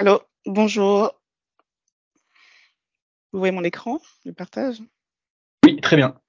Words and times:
Allô, 0.00 0.22
bonjour. 0.46 1.12
Vous 3.32 3.40
voyez 3.40 3.50
mon 3.50 3.64
écran, 3.64 4.00
le 4.24 4.32
partage? 4.32 4.80
Oui, 5.64 5.80
très 5.80 5.96
bien. 5.96 6.20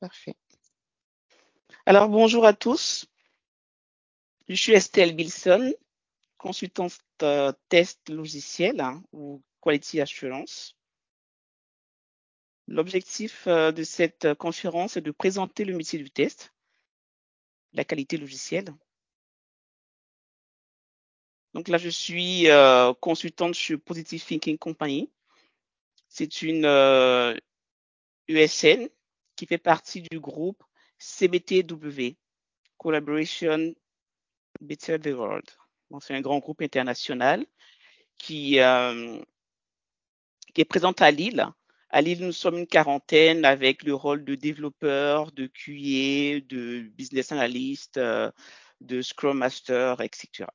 Parfait. 0.00 0.34
Alors, 1.84 2.08
bonjour 2.08 2.46
à 2.46 2.54
tous. 2.54 3.04
Je 4.48 4.54
suis 4.54 4.72
Estelle 4.72 5.14
Bilson, 5.14 5.74
consultante 6.38 6.98
euh, 7.22 7.52
test 7.68 8.08
logiciel 8.08 8.80
hein, 8.80 9.02
ou 9.12 9.42
Quality 9.60 10.00
Assurance. 10.00 10.74
L'objectif 12.66 13.46
euh, 13.46 13.72
de 13.72 13.82
cette 13.82 14.32
conférence 14.36 14.96
est 14.96 15.02
de 15.02 15.10
présenter 15.10 15.66
le 15.66 15.76
métier 15.76 15.98
du 15.98 16.10
test, 16.10 16.54
la 17.74 17.84
qualité 17.84 18.16
logicielle. 18.16 18.74
Donc 21.54 21.68
là, 21.68 21.78
je 21.78 21.88
suis 21.88 22.50
euh, 22.50 22.92
consultante 22.94 23.54
chez 23.54 23.76
Positive 23.76 24.24
Thinking 24.24 24.58
Company. 24.58 25.10
C'est 26.08 26.42
une 26.42 26.66
USN 28.28 28.88
qui 29.36 29.46
fait 29.46 29.58
partie 29.58 30.02
du 30.02 30.20
groupe 30.20 30.62
CBTW, 30.98 32.16
Collaboration 32.78 33.74
Better 34.60 34.98
the 34.98 35.08
World. 35.08 35.48
C'est 36.00 36.14
un 36.14 36.20
grand 36.20 36.38
groupe 36.38 36.62
international 36.62 37.46
qui, 38.18 38.58
euh, 38.60 39.20
qui 40.54 40.60
est 40.60 40.64
présent 40.64 40.92
à 40.92 41.10
Lille. 41.10 41.46
À 41.90 42.00
Lille, 42.00 42.24
nous 42.24 42.32
sommes 42.32 42.58
une 42.58 42.66
quarantaine 42.66 43.44
avec 43.44 43.84
le 43.84 43.94
rôle 43.94 44.24
de 44.24 44.34
développeur, 44.34 45.30
de 45.32 45.46
QA, 45.46 46.40
de 46.48 46.80
business 46.96 47.30
analyst, 47.30 47.96
euh, 47.98 48.30
de 48.80 49.02
Scrum 49.02 49.38
Master, 49.38 50.00
etc. 50.00 50.46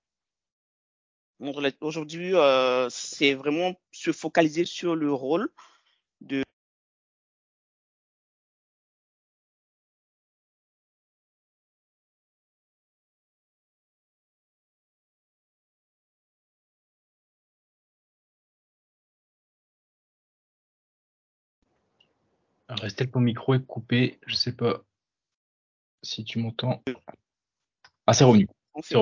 Aujourd'hui, 1.39 2.35
euh, 2.35 2.89
c'est 2.89 3.33
vraiment 3.33 3.73
se 3.91 4.11
focaliser 4.11 4.65
sur 4.65 4.95
le 4.95 5.13
rôle 5.13 5.49
de 6.21 6.43
Alors, 22.67 22.85
Estelle, 22.85 23.09
ton 23.09 23.21
micro 23.21 23.55
est 23.55 23.65
coupé. 23.65 24.19
Je 24.27 24.35
sais 24.35 24.55
pas 24.55 24.83
si 26.03 26.23
tu 26.23 26.37
m'entends. 26.39 26.83
Ah, 28.05 28.13
c'est 28.13 28.25
revenu. 28.25 28.47
C'est 28.83 28.95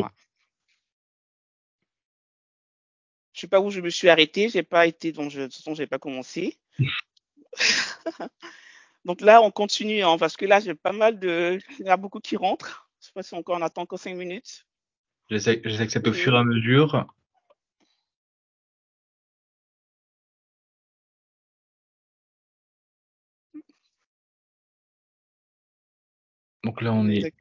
Je 3.37 3.41
sais 3.41 3.47
pas 3.47 3.61
où 3.61 3.69
je 3.69 3.81
me 3.81 3.91
suis 3.91 4.09
arrêté. 4.09 4.49
J'ai 4.49 4.63
pas 4.63 4.87
été, 4.87 5.11
donc 5.11 5.29
je, 5.29 5.41
de 5.41 5.45
toute 5.45 5.57
façon, 5.57 5.75
j'ai 5.75 5.85
pas 5.85 5.99
commencé. 5.99 6.57
donc 9.05 9.21
là, 9.21 9.43
on 9.43 9.51
continue, 9.51 10.01
hein, 10.01 10.17
parce 10.17 10.35
que 10.35 10.47
là, 10.47 10.59
j'ai 10.59 10.73
pas 10.73 10.91
mal 10.91 11.19
de, 11.19 11.59
il 11.77 11.85
y 11.85 11.89
en 11.89 11.93
a 11.93 11.97
beaucoup 11.97 12.19
qui 12.19 12.35
rentrent. 12.35 12.89
Je 12.99 13.05
sais 13.05 13.11
pas 13.13 13.21
si 13.21 13.35
encore 13.35 13.59
on 13.59 13.61
attend 13.61 13.83
encore 13.83 13.99
cinq 13.99 14.15
minutes. 14.15 14.65
J'essaie 15.29 15.61
au 16.03 16.13
fur 16.13 16.33
et 16.33 16.37
à 16.39 16.43
mesure. 16.43 17.05
Donc 26.63 26.81
là, 26.81 26.91
on 26.91 27.07
est, 27.07 27.31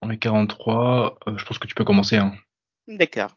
on 0.00 0.10
est 0.10 0.18
43. 0.18 1.18
Euh, 1.26 1.36
je 1.36 1.44
pense 1.44 1.58
que 1.58 1.66
tu 1.66 1.74
peux 1.74 1.84
commencer. 1.84 2.18
Hein. 2.18 2.36
D'accord. 2.86 3.36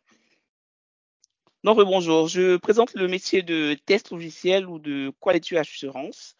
Donc, 1.65 1.77
bonjour. 1.77 2.29
Je 2.29 2.55
présente 2.55 2.93
le 2.93 3.09
métier 3.09 3.41
de 3.41 3.73
test 3.85 4.11
logiciel 4.11 4.65
ou 4.65 4.79
de 4.79 5.11
quality 5.19 5.57
assurance. 5.57 6.37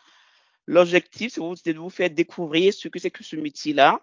L'objectif, 0.66 1.38
c'est 1.62 1.74
de 1.74 1.80
vous 1.80 1.90
faire 1.90 2.10
découvrir 2.10 2.74
ce 2.74 2.88
que 2.88 3.00
c'est 3.00 3.12
que 3.12 3.24
ce 3.24 3.36
métier-là, 3.36 4.00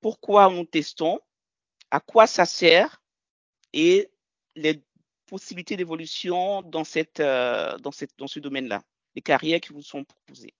pourquoi 0.00 0.48
nous 0.48 0.64
testons, 0.64 1.20
à 1.90 2.00
quoi 2.00 2.26
ça 2.26 2.46
sert 2.46 3.02
et 3.74 4.10
les 4.54 4.82
possibilités 5.26 5.76
d'évolution 5.76 6.60
euh, 6.60 7.76
dans, 7.78 7.92
ce 7.92 8.38
domaine-là, 8.38 8.82
les 9.14 9.22
carrières 9.22 9.60
qui 9.60 9.74
vous 9.74 9.82
sont 9.82 10.04
proposées. 10.04 10.54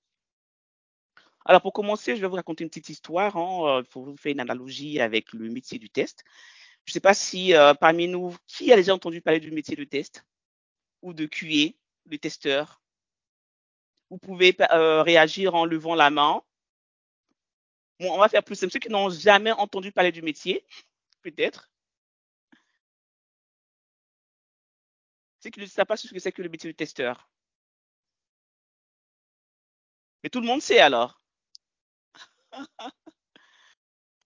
Alors, 1.47 1.63
pour 1.63 1.73
commencer, 1.73 2.15
je 2.15 2.21
vais 2.21 2.29
vous 2.29 2.35
raconter 2.35 2.65
une 2.65 2.69
petite 2.69 2.91
histoire 2.91 3.39
hein, 3.39 3.83
pour 3.91 4.05
vous 4.05 4.19
faire 4.19 4.33
une 4.33 4.41
analogie 4.41 5.01
avec 5.01 5.33
le 5.33 5.49
métier 5.49 5.79
du 5.79 5.89
test. 5.89 6.25
Je 6.85 6.91
ne 6.91 6.95
sais 6.95 7.01
pas 7.01 7.15
si 7.15 7.55
euh, 7.55 7.75
parmi 7.75 8.09
nous, 8.09 8.37
qui 8.47 8.73
a 8.73 8.77
déjà 8.77 8.95
entendu 8.95 9.21
parler 9.21 9.41
du 9.41 9.51
métier 9.51 9.77
de 9.77 9.85
test 9.85 10.25
ou 11.03 11.13
de 11.13 11.27
QA, 11.27 11.75
de 12.07 12.17
testeur? 12.17 12.83
Vous 14.11 14.19
pouvez 14.19 14.57
euh, 14.73 15.03
réagir 15.03 15.55
en 15.55 15.65
levant 15.65 15.95
la 15.95 16.11
main. 16.11 16.43
Bon, 18.01 18.13
on 18.13 18.19
va 18.19 18.29
faire 18.29 18.43
plus 18.43 18.57
simple. 18.57 18.73
Ceux 18.73 18.81
qui 18.81 18.89
n'ont 18.89 19.11
jamais 19.11 19.53
entendu 19.53 19.93
parler 19.93 20.11
du 20.11 20.23
métier, 20.23 20.65
peut-être. 21.23 21.71
Ceux 25.41 25.51
qui 25.51 25.61
ne 25.61 25.67
savent 25.67 25.87
pas 25.87 25.97
ce 25.97 26.09
que 26.09 26.19
c'est 26.19 26.33
que 26.33 26.43
le 26.43 26.49
métier 26.49 26.71
de 26.71 26.77
testeur. 26.77 27.31
Mais 30.23 30.31
tout 30.31 30.41
le 30.41 30.47
monde 30.47 30.63
sait 30.63 30.81
alors. 30.81 31.21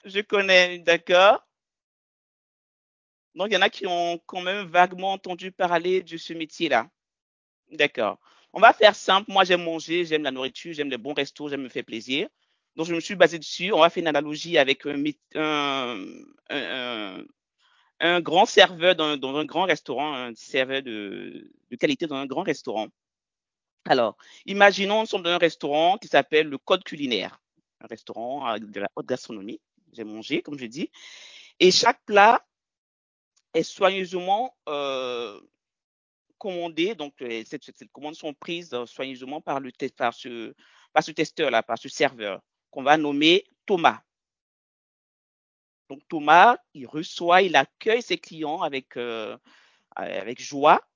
Je 0.05 0.21
connais, 0.21 0.79
d'accord. 0.81 1.47
Donc, 3.35 3.49
il 3.51 3.55
y 3.55 3.57
en 3.57 3.63
a 3.63 3.71
qui 3.71 3.87
ont 3.87 4.21
quand 4.27 4.41
même 4.41 4.67
vaguement 4.67 5.13
entendu 5.13 5.51
parler 5.51 6.03
de 6.03 6.17
ce 6.17 6.33
métier-là. 6.33 6.89
D'accord. 7.73 8.19
On 8.53 8.61
va 8.61 8.73
faire 8.73 8.95
simple. 8.95 9.33
Moi, 9.33 9.45
j'aime 9.45 9.65
manger, 9.65 10.05
j'aime 10.05 10.23
la 10.23 10.31
nourriture, 10.31 10.73
j'aime 10.73 10.91
les 10.91 10.99
bons 10.99 11.15
restos, 11.15 11.49
j'aime 11.49 11.63
me 11.63 11.69
faire 11.69 11.85
plaisir. 11.85 12.29
Donc, 12.77 12.87
je 12.87 12.95
me 12.95 13.01
suis 13.01 13.17
basé 13.17 13.39
dessus. 13.39 13.73
On 13.73 13.81
va 13.81 13.91
faire 13.91 14.03
une 14.03 14.09
analogie 14.09 14.59
avec 14.59 14.87
un, 14.87 15.03
un, 18.01 18.21
grand 18.21 18.47
serveur 18.47 18.95
dans, 18.95 19.37
un 19.37 19.45
grand 19.45 19.65
restaurant, 19.65 20.15
un 20.15 20.35
serveur 20.35 20.83
de, 20.83 21.51
qualité 21.81 22.07
dans 22.07 22.17
un 22.17 22.27
grand 22.27 22.43
restaurant. 22.43 22.89
Alors, 23.87 24.17
imaginons, 24.47 25.01
nous 25.01 25.07
sommes 25.07 25.23
dans 25.23 25.31
un 25.31 25.39
restaurant 25.39 25.99
qui 25.99 26.09
s'appelle 26.09 26.49
le 26.49 26.59
Code 26.59 26.85
culinaire 26.85 27.41
un 27.85 27.87
restaurant 27.87 28.59
de 28.59 28.81
la 28.81 28.89
haute 28.97 29.07
gastronomie. 29.07 29.61
J'ai 29.93 30.05
mangé, 30.05 30.43
comme 30.43 30.59
je 30.59 30.67
dis. 30.67 30.91
Et 31.61 31.71
chaque 31.71 32.03
plat 32.05 32.45
est 33.55 33.63
soigneusement 33.63 34.57
euh, 34.69 35.41
commandé. 36.39 36.95
Donc, 36.95 37.15
ces, 37.19 37.59
commandes 37.93 38.17
sont 38.17 38.35
prises 38.35 38.75
euh, 38.75 38.85
soigneusement 38.85 39.41
par, 39.41 39.61
le, 39.61 39.71
par 39.97 40.13
ce, 40.13 40.55
par 40.93 41.03
ce 41.03 41.13
testeur-là, 41.13 41.63
par 41.63 41.79
ce 41.79 41.89
serveur, 41.89 42.43
qu'on 42.71 42.83
va 42.83 42.97
nommer 42.97 43.45
Thomas. 43.65 44.03
Donc, 45.89 46.07
Thomas, 46.09 46.57
il 46.75 46.87
reçoit, 46.87 47.43
il 47.43 47.57
accueille 47.57 48.03
ses 48.03 48.19
clients 48.19 48.63
avec, 48.63 48.97
euh, 48.97 49.39
joie. 50.39 50.87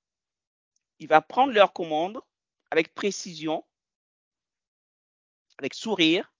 Il 0.98 1.06
va 1.06 1.20
prendre 1.20 1.52
leur 1.52 1.72
commande 1.72 2.20
avec 2.70 2.92
précision, 2.94 3.64
avec 5.58 5.74
sourire, 5.74 6.32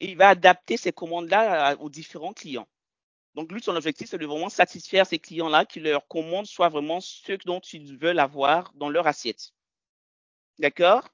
et 0.00 0.10
il 0.10 0.16
va 0.16 0.30
adapter 0.30 0.78
ces 0.78 0.92
commandes-là 0.92 1.76
aux 1.78 1.90
différents 1.90 2.32
clients. 2.32 2.68
Donc, 3.34 3.52
lui, 3.52 3.62
son 3.62 3.76
objectif, 3.76 4.08
c'est 4.08 4.18
de 4.18 4.26
vraiment 4.26 4.48
satisfaire 4.48 5.06
ces 5.06 5.18
clients-là, 5.18 5.64
que 5.64 5.78
leurs 5.80 6.06
commandes 6.08 6.46
soient 6.46 6.68
vraiment 6.68 7.00
ceux 7.00 7.38
dont 7.38 7.60
ils 7.60 7.96
veulent 7.96 8.18
avoir 8.18 8.72
dans 8.74 8.88
leur 8.88 9.06
assiette. 9.06 9.52
D'accord? 10.58 11.08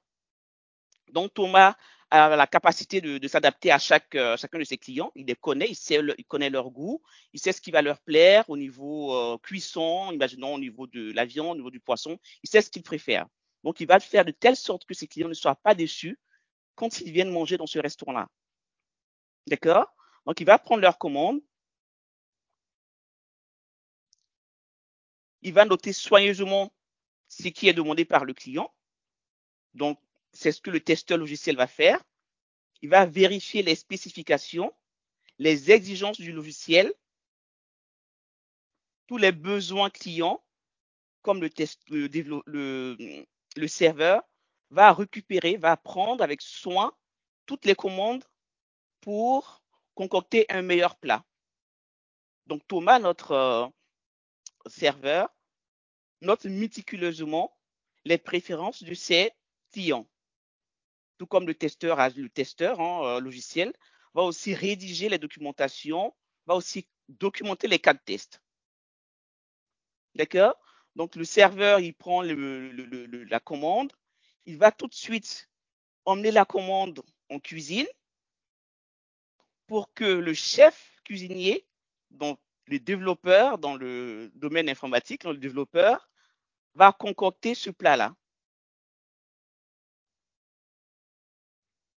Donc, 1.11 1.33
Thomas 1.33 1.75
a 2.09 2.35
la 2.35 2.47
capacité 2.47 3.01
de, 3.01 3.27
s'adapter 3.27 3.71
à 3.71 3.79
chaque, 3.79 4.15
euh, 4.15 4.37
chacun 4.37 4.59
de 4.59 4.63
ses 4.63 4.77
clients. 4.77 5.11
Il 5.15 5.25
les 5.25 5.35
connaît, 5.35 5.67
il, 5.69 5.75
sait 5.75 5.99
il 6.17 6.25
connaît 6.25 6.49
leur 6.49 6.71
goût, 6.71 7.01
il 7.33 7.39
sait 7.39 7.51
ce 7.51 7.61
qui 7.61 7.71
va 7.71 7.81
leur 7.81 7.99
plaire 7.99 8.49
au 8.49 8.57
niveau 8.57 9.13
euh, 9.15 9.37
cuisson, 9.37 10.11
imaginons 10.11 10.53
au 10.55 10.59
niveau 10.59 10.87
de 10.87 11.11
la 11.13 11.25
viande, 11.25 11.51
au 11.51 11.55
niveau 11.55 11.71
du 11.71 11.79
poisson. 11.79 12.17
Il 12.43 12.49
sait 12.49 12.61
ce 12.61 12.69
qu'il 12.69 12.83
préfère. 12.83 13.27
Donc, 13.63 13.79
il 13.79 13.87
va 13.87 13.99
faire 13.99 14.25
de 14.25 14.31
telle 14.31 14.55
sorte 14.55 14.85
que 14.85 14.93
ses 14.93 15.07
clients 15.07 15.27
ne 15.27 15.33
soient 15.33 15.55
pas 15.55 15.75
déçus 15.75 16.17
quand 16.75 17.01
ils 17.01 17.11
viennent 17.11 17.31
manger 17.31 17.57
dans 17.57 17.67
ce 17.67 17.79
restaurant-là. 17.79 18.27
D'accord? 19.47 19.87
Donc, 20.25 20.39
il 20.39 20.45
va 20.45 20.57
prendre 20.59 20.81
leur 20.81 20.97
commande. 20.97 21.39
Il 25.41 25.53
va 25.53 25.65
noter 25.65 25.93
soigneusement 25.93 26.71
ce 27.27 27.47
qui 27.49 27.67
est 27.67 27.73
demandé 27.73 28.05
par 28.05 28.25
le 28.25 28.33
client. 28.33 28.73
Donc, 29.73 29.99
c'est 30.33 30.51
ce 30.51 30.61
que 30.61 30.69
le 30.69 30.79
testeur 30.79 31.17
logiciel 31.17 31.55
va 31.55 31.67
faire. 31.67 32.03
Il 32.81 32.89
va 32.89 33.05
vérifier 33.05 33.63
les 33.63 33.75
spécifications, 33.75 34.73
les 35.39 35.71
exigences 35.71 36.19
du 36.19 36.31
logiciel, 36.31 36.93
tous 39.07 39.17
les 39.17 39.31
besoins 39.31 39.89
clients, 39.89 40.43
comme 41.21 41.41
le, 41.41 41.49
test, 41.49 41.81
le, 41.89 42.07
le, 42.45 43.25
le 43.55 43.67
serveur 43.67 44.21
va 44.69 44.93
récupérer, 44.93 45.57
va 45.57 45.77
prendre 45.77 46.23
avec 46.23 46.41
soin 46.41 46.95
toutes 47.45 47.65
les 47.65 47.75
commandes 47.75 48.23
pour 49.01 49.63
concocter 49.95 50.45
un 50.49 50.61
meilleur 50.61 50.95
plat. 50.97 51.25
Donc 52.45 52.65
Thomas, 52.67 52.99
notre, 52.99 53.31
euh, 53.31 53.67
serveur 54.69 55.29
note 56.21 56.45
méticuleusement 56.45 57.57
les 58.05 58.17
préférences 58.17 58.83
de 58.83 58.93
ses 58.93 59.31
clients. 59.71 60.09
Tout 61.17 61.27
comme 61.27 61.47
le 61.47 61.55
testeur, 61.55 61.99
hein, 61.99 63.19
logiciel 63.19 63.73
va 64.13 64.23
aussi 64.23 64.53
rédiger 64.53 65.09
les 65.09 65.17
documentations, 65.17 66.15
va 66.45 66.55
aussi 66.55 66.87
documenter 67.09 67.67
les 67.67 67.79
cas 67.79 67.93
de 67.93 67.99
test. 67.99 68.41
D'accord? 70.15 70.55
Donc, 70.95 71.15
le 71.15 71.25
serveur, 71.25 71.79
il 71.79 71.93
prend 71.93 72.23
la 72.23 73.39
commande, 73.39 73.93
il 74.45 74.57
va 74.57 74.71
tout 74.71 74.87
de 74.87 74.93
suite 74.93 75.49
emmener 76.05 76.31
la 76.31 76.45
commande 76.45 77.03
en 77.29 77.39
cuisine 77.39 77.87
pour 79.67 79.93
que 79.93 80.05
le 80.05 80.33
chef 80.33 80.99
cuisinier, 81.03 81.67
donc 82.09 82.39
les 82.67 82.79
développeurs 82.79 83.57
dans 83.57 83.75
le 83.75 84.31
domaine 84.35 84.69
informatique, 84.69 85.23
le 85.23 85.37
développeur, 85.37 86.09
va 86.75 86.91
concocter 86.91 87.55
ce 87.55 87.69
plat-là. 87.69 88.15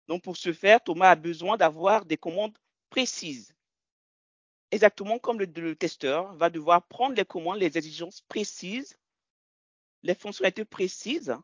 Donc, 0.07 0.23
pour 0.23 0.37
ce 0.37 0.53
faire, 0.53 0.83
Thomas 0.83 1.11
a 1.11 1.15
besoin 1.15 1.57
d'avoir 1.57 2.05
des 2.05 2.17
commandes 2.17 2.57
précises. 2.89 3.53
Exactement 4.71 5.19
comme 5.19 5.39
le, 5.39 5.45
le, 5.45 5.75
testeur 5.75 6.33
va 6.35 6.49
devoir 6.49 6.87
prendre 6.87 7.15
les 7.15 7.25
commandes, 7.25 7.59
les 7.59 7.77
exigences 7.77 8.21
précises, 8.21 8.97
les 10.03 10.15
fonctionnalités 10.15 10.65
précises 10.65 11.35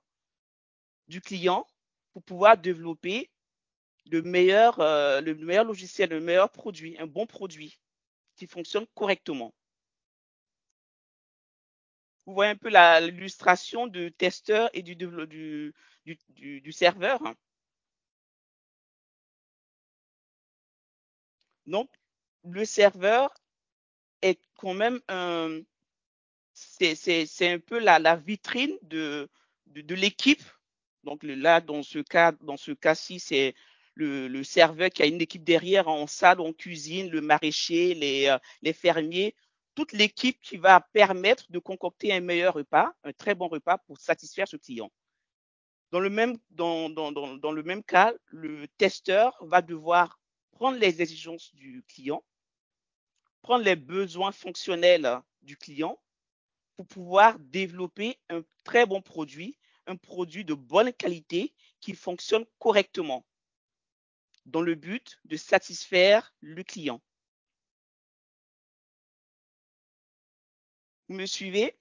du 1.08 1.22
client 1.22 1.68
pour 2.14 2.24
pouvoir 2.24 2.58
développer 2.58 3.30
le 4.12 4.22
meilleur, 4.22 4.80
euh, 4.80 5.22
le 5.22 5.36
meilleur 5.36 5.66
logiciel, 5.66 6.10
le 6.10 6.22
meilleur 6.22 6.52
produit, 6.52 6.98
un 7.00 7.08
bon 7.08 7.26
produit 7.26 7.80
qui 8.36 8.48
fonctionne 8.48 8.86
correctement. 8.96 9.54
Vous 12.26 12.34
voyez 12.34 12.52
un 12.52 12.56
peu 12.56 12.70
l'illustration 12.70 13.88
du 13.88 14.12
testeur 14.12 14.70
et 14.74 14.82
du, 14.82 14.96
du, 14.96 16.72
serveur. 16.72 17.20
Donc, 21.68 21.90
le 22.44 22.66
serveur 22.66 23.34
est 24.22 24.40
quand 24.56 24.74
même 24.74 25.00
un, 25.08 25.62
c'est 26.54 27.54
un 27.54 27.60
peu 27.60 27.80
la, 27.80 28.16
vitrine 28.16 28.78
de 28.82 29.30
l'équipe. 29.74 30.44
Donc 31.04 31.22
là, 31.24 31.62
dans 31.62 31.84
ce 31.84 32.00
cas, 32.00 32.32
dans 32.42 32.58
ce 32.58 32.72
cas-ci, 32.72 33.20
c'est 33.20 33.54
le, 33.96 34.44
serveur 34.44 34.90
qui 34.90 35.04
a 35.04 35.06
une 35.06 35.22
équipe 35.22 35.44
derrière 35.44 35.88
en 35.88 36.08
salle, 36.08 36.42
en 36.42 36.54
cuisine, 36.54 37.10
le 37.10 37.22
maraîcher, 37.22 37.94
les, 37.94 38.28
euh, 38.28 38.38
les 38.62 38.74
fermiers, 38.74 39.36
toute 39.74 39.92
l'équipe 39.92 40.40
qui 40.42 40.58
va 40.58 40.82
permettre 40.94 41.52
de 41.52 41.60
concocter 41.60 42.14
un 42.14 42.22
meilleur 42.22 42.54
repas, 42.54 42.94
un 43.04 43.14
très 43.14 43.36
bon 43.36 43.48
repas 43.48 43.78
pour 43.80 44.00
satisfaire 44.00 44.48
ce 44.48 44.58
client. 44.58 44.92
Dans 45.92 46.00
le 46.00 46.10
même, 46.10 46.38
dans 46.50 46.90
le 47.52 47.64
même 47.64 47.84
cas, 47.84 48.14
le 48.28 48.68
testeur 48.78 49.38
va 49.42 49.62
devoir 49.62 50.20
prendre 50.52 50.78
les 50.78 51.02
exigences 51.02 51.54
du 51.54 51.84
client, 51.88 52.24
prendre 53.42 53.64
les 53.64 53.76
besoins 53.76 54.32
fonctionnels 54.32 55.22
du 55.42 55.58
client 55.58 56.00
pour 56.76 56.88
pouvoir 56.88 57.38
développer 57.40 58.18
un 58.30 58.44
très 58.64 58.86
bon 58.86 59.02
produit, 59.02 59.58
un 59.88 59.96
produit 59.96 60.44
de 60.44 60.54
bonne 60.54 60.92
qualité 60.92 61.54
qui 61.80 61.94
fonctionne 61.94 62.46
correctement 62.60 63.26
dans 64.46 64.62
le 64.62 64.76
but 64.76 65.20
de 65.26 65.38
satisfaire 65.38 66.34
le 66.42 66.64
client. 66.64 67.02
Vous 71.08 71.16
me 71.16 71.26
suivez? 71.26 71.76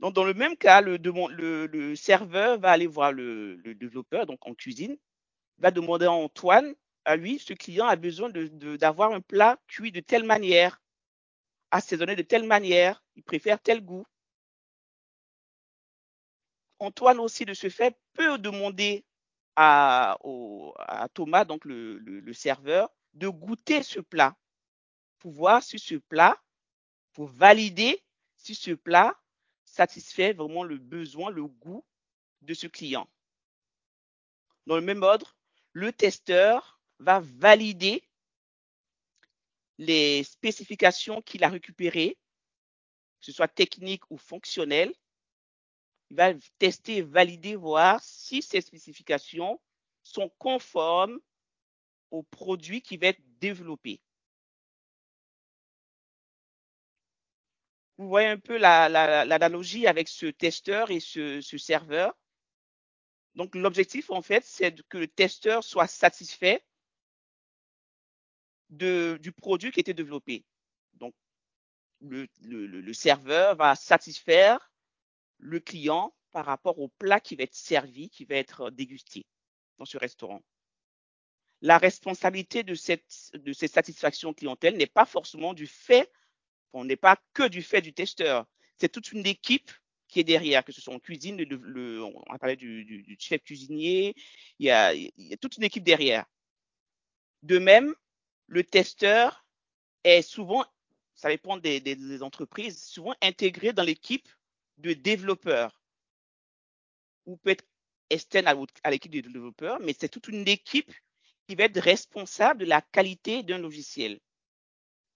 Dans 0.00 0.24
le 0.24 0.34
même 0.34 0.56
cas, 0.56 0.82
le, 0.82 1.94
serveur 1.96 2.58
va 2.58 2.70
aller 2.70 2.86
voir 2.86 3.12
le, 3.12 3.56
développeur, 3.74 4.26
donc 4.26 4.46
en 4.46 4.54
cuisine, 4.54 4.96
va 5.58 5.70
demander 5.70 6.04
à 6.06 6.12
Antoine, 6.12 6.74
à 7.04 7.16
lui, 7.16 7.38
ce 7.38 7.54
client 7.54 7.86
a 7.86 7.96
besoin 7.96 8.30
d'avoir 8.30 9.12
un 9.12 9.20
plat 9.20 9.58
cuit 9.68 9.92
de 9.92 10.00
telle 10.00 10.24
manière, 10.24 10.82
assaisonné 11.70 12.14
de 12.14 12.22
telle 12.22 12.44
manière, 12.44 13.02
il 13.16 13.22
préfère 13.22 13.60
tel 13.60 13.80
goût. 13.80 14.04
Antoine 16.78 17.18
aussi, 17.18 17.46
de 17.46 17.54
ce 17.54 17.70
fait, 17.70 17.96
peut 18.12 18.36
demander 18.36 19.05
à, 19.56 20.18
Thomas, 21.14 21.44
donc 21.44 21.64
le, 21.64 21.98
le, 21.98 22.32
serveur, 22.32 22.90
de 23.14 23.28
goûter 23.28 23.82
ce 23.82 24.00
plat 24.00 24.36
pour 25.18 25.32
voir 25.32 25.62
si 25.62 25.78
ce 25.78 25.94
plat, 25.94 26.40
pour 27.12 27.26
valider 27.26 28.02
si 28.36 28.54
ce 28.54 28.72
plat 28.72 29.18
satisfait 29.64 30.32
vraiment 30.32 30.62
le 30.62 30.78
besoin, 30.78 31.30
le 31.30 31.46
goût 31.46 31.84
de 32.42 32.54
ce 32.54 32.66
client. 32.66 33.08
Dans 34.66 34.76
le 34.76 34.82
même 34.82 35.02
ordre, 35.02 35.36
le 35.72 35.92
testeur 35.92 36.80
va 36.98 37.20
valider 37.20 38.06
les 39.78 40.24
spécifications 40.24 41.22
qu'il 41.22 41.44
a 41.44 41.48
récupérées, 41.48 42.18
que 43.20 43.26
ce 43.26 43.32
soit 43.32 43.48
technique 43.48 44.10
ou 44.10 44.16
fonctionnel, 44.16 44.92
il 46.10 46.16
va 46.16 46.32
tester, 46.58 47.02
valider, 47.02 47.56
voir 47.56 48.02
si 48.02 48.42
ces 48.42 48.60
spécifications 48.60 49.60
sont 50.02 50.30
conformes 50.38 51.18
au 52.10 52.22
produit 52.22 52.82
qui 52.82 52.96
va 52.96 53.08
être 53.08 53.22
développé. 53.40 54.00
Vous 57.98 58.08
voyez 58.08 58.28
un 58.28 58.38
peu 58.38 58.58
l'analogie 58.58 59.82
la, 59.82 59.90
avec 59.90 60.08
ce 60.08 60.26
testeur 60.26 60.90
et 60.90 61.00
ce, 61.00 61.40
ce 61.40 61.58
serveur. 61.58 62.14
Donc, 63.34 63.54
l'objectif, 63.54 64.10
en 64.10 64.22
fait, 64.22 64.44
c'est 64.44 64.82
que 64.88 64.98
le 64.98 65.08
testeur 65.08 65.64
soit 65.64 65.86
satisfait 65.86 66.64
de, 68.70 69.18
du 69.20 69.32
produit 69.32 69.72
qui 69.72 69.80
a 69.80 69.82
été 69.82 69.94
développé. 69.94 70.44
Donc, 70.94 71.14
le, 72.00 72.28
le, 72.42 72.66
le 72.66 72.92
serveur 72.92 73.56
va 73.56 73.74
satisfaire 73.74 74.70
le 75.38 75.60
client 75.60 76.14
par 76.32 76.46
rapport 76.46 76.78
au 76.78 76.88
plat 76.88 77.20
qui 77.20 77.36
va 77.36 77.44
être 77.44 77.54
servi, 77.54 78.10
qui 78.10 78.24
va 78.24 78.36
être 78.36 78.70
dégusté 78.70 79.26
dans 79.78 79.84
ce 79.84 79.98
restaurant. 79.98 80.42
La 81.62 81.78
responsabilité 81.78 82.62
de 82.62 82.74
cette, 82.74 83.30
de 83.34 83.52
cette 83.52 83.72
satisfaction 83.72 84.34
clientèle 84.34 84.76
n'est 84.76 84.86
pas 84.86 85.06
forcément 85.06 85.54
du 85.54 85.66
fait, 85.66 86.10
on 86.72 86.84
n'est 86.84 86.96
pas 86.96 87.16
que 87.32 87.48
du 87.48 87.62
fait 87.62 87.80
du 87.80 87.94
testeur. 87.94 88.46
C'est 88.78 88.90
toute 88.90 89.12
une 89.12 89.26
équipe 89.26 89.70
qui 90.08 90.20
est 90.20 90.24
derrière, 90.24 90.64
que 90.64 90.72
ce 90.72 90.80
soit 90.80 90.94
en 90.94 90.98
cuisine, 90.98 91.42
le, 91.42 91.56
le, 91.56 92.04
on 92.04 92.22
a 92.28 92.38
parlé 92.38 92.56
du, 92.56 92.84
du, 92.84 93.02
du, 93.02 93.16
chef 93.18 93.42
cuisinier, 93.42 94.14
il 94.58 94.66
y, 94.66 94.70
a, 94.70 94.94
il 94.94 95.12
y 95.16 95.32
a 95.32 95.36
toute 95.36 95.56
une 95.56 95.64
équipe 95.64 95.82
derrière. 95.82 96.26
De 97.42 97.58
même, 97.58 97.94
le 98.46 98.62
testeur 98.62 99.44
est 100.04 100.22
souvent, 100.22 100.64
ça 101.14 101.28
dépend 101.28 101.56
des, 101.56 101.80
des, 101.80 101.96
des 101.96 102.22
entreprises, 102.22 102.84
souvent 102.84 103.14
intégré 103.22 103.72
dans 103.72 103.82
l'équipe 103.82 104.28
de 104.78 104.92
développeurs 104.92 105.80
ou 107.26 107.36
peut 107.36 107.50
être 107.50 107.64
externe 108.10 108.46
à, 108.82 108.90
l'équipe 108.90 109.12
de 109.12 109.20
développeurs, 109.20 109.80
mais 109.80 109.94
c'est 109.98 110.08
toute 110.08 110.28
une 110.28 110.46
équipe 110.48 110.92
qui 111.48 111.54
va 111.54 111.64
être 111.64 111.80
responsable 111.80 112.60
de 112.60 112.66
la 112.66 112.80
qualité 112.80 113.42
d'un 113.42 113.58
logiciel, 113.58 114.20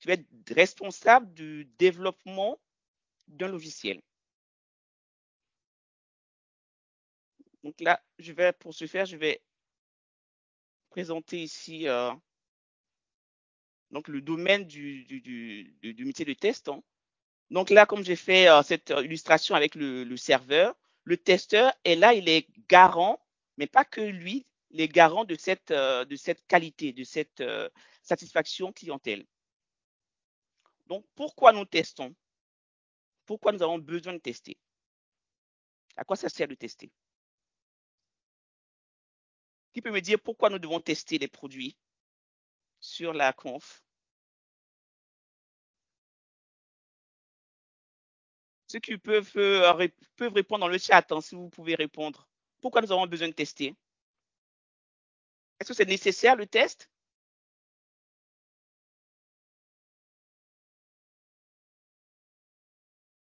qui 0.01 0.09
va 0.09 0.15
être 0.15 0.27
responsable 0.51 1.33
du 1.35 1.67
développement 1.79 2.61
d'un 3.29 3.49
logiciel. 3.49 4.01
Donc 7.63 7.81
là, 7.81 8.03
je 8.19 8.33
vais, 8.33 8.53
pour 8.53 8.75
ce 8.75 8.87
faire, 8.87 9.07
je 9.07 9.17
vais 9.17 9.43
présenter 10.89 11.43
ici 11.43 11.87
euh, 11.89 12.13
donc 13.91 14.09
le 14.09 14.21
domaine 14.21 14.67
du 14.67 16.05
métier 16.05 16.25
de 16.25 16.33
test. 16.33 16.69
Hein. 16.69 16.83
Donc 17.51 17.71
là, 17.71 17.85
comme 17.85 18.05
j'ai 18.05 18.17
fait 18.17 18.49
euh, 18.49 18.63
cette 18.63 18.91
illustration 18.91 19.55
avec 19.55 19.75
le, 19.75 20.17
serveur, 20.17 20.77
le 21.05 21.17
testeur 21.17 21.73
est 21.85 21.97
là, 21.97 22.15
il 22.15 22.29
est 22.29 22.47
garant, 22.69 23.21
mais 23.57 23.67
pas 23.67 23.85
que 23.85 24.01
lui, 24.01 24.47
il 24.71 24.81
est 24.81 24.89
garant 24.89 25.25
de 25.25 25.35
cette, 25.35 25.73
euh, 25.73 26.05
de 26.05 26.15
cette 26.17 26.47
qualité, 26.47 26.93
de 26.93 27.03
cette 27.03 27.41
euh, 27.41 27.69
satisfaction 28.03 28.73
clientèle. 28.73 29.27
Donc, 30.87 31.05
pourquoi 31.17 31.53
nous 31.53 31.65
testons? 31.65 32.15
Pourquoi 33.27 33.53
nous 33.53 33.63
avons 33.63 33.79
besoin 33.79 34.13
de 34.13 34.19
tester? 34.19 34.57
À 35.97 36.05
quoi 36.05 36.17
ça 36.17 36.29
sert 36.29 36.49
de 36.49 36.55
tester? 36.55 36.91
Qui 39.73 39.83
peut 39.83 39.91
me 39.91 40.01
dire 40.01 40.21
pourquoi 40.21 40.51
nous 40.51 40.59
devons 40.59 40.81
tester 40.81 41.19
les 41.19 41.29
produits 41.29 41.77
sur 42.81 43.13
la 43.13 43.33
conf? 43.33 43.85
Ceux 48.71 48.79
qui 48.79 48.97
peuvent, 48.99 49.33
euh, 49.35 49.89
peuvent 50.15 50.33
répondre 50.33 50.61
dans 50.61 50.69
le 50.69 50.79
chat, 50.79 51.11
hein, 51.11 51.21
si 51.21 51.35
vous 51.35 51.49
pouvez 51.49 51.75
répondre. 51.75 52.29
Pourquoi 52.61 52.81
nous 52.81 52.93
avons 52.93 53.05
besoin 53.09 53.27
de 53.27 53.33
tester? 53.33 53.75
Est-ce 55.59 55.71
que 55.71 55.75
c'est 55.75 55.89
nécessaire 55.89 56.37
le 56.37 56.47
test? 56.47 56.89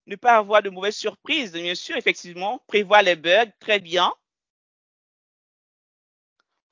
Ne 0.07 0.17
pas 0.17 0.39
avoir 0.39 0.61
de 0.61 0.71
mauvaises 0.71 0.97
surprises, 0.97 1.53
bien 1.53 1.77
sûr, 1.77 1.97
effectivement, 1.97 2.59
prévoir 2.67 3.03
les 3.03 3.15
bugs, 3.15 3.53
très 3.61 3.79
bien, 3.79 4.13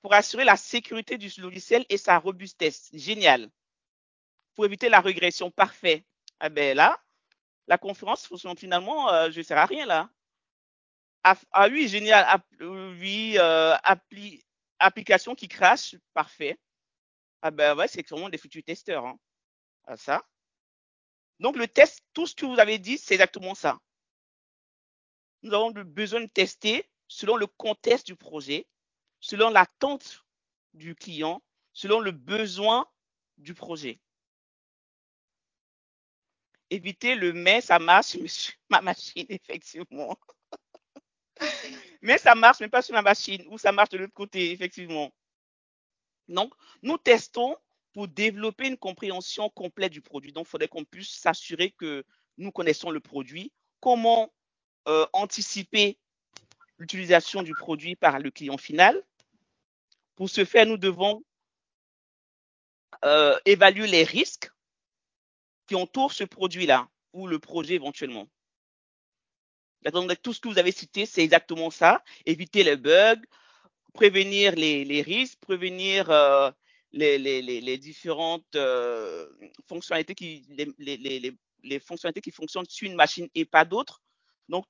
pour 0.02 0.12
assurer 0.12 0.44
la 0.44 0.56
sécurité 0.56 1.18
du 1.18 1.30
logiciel 1.40 1.86
et 1.88 1.98
sa 1.98 2.18
robustesse. 2.18 2.90
Génial. 2.92 3.48
Pour 4.56 4.64
éviter 4.64 4.88
la 4.88 5.00
régression, 5.00 5.52
parfait. 5.52 6.04
Ah 6.40 6.48
ben 6.48 6.76
là, 6.76 7.00
la 7.68 7.78
conférence, 7.78 8.28
finalement, 8.58 9.10
euh, 9.12 9.30
je 9.30 9.38
ne 9.38 9.42
sers 9.42 9.58
à 9.58 9.66
rien 9.66 9.86
là. 9.86 10.10
Ah, 11.24 11.36
ah 11.52 11.68
oui, 11.68 11.88
génial. 11.88 12.24
Ah, 12.28 12.38
oui, 12.60 13.36
euh, 13.38 13.74
appli 13.82 14.44
application 14.78 15.34
qui 15.34 15.48
crash, 15.48 15.96
parfait. 16.14 16.58
Ah 17.42 17.50
ben 17.50 17.76
ouais, 17.76 17.88
c'est 17.88 18.08
vraiment 18.08 18.28
des 18.28 18.38
futurs 18.38 18.62
testeurs. 18.64 19.04
Hein. 19.06 19.18
Ah, 19.84 19.96
ça. 19.96 20.22
Donc 21.40 21.56
le 21.56 21.68
test, 21.68 22.02
tout 22.12 22.26
ce 22.26 22.34
que 22.34 22.46
vous 22.46 22.58
avez 22.58 22.78
dit, 22.78 22.98
c'est 22.98 23.14
exactement 23.14 23.54
ça. 23.54 23.78
Nous 25.42 25.52
avons 25.54 25.70
besoin 25.70 26.20
de 26.20 26.26
tester 26.26 26.88
selon 27.08 27.36
le 27.36 27.46
contexte 27.46 28.06
du 28.06 28.16
projet, 28.16 28.66
selon 29.20 29.50
l'attente 29.50 30.24
du 30.74 30.94
client, 30.94 31.42
selon 31.72 32.00
le 32.00 32.10
besoin 32.10 32.86
du 33.38 33.54
projet. 33.54 34.00
Éviter 36.70 37.14
le 37.14 37.32
mais 37.32 37.60
ça 37.60 37.78
marche 37.78 38.16
sur 38.26 38.54
ma 38.68 38.80
machine, 38.80 39.26
effectivement. 39.28 40.16
mais 42.02 42.18
ça 42.18 42.34
marche, 42.34 42.60
mais 42.60 42.68
pas 42.68 42.82
sur 42.82 42.94
ma 42.94 43.02
machine, 43.02 43.44
ou 43.48 43.58
ça 43.58 43.72
marche 43.72 43.90
de 43.90 43.98
l'autre 43.98 44.14
côté, 44.14 44.50
effectivement. 44.50 45.12
Donc, 46.28 46.52
nous 46.82 46.98
testons 46.98 47.56
pour 47.92 48.08
développer 48.08 48.68
une 48.68 48.76
compréhension 48.76 49.48
complète 49.50 49.92
du 49.92 50.02
produit. 50.02 50.32
Donc, 50.32 50.46
il 50.46 50.50
faudrait 50.50 50.68
qu'on 50.68 50.84
puisse 50.84 51.10
s'assurer 51.10 51.70
que 51.70 52.04
nous 52.36 52.52
connaissons 52.52 52.90
le 52.90 53.00
produit, 53.00 53.52
comment 53.80 54.32
euh, 54.88 55.06
anticiper 55.12 55.98
l'utilisation 56.78 57.42
du 57.42 57.54
produit 57.54 57.96
par 57.96 58.18
le 58.18 58.30
client 58.30 58.58
final? 58.58 59.02
Pour 60.16 60.28
ce 60.28 60.44
faire, 60.44 60.66
nous 60.66 60.76
devons 60.76 61.22
euh, 63.04 63.38
évaluer 63.44 63.86
les 63.86 64.04
risques 64.04 64.50
qui 65.66 65.74
entourent 65.74 66.12
ce 66.12 66.24
produit-là 66.24 66.88
ou 67.12 67.26
le 67.26 67.38
projet 67.38 67.74
éventuellement. 67.74 68.28
Donc, 69.92 70.10
tout 70.22 70.32
ce 70.32 70.40
que 70.40 70.48
vous 70.48 70.58
avez 70.58 70.72
cité, 70.72 71.06
c'est 71.06 71.22
exactement 71.22 71.70
ça. 71.70 72.02
Éviter 72.24 72.64
les 72.64 72.76
bugs, 72.76 73.20
prévenir 73.92 74.54
les, 74.54 75.02
risques, 75.02 75.38
prévenir 75.40 76.10
euh, 76.10 76.50
les, 76.92 77.78
différentes 77.78 78.56
euh, 78.56 79.28
fonctionnalités 79.68 80.14
qui 80.14 80.46
les, 80.78 81.80
fonctionnalités 81.80 82.20
qui 82.20 82.30
fonctionnent 82.30 82.68
sur 82.68 82.88
une 82.88 82.96
machine 82.96 83.28
et 83.34 83.44
pas 83.44 83.64
d'autres. 83.64 84.02
Donc, 84.48 84.64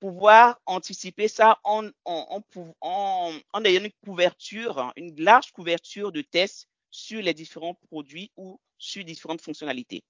pouvoir 0.00 0.60
anticiper 0.66 1.28
ça 1.28 1.58
en, 1.64 1.88
en, 2.04 2.42
en, 2.80 3.64
ayant 3.64 3.84
une 3.84 3.92
couverture, 4.04 4.92
une 4.96 5.20
large 5.20 5.52
couverture 5.52 6.12
de 6.12 6.22
tests 6.22 6.68
sur 6.90 7.22
les 7.22 7.34
différents 7.34 7.74
produits 7.74 8.30
ou 8.36 8.60
sur 8.78 9.04
différentes 9.04 9.40
fonctionnalités. 9.40 10.04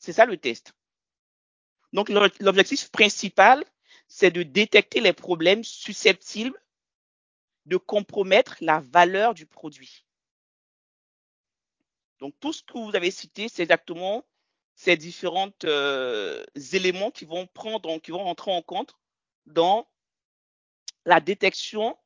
C'est 0.00 0.12
ça 0.12 0.26
le 0.26 0.36
test. 0.36 0.72
Donc, 1.92 2.08
l'objectif 2.08 2.90
principal, 2.90 3.64
c'est 4.08 4.30
de 4.30 4.42
détecter 4.42 5.00
les 5.00 5.12
problèmes 5.12 5.62
susceptibles 5.62 6.60
de 7.66 7.76
compromettre 7.76 8.56
la 8.60 8.80
valeur 8.80 9.34
du 9.34 9.46
produit. 9.46 10.04
Donc, 12.18 12.34
tout 12.40 12.52
ce 12.52 12.62
que 12.62 12.78
vous 12.78 12.96
avez 12.96 13.10
cité, 13.10 13.48
c'est 13.48 13.62
exactement 13.62 14.24
ces 14.74 14.96
différents 14.96 15.52
euh, 15.64 16.44
éléments 16.72 17.10
qui 17.10 17.26
vont 17.26 17.46
prendre, 17.46 17.98
qui 18.00 18.10
vont 18.10 18.24
rentrer 18.24 18.50
en 18.50 18.62
compte 18.62 18.96
dans 19.46 19.86
la 21.04 21.20
détection 21.20 21.96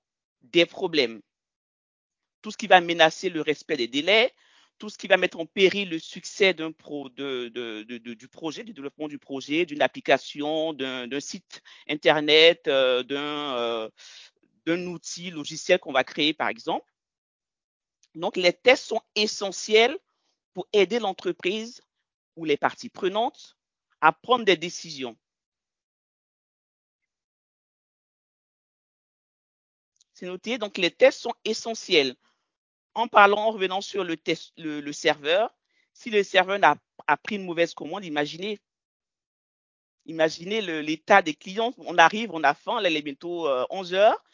des 0.42 0.66
problèmes. 0.66 1.22
Tout 2.42 2.50
ce 2.50 2.56
qui 2.56 2.66
va 2.66 2.80
menacer 2.80 3.30
le 3.30 3.40
respect 3.40 3.76
des 3.76 3.88
délais, 3.88 4.34
tout 4.78 4.88
ce 4.88 4.98
qui 4.98 5.06
va 5.06 5.16
mettre 5.16 5.38
en 5.38 5.46
péril 5.46 5.90
le 5.90 5.98
succès 5.98 6.54
d'un 6.54 6.70
du 6.70 8.28
projet, 8.28 8.64
du 8.64 8.72
développement 8.72 9.08
du 9.08 9.18
projet, 9.18 9.66
d'une 9.66 9.82
application, 9.82 10.72
d'un 10.72 11.20
site 11.20 11.62
internet, 11.88 12.66
euh, 12.68 13.02
euh, 13.10 13.88
d'un 14.66 14.86
outil 14.86 15.30
logiciel 15.30 15.78
qu'on 15.78 15.92
va 15.92 16.04
créer, 16.04 16.34
par 16.34 16.48
exemple. 16.48 16.92
Donc, 18.14 18.36
les 18.36 18.52
tests 18.52 18.86
sont 18.86 19.00
essentiels 19.16 19.96
pour 20.54 20.66
aider 20.72 20.98
l'entreprise 20.98 21.80
ou 22.36 22.44
les 22.44 22.56
parties 22.56 22.88
prenantes 22.88 23.56
à 24.00 24.12
prendre 24.12 24.44
des 24.44 24.56
décisions. 24.56 25.16
C'est 30.14 30.26
noté. 30.26 30.58
Donc, 30.58 30.78
les 30.78 30.90
tests 30.90 31.20
sont 31.20 31.34
essentiels. 31.44 32.14
En 32.94 33.08
parlant, 33.08 33.46
en 33.46 33.50
revenant 33.50 33.80
sur 33.80 34.04
le, 34.04 34.92
serveur, 34.92 35.54
si 35.92 36.10
le 36.10 36.22
serveur 36.22 36.58
a, 37.06 37.16
pris 37.16 37.36
une 37.36 37.44
mauvaise 37.44 37.74
commande, 37.74 38.04
imaginez, 38.04 38.60
imaginez 40.06 40.60
l'état 40.82 41.22
des 41.22 41.34
clients. 41.34 41.72
On 41.78 41.98
arrive, 41.98 42.30
on 42.32 42.44
a 42.44 42.54
faim, 42.54 42.80
là, 42.80 42.90
il 42.90 42.96
est 42.96 43.02
bientôt 43.02 43.48
11 43.70 43.94
euh, 43.94 43.96
heures 43.96 44.24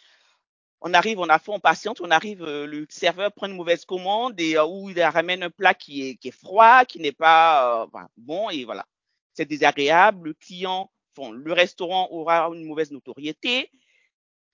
on 0.81 0.95
arrive, 0.95 1.19
on 1.19 1.29
a 1.29 1.39
fait, 1.39 1.53
on 1.53 1.61
patiente, 1.61 2.01
on 2.01 2.11
arrive, 2.11 2.43
euh, 2.43 2.67
le 2.67 2.87
serveur 2.89 3.33
prend 3.33 3.47
une 3.47 3.57
mauvaise 3.57 3.85
commande 3.85 4.41
et 4.41 4.57
euh, 4.57 4.65
où 4.65 4.89
il 4.91 5.01
ramène 5.03 5.43
un 5.43 5.51
plat 5.51 5.75
qui 5.75 6.19
est, 6.23 6.31
froid, 6.31 6.85
qui 6.85 7.01
n'est 7.01 7.13
pas 7.13 7.83
euh, 7.83 7.87
bon 8.17 8.49
et 8.51 8.65
voilà. 8.65 8.87
C'est 9.35 9.45
désagréable. 9.45 10.29
Le 10.29 10.35
client, 10.35 10.91
le 11.19 11.53
restaurant 11.53 12.09
aura 12.11 12.49
une 12.55 12.65
mauvaise 12.65 12.91
notoriété. 12.91 13.71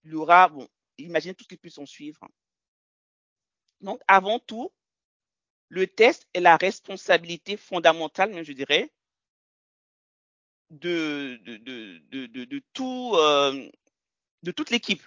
Il 0.05 0.15
aura, 0.17 0.49
bon, 0.49 0.69
imaginez 0.99 1.35
tout 1.35 1.45
ce 1.45 1.49
qui 1.49 1.57
peut 1.57 1.71
s'en 1.71 1.87
suivre. 1.87 2.21
Donc, 3.81 4.01
avant 4.09 4.39
tout, 4.39 4.73
le 5.69 5.87
test 5.87 6.29
est 6.35 6.41
la 6.41 6.57
responsabilité 6.57 7.57
fondamentale, 7.57 8.43
je 8.45 8.53
dirais, 8.53 8.91
de, 10.71 11.39
de, 11.45 11.57
de, 11.59 12.27
de, 12.27 12.45
de 12.45 12.63
tout, 12.73 13.13
de 14.43 14.51
toute 14.53 14.71
l'équipe 14.71 15.03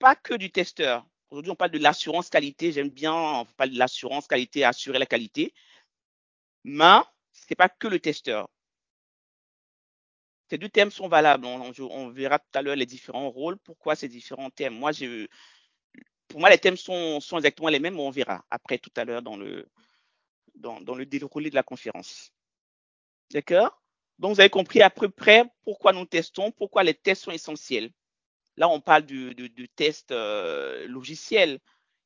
pas 0.00 0.16
que 0.16 0.34
du 0.34 0.50
testeur. 0.50 1.06
Aujourd'hui, 1.30 1.52
on 1.52 1.56
parle 1.56 1.70
de 1.70 1.78
l'assurance 1.78 2.28
qualité. 2.30 2.72
J'aime 2.72 2.90
bien, 2.90 3.14
on 3.14 3.44
parle 3.44 3.70
de 3.70 3.78
l'assurance 3.78 4.26
qualité, 4.26 4.64
assurer 4.64 4.98
la 4.98 5.06
qualité. 5.06 5.54
Mais 6.64 7.00
ce 7.32 7.44
n'est 7.48 7.56
pas 7.56 7.68
que 7.68 7.86
le 7.86 8.00
testeur. 8.00 8.48
Ces 10.48 10.58
deux 10.58 10.68
thèmes 10.68 10.90
sont 10.90 11.08
valables. 11.08 11.46
On, 11.46 12.08
verra 12.10 12.40
tout 12.40 12.58
à 12.58 12.62
l'heure 12.62 12.74
les 12.74 12.86
différents 12.86 13.30
rôles, 13.30 13.58
pourquoi 13.58 13.94
ces 13.94 14.08
différents 14.08 14.50
thèmes. 14.50 14.74
Moi, 14.74 14.90
pour 16.30 16.38
moi, 16.38 16.48
les 16.48 16.58
thèmes 16.58 16.76
sont, 16.76 17.18
exactement 17.36 17.68
les 17.68 17.80
mêmes, 17.80 17.96
mais 17.96 18.02
on 18.02 18.10
verra 18.10 18.44
après 18.50 18.78
tout 18.78 18.92
à 18.96 19.04
l'heure 19.04 19.20
dans 19.20 19.36
le, 19.36 19.68
dans, 20.54 20.80
dans 20.80 20.94
le 20.94 21.04
déroulé 21.04 21.50
de 21.50 21.56
la 21.56 21.64
conférence. 21.64 22.32
D'accord? 23.32 23.82
Donc, 24.18 24.34
vous 24.34 24.40
avez 24.40 24.50
compris 24.50 24.80
à 24.80 24.90
peu 24.90 25.08
près 25.08 25.44
pourquoi 25.64 25.92
nous 25.92 26.06
testons, 26.06 26.52
pourquoi 26.52 26.84
les 26.84 26.94
tests 26.94 27.24
sont 27.24 27.32
essentiels. 27.32 27.90
Là, 28.56 28.68
on 28.68 28.80
parle 28.80 29.04
du, 29.04 29.68
test 29.74 30.12
euh, 30.12 30.86
logiciel. 30.86 31.58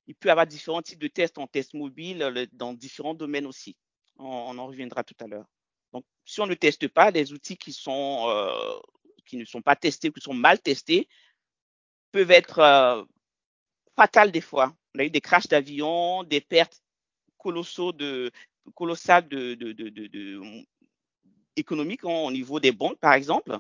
Il 0.07 0.15
peut 0.15 0.29
y 0.29 0.31
avoir 0.31 0.47
différents 0.47 0.83
types 0.83 1.01
de 1.01 1.09
tests 1.09 1.39
en 1.39 1.47
test 1.47 1.75
mobile 1.75 2.23
euh, 2.23 2.47
dans 2.53 2.73
différents 2.73 3.15
domaines 3.15 3.47
aussi. 3.47 3.77
On, 4.17 4.57
en 4.57 4.67
reviendra 4.67 5.05
tout 5.05 5.17
à 5.21 5.27
l'heure. 5.27 5.47
Donc, 5.93 6.05
si 6.25 6.41
on 6.41 6.47
ne 6.47 6.55
teste 6.55 6.89
pas, 6.89 7.11
les 7.11 7.33
outils 7.33 7.59
qui, 7.59 7.73
sont, 7.73 8.27
euh, 8.29 8.79
qui 9.27 9.37
ne 9.37 9.45
sont 9.45 9.61
pas 9.61 9.77
testés, 9.77 10.11
qui 10.11 10.21
sont 10.21 10.35
mal 10.35 10.61
testés, 10.61 11.09
peuvent 12.13 12.31
être 12.31 13.07
fatals 13.97 14.33
des 14.33 14.41
fois. 14.41 14.75
On 14.95 15.01
a 15.01 15.05
eu 15.05 15.11
des 15.11 15.21
crashs 15.21 15.49
d'avions, 15.49 16.25
des 16.25 16.41
pertes 16.41 16.83
de, 17.45 18.31
colossales 18.75 19.29
de, 19.29 20.65
économiques 21.57 22.05
hein, 22.05 22.25
au 22.27 22.31
niveau 22.31 22.61
des 22.61 22.73
banques, 22.73 22.99
par 22.99 23.15
exemple. 23.15 23.59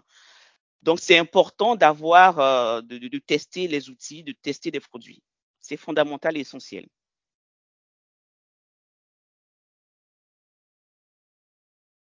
Donc, 0.82 1.00
c'est 1.00 1.18
important 1.18 1.76
d'avoir, 1.76 2.38
euh, 2.40 2.82
de, 2.82 3.18
tester 3.18 3.68
les 3.68 3.88
outils, 3.90 4.22
de 4.22 4.32
tester 4.32 4.70
des 4.70 4.80
produits. 4.80 5.22
C'est 5.60 5.76
fondamental 5.78 6.36
et 6.36 6.40
essentiel. 6.40 6.86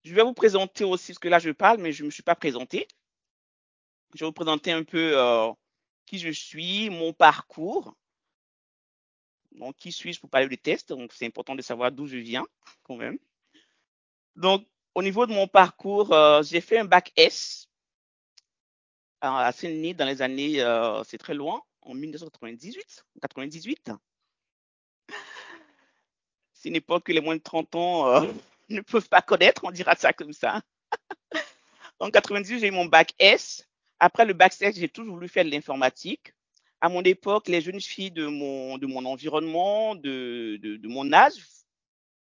Je 0.04 0.14
vais 0.14 0.22
vous 0.22 0.32
présenter 0.32 0.84
aussi, 0.84 1.14
ce 1.14 1.18
que 1.18 1.28
là 1.28 1.38
je 1.38 1.50
parle, 1.50 1.78
mais 1.78 1.92
je 1.92 2.02
ne 2.02 2.06
me 2.06 2.10
suis 2.10 2.22
pas 2.22 2.34
présenté. 2.34 2.88
Je 4.14 4.20
vais 4.20 4.26
vous 4.26 4.32
présenter 4.32 4.72
un 4.72 4.82
peu 4.82 5.18
euh, 5.18 5.52
qui 6.06 6.18
je 6.18 6.30
suis, 6.30 6.90
mon 6.90 7.12
parcours. 7.12 7.94
Donc, 9.52 9.76
qui 9.76 9.92
suis-je 9.92 10.20
pour 10.20 10.30
parler 10.30 10.48
des 10.48 10.56
tests 10.56 10.90
Donc, 10.90 11.12
c'est 11.12 11.26
important 11.26 11.54
de 11.54 11.62
savoir 11.62 11.92
d'où 11.92 12.06
je 12.06 12.16
viens, 12.16 12.46
quand 12.82 12.96
même. 12.96 13.18
Donc, 14.36 14.66
au 14.94 15.02
niveau 15.02 15.26
de 15.26 15.32
mon 15.32 15.46
parcours, 15.46 16.12
euh, 16.12 16.42
j'ai 16.42 16.60
fait 16.60 16.78
un 16.78 16.84
bac 16.84 17.12
S 17.16 17.68
à 19.20 19.52
Saint-Denis 19.52 19.94
dans 19.94 20.06
les 20.06 20.22
années, 20.22 20.62
euh, 20.62 21.02
c'est 21.04 21.18
très 21.18 21.34
loin, 21.34 21.62
en 21.82 21.94
1998. 21.94 23.04
98. 23.20 23.90
C'est 26.52 26.68
une 26.68 26.76
époque 26.76 27.04
que 27.04 27.12
les 27.12 27.20
moins 27.20 27.36
de 27.36 27.42
30 27.42 27.74
ans 27.74 28.08
euh, 28.08 28.32
ne 28.68 28.80
peuvent 28.80 29.08
pas 29.08 29.22
connaître, 29.22 29.64
on 29.64 29.70
dira 29.70 29.94
ça 29.96 30.12
comme 30.12 30.32
ça. 30.32 30.62
En 32.02 32.10
98, 32.10 32.60
j'ai 32.60 32.68
eu 32.68 32.70
mon 32.70 32.86
bac 32.86 33.12
S. 33.18 33.68
Après 33.98 34.24
le 34.24 34.32
bac 34.32 34.54
S, 34.58 34.74
j'ai 34.74 34.88
toujours 34.88 35.16
voulu 35.16 35.28
faire 35.28 35.44
de 35.44 35.50
l'informatique. 35.50 36.32
À 36.80 36.88
mon 36.88 37.02
époque, 37.02 37.48
les 37.48 37.60
jeunes 37.60 37.80
filles 37.80 38.10
de 38.10 38.26
mon, 38.26 38.78
de 38.78 38.86
mon 38.86 39.04
environnement, 39.04 39.94
de, 39.94 40.58
de, 40.62 40.88
mon 40.88 41.12
âge, 41.12 41.34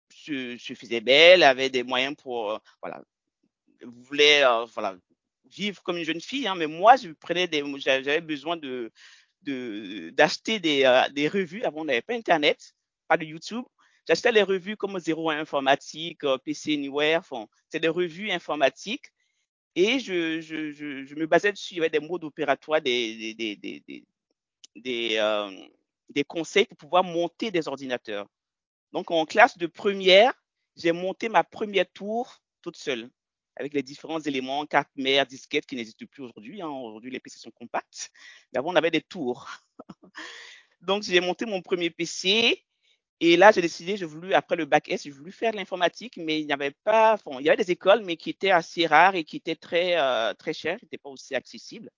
se, 0.09 0.57
se, 0.57 0.73
faisaient 0.73 1.01
belles, 1.01 1.43
avaient 1.43 1.69
des 1.69 1.83
moyens 1.83 2.15
pour, 2.15 2.51
euh, 2.51 2.57
voilà, 2.81 3.03
voulaient, 3.83 4.45
euh, 4.45 4.65
voilà, 4.73 4.95
vivre 5.45 5.81
comme 5.83 5.97
une 5.97 6.05
jeune 6.05 6.21
fille. 6.21 6.47
Hein, 6.47 6.55
mais 6.55 6.67
moi, 6.67 6.95
je 6.95 7.09
prenais 7.09 7.47
des, 7.47 7.63
j'avais 7.79 8.21
besoin 8.21 8.57
de, 8.57 8.91
d'acheter 10.11 10.59
des, 10.59 10.85
euh, 10.85 11.09
des 11.09 11.27
revues. 11.27 11.63
Avant, 11.63 11.81
on 11.81 11.85
n'avait 11.85 12.01
pas 12.01 12.13
Internet, 12.13 12.73
pas 13.07 13.17
de 13.17 13.25
YouTube. 13.25 13.65
J'achetais 14.07 14.31
les 14.31 14.43
revues 14.43 14.77
comme 14.77 14.97
01 14.97 15.39
Informatique, 15.39 16.21
PC 16.45 16.75
Anywhere. 16.75 17.19
Enfin, 17.19 17.47
c'est 17.69 17.81
des 17.81 17.89
revues 17.89 18.31
informatiques. 18.31 19.11
Et 19.75 19.99
je, 19.99 20.41
je, 20.41 20.71
je, 20.71 21.05
je, 21.05 21.15
me 21.15 21.27
basais 21.27 21.51
dessus. 21.51 21.75
Il 21.75 21.77
y 21.77 21.79
avait 21.81 21.89
des 21.89 21.99
modes 21.99 22.23
opératoires, 22.23 22.81
des, 22.81 23.35
des, 23.35 23.55
des, 23.55 23.83
des, 23.85 24.03
des, 24.77 25.17
euh, 25.17 25.51
des 26.09 26.23
conseils 26.23 26.65
pour 26.65 26.77
pouvoir 26.77 27.03
monter 27.03 27.51
des 27.51 27.67
ordinateurs. 27.67 28.27
Donc, 28.93 29.11
en 29.11 29.25
classe 29.25 29.57
de 29.57 29.67
première, 29.67 30.33
j'ai 30.75 30.91
monté 30.91 31.29
ma 31.29 31.43
première 31.43 31.91
tour 31.91 32.41
toute 32.61 32.77
seule 32.77 33.09
avec 33.59 33.73
les 33.73 33.83
différents 33.83 34.19
éléments, 34.19 34.65
carte 34.65 34.89
mère, 34.95 35.25
disquette 35.25 35.65
qui 35.65 35.75
n'existent 35.75 36.05
plus 36.05 36.23
aujourd'hui. 36.23 36.61
Hein. 36.61 36.69
Aujourd'hui, 36.69 37.11
les 37.11 37.19
PC 37.19 37.39
sont 37.39 37.51
compacts. 37.51 38.11
Mais 38.51 38.59
avant, 38.59 38.71
on 38.71 38.75
avait 38.75 38.91
des 38.91 39.01
tours. 39.01 39.49
Donc, 40.81 41.03
j'ai 41.03 41.19
monté 41.19 41.45
mon 41.45 41.61
premier 41.61 41.89
PC. 41.89 42.63
Et 43.19 43.35
là, 43.35 43.51
j'ai 43.51 43.61
décidé, 43.61 43.97
j'ai 43.97 44.05
voulu, 44.05 44.33
après 44.33 44.55
le 44.55 44.65
bac 44.65 44.89
S, 44.89 45.03
j'ai 45.03 45.09
voulu 45.09 45.31
faire 45.31 45.51
l'informatique, 45.53 46.17
mais 46.17 46.39
il 46.39 46.45
n'y 46.45 46.53
avait 46.53 46.75
pas, 46.83 47.13
enfin, 47.13 47.39
il 47.39 47.45
y 47.45 47.49
avait 47.49 47.57
des 47.57 47.71
écoles, 47.71 48.03
mais 48.05 48.15
qui 48.15 48.29
étaient 48.29 48.51
assez 48.51 48.85
rares 48.85 49.15
et 49.15 49.23
qui 49.23 49.37
étaient 49.37 49.55
très, 49.55 49.99
euh, 49.99 50.35
très 50.35 50.53
chères, 50.53 50.77
qui 50.77 50.85
n'étaient 50.85 50.99
pas 50.99 51.09
aussi 51.09 51.33
accessibles. 51.33 51.89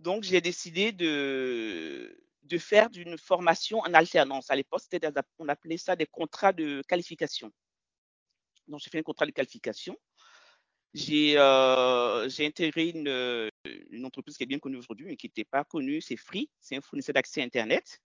Donc, 0.00 0.24
j'ai 0.24 0.40
décidé 0.40 0.92
de, 0.92 2.18
de 2.44 2.58
faire 2.58 2.88
d'une 2.88 3.18
formation 3.18 3.80
en 3.80 3.92
alternance. 3.92 4.50
À 4.50 4.56
l'époque, 4.56 4.80
on 5.38 5.48
appelait 5.48 5.76
ça 5.76 5.94
des 5.94 6.06
contrats 6.06 6.54
de 6.54 6.82
qualification. 6.88 7.52
Donc, 8.66 8.80
j'ai 8.82 8.88
fait 8.88 8.98
un 8.98 9.02
contrat 9.02 9.26
de 9.26 9.30
qualification. 9.30 9.94
J'ai 10.94 11.34
euh, 11.36 12.28
intégré 12.38 12.88
une, 12.88 13.50
une, 13.90 14.06
entreprise 14.06 14.38
qui 14.38 14.44
est 14.44 14.46
bien 14.46 14.58
connue 14.58 14.78
aujourd'hui, 14.78 15.06
mais 15.06 15.16
qui 15.16 15.26
n'était 15.26 15.44
pas 15.44 15.64
connue, 15.64 16.00
c'est 16.00 16.16
Free, 16.16 16.50
c'est 16.60 16.76
un 16.76 16.80
fournisseur 16.80 17.12
d'accès 17.12 17.42
Internet. 17.42 18.00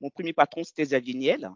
Mon 0.00 0.08
premier 0.08 0.32
patron, 0.32 0.64
c'était 0.64 0.82
Xavier 0.84 1.14
Niel. 1.14 1.50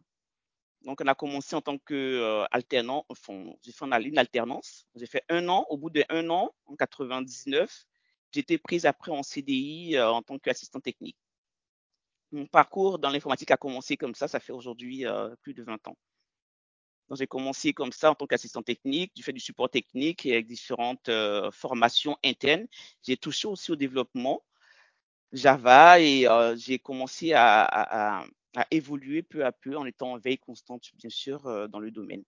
Donc, 0.82 1.00
on 1.00 1.06
a 1.06 1.14
commencé 1.14 1.56
en 1.56 1.62
tant 1.62 1.78
qu'alternant, 1.78 3.06
euh, 3.10 3.12
enfin, 3.12 3.52
j'ai 3.62 3.72
fait 3.72 3.86
une 3.86 4.18
alternance. 4.18 4.86
J'ai 4.94 5.06
fait 5.06 5.24
un 5.30 5.48
an. 5.48 5.64
Au 5.70 5.78
bout 5.78 5.90
d'un 5.90 6.28
an, 6.28 6.54
en 6.66 6.76
99, 6.76 7.86
été 8.34 8.58
prise 8.58 8.86
après 8.86 9.12
en 9.12 9.22
CDI 9.22 9.96
euh, 9.96 10.10
en 10.10 10.22
tant 10.22 10.38
qu'assistant 10.38 10.80
technique. 10.80 11.16
Mon 12.32 12.46
parcours 12.46 12.98
dans 12.98 13.10
l'informatique 13.10 13.50
a 13.50 13.56
commencé 13.56 13.96
comme 13.96 14.14
ça, 14.14 14.28
ça 14.28 14.40
fait 14.40 14.52
aujourd'hui 14.52 15.06
euh, 15.06 15.34
plus 15.42 15.54
de 15.54 15.62
20 15.62 15.88
ans. 15.88 15.96
Donc, 17.08 17.18
j'ai 17.18 17.26
commencé 17.26 17.72
comme 17.72 17.92
ça 17.92 18.10
en 18.10 18.14
tant 18.14 18.26
qu'assistant 18.26 18.62
technique, 18.62 19.12
j'ai 19.16 19.22
fait 19.22 19.32
du 19.32 19.40
support 19.40 19.70
technique 19.70 20.26
et 20.26 20.34
avec 20.34 20.46
différentes 20.46 21.08
euh, 21.08 21.50
formations 21.50 22.18
internes. 22.22 22.66
J'ai 23.02 23.16
touché 23.16 23.48
aussi 23.48 23.72
au 23.72 23.76
développement 23.76 24.42
Java 25.32 26.00
et 26.00 26.26
euh, 26.28 26.56
j'ai 26.56 26.78
commencé 26.78 27.32
à, 27.32 27.62
à, 27.62 28.24
à, 28.56 28.66
évoluer 28.70 29.22
peu 29.22 29.44
à 29.44 29.52
peu 29.52 29.76
en 29.76 29.86
étant 29.86 30.12
en 30.12 30.18
veille 30.18 30.38
constante, 30.38 30.90
bien 30.94 31.10
sûr, 31.10 31.46
euh, 31.46 31.66
dans 31.68 31.80
le 31.80 31.90
domaine. 31.90 32.24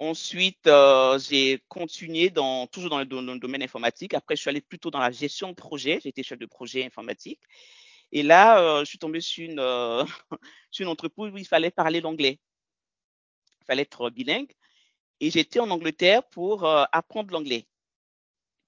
Ensuite, 0.00 0.66
euh, 0.66 1.18
j'ai 1.18 1.62
continué 1.68 2.30
dans, 2.30 2.66
toujours 2.66 2.90
dans 2.90 2.98
le, 2.98 3.38
domaine 3.38 3.62
informatique. 3.62 4.14
Après, 4.14 4.34
je 4.34 4.40
suis 4.40 4.48
allé 4.50 4.60
plutôt 4.60 4.90
dans 4.90 4.98
la 4.98 5.12
gestion 5.12 5.50
de 5.50 5.54
projet. 5.54 6.00
J'ai 6.02 6.08
été 6.08 6.22
chef 6.22 6.38
de 6.38 6.46
projet 6.46 6.84
informatique. 6.84 7.40
Et 8.12 8.22
là, 8.24 8.60
euh, 8.60 8.80
je 8.80 8.86
suis 8.86 8.98
tombé 8.98 9.20
sur 9.20 9.44
une, 9.44 9.60
euh, 9.60 10.04
sur 10.72 10.84
une 10.84 10.90
entreprise 10.90 11.32
où 11.32 11.38
il 11.38 11.46
fallait 11.46 11.70
parler 11.70 12.00
l'anglais 12.00 12.40
il 13.60 13.64
fallait 13.66 13.82
être 13.82 14.10
bilingue. 14.10 14.52
Et 15.20 15.30
j'étais 15.30 15.60
en 15.60 15.70
Angleterre 15.70 16.26
pour 16.30 16.64
euh, 16.64 16.84
apprendre 16.92 17.32
l'anglais. 17.32 17.66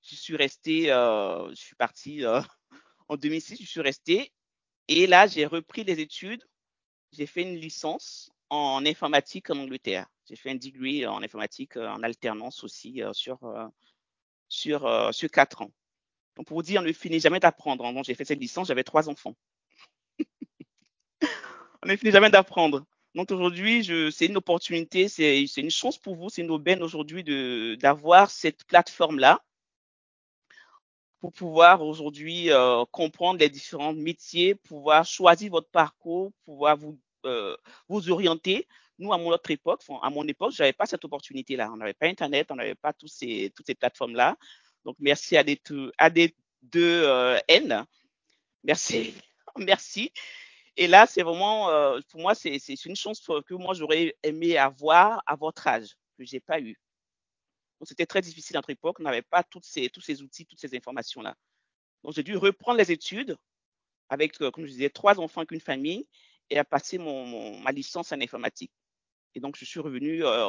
Je 0.02 0.16
suis 0.16 0.37
resté, 0.37 0.92
euh, 0.92 1.48
je 1.50 1.61
suis 1.61 1.76
parti 1.76 2.24
euh, 2.24 2.40
en 3.09 3.16
2006, 3.16 3.62
je 3.62 3.66
suis 3.66 3.80
resté. 3.80 4.33
Et 4.88 5.06
là, 5.06 5.26
j'ai 5.26 5.46
repris 5.46 5.85
les 5.85 6.00
études. 6.00 6.44
J'ai 7.12 7.26
fait 7.26 7.42
une 7.42 7.56
licence 7.56 8.30
en 8.50 8.85
informatique 8.85 9.50
en 9.50 9.59
Angleterre. 9.59 10.06
J'ai 10.32 10.36
fait 10.36 10.50
un 10.50 10.54
degree 10.54 11.06
en 11.06 11.22
informatique 11.22 11.76
en 11.76 12.02
alternance 12.02 12.64
aussi 12.64 13.02
sur, 13.12 13.38
sur, 14.48 15.12
sur 15.12 15.30
quatre 15.30 15.60
ans. 15.60 15.70
Donc, 16.36 16.46
pour 16.46 16.56
vous 16.56 16.62
dire, 16.62 16.80
on 16.80 16.84
ne 16.84 16.92
finit 16.92 17.20
jamais 17.20 17.38
d'apprendre. 17.38 17.84
Donc, 17.92 18.06
j'ai 18.06 18.14
fait 18.14 18.24
cette 18.24 18.40
licence, 18.40 18.68
j'avais 18.68 18.82
trois 18.82 19.10
enfants. 19.10 19.36
on 21.82 21.86
ne 21.86 21.96
finit 21.96 22.12
jamais 22.12 22.30
d'apprendre. 22.30 22.86
Donc 23.14 23.30
aujourd'hui, 23.30 23.84
c'est 24.10 24.24
une 24.24 24.38
opportunité, 24.38 25.06
c'est 25.06 25.44
une 25.44 25.70
chance 25.70 25.98
pour 25.98 26.16
vous, 26.16 26.30
c'est 26.30 26.40
une 26.40 26.50
aubaine 26.50 26.82
aujourd'hui 26.82 27.24
d'avoir 27.76 28.30
cette 28.30 28.64
plateforme-là 28.64 29.44
pour 31.22 31.32
pouvoir 31.32 31.82
aujourd'hui 31.82 32.50
euh, 32.50 32.84
comprendre 32.90 33.38
les 33.38 33.48
différents 33.48 33.92
métiers, 33.92 34.56
pouvoir 34.56 35.04
choisir 35.04 35.52
votre 35.52 35.68
parcours, 35.68 36.32
pouvoir 36.44 36.76
vous, 36.76 36.98
euh, 37.26 37.56
vous 37.88 38.10
orienter. 38.10 38.66
Nous, 39.02 39.12
à 39.12 39.18
mon 39.18 39.30
autre 39.30 39.50
époque, 39.50 39.82
à 40.00 40.10
mon 40.10 40.26
époque, 40.28 40.52
j'avais 40.52 40.72
pas 40.72 40.86
cette 40.86 41.04
opportunité-là. 41.04 41.72
On 41.72 41.76
n'avait 41.76 41.92
pas 41.92 42.06
Internet, 42.06 42.52
on 42.52 42.54
n'avait 42.54 42.76
pas 42.76 42.92
ces, 43.06 43.52
toutes 43.56 43.66
ces 43.66 43.74
plateformes-là. 43.74 44.36
Donc, 44.84 44.94
merci 45.00 45.36
à 45.36 45.42
des, 45.42 45.60
deux 46.62 47.02
euh, 47.04 47.36
N. 47.48 47.84
Merci. 48.62 49.12
merci. 49.56 50.12
Et 50.76 50.86
là, 50.86 51.06
c'est 51.06 51.22
vraiment, 51.22 51.68
euh, 51.70 51.98
pour 52.10 52.20
moi, 52.20 52.36
c'est 52.36 52.56
une 52.84 52.94
chance 52.94 53.20
que 53.20 53.54
moi, 53.54 53.74
j'aurais 53.74 54.14
aimé 54.22 54.56
avoir 54.56 55.20
à 55.26 55.34
votre 55.34 55.66
âge, 55.66 55.96
que 56.16 56.24
j'ai 56.24 56.38
pas 56.38 56.60
eu. 56.60 56.78
Donc, 57.80 57.88
c'était 57.88 58.06
très 58.06 58.20
difficile 58.20 58.56
à 58.56 58.58
notre 58.58 58.70
époque. 58.70 59.00
On 59.00 59.02
n'avait 59.02 59.22
pas 59.22 59.42
toutes 59.42 59.64
ces, 59.64 59.90
tous 59.90 60.00
ces 60.00 60.22
outils, 60.22 60.46
toutes 60.46 60.60
ces 60.60 60.76
informations-là. 60.76 61.34
Donc, 62.04 62.14
j'ai 62.14 62.22
dû 62.22 62.36
reprendre 62.36 62.78
les 62.78 62.92
études 62.92 63.36
avec, 64.08 64.40
euh, 64.40 64.52
comme 64.52 64.64
je 64.64 64.70
disais, 64.70 64.90
trois 64.90 65.18
enfants 65.18 65.44
qu'une 65.44 65.60
famille 65.60 66.06
et 66.50 66.58
à 66.58 66.64
passer 66.64 66.98
mon, 66.98 67.58
ma 67.58 67.72
licence 67.72 68.12
en 68.12 68.20
informatique. 68.20 68.70
Et 69.34 69.40
donc, 69.40 69.56
je 69.56 69.64
suis 69.64 69.80
revenu, 69.80 70.24
euh, 70.24 70.48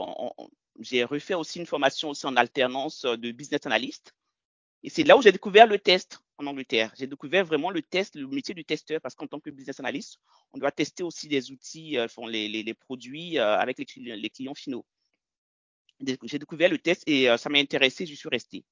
j'ai 0.79 1.03
refait 1.03 1.35
aussi 1.35 1.59
une 1.59 1.65
formation 1.65 2.09
aussi 2.09 2.25
en 2.25 2.35
alternance 2.35 3.03
de 3.03 3.31
business 3.31 3.65
analyst. 3.65 4.13
Et 4.83 4.89
c'est 4.89 5.03
là 5.03 5.17
où 5.17 5.21
j'ai 5.21 5.31
découvert 5.31 5.65
le 5.65 5.79
test 5.79 6.19
en 6.37 6.45
Angleterre. 6.45 6.91
J'ai 6.97 7.07
découvert 7.07 7.45
vraiment 7.45 7.69
le 7.69 7.81
test, 7.81 8.15
le 8.15 8.27
métier 8.27 8.53
du 8.53 8.65
testeur, 8.65 8.99
parce 8.99 9.15
qu'en 9.15 9.27
tant 9.27 9.39
que 9.39 9.49
business 9.49 9.79
analyst, 9.79 10.19
on 10.51 10.57
doit 10.57 10.71
tester 10.71 11.03
aussi 11.03 11.27
des 11.29 11.51
outils, 11.51 11.97
euh, 11.97 12.07
les, 12.27 12.49
les, 12.49 12.63
les, 12.63 12.73
produits 12.73 13.39
euh, 13.39 13.57
avec 13.57 13.77
les, 13.79 13.85
clients, 13.85 14.15
les 14.15 14.29
clients 14.29 14.55
finaux. 14.55 14.85
J'ai 16.01 16.39
découvert 16.39 16.69
le 16.69 16.79
test 16.79 17.03
et 17.07 17.29
euh, 17.29 17.37
ça 17.37 17.49
m'a 17.49 17.59
intéressé, 17.59 18.05
je 18.05 18.13
suis 18.13 18.29
resté. 18.29 18.65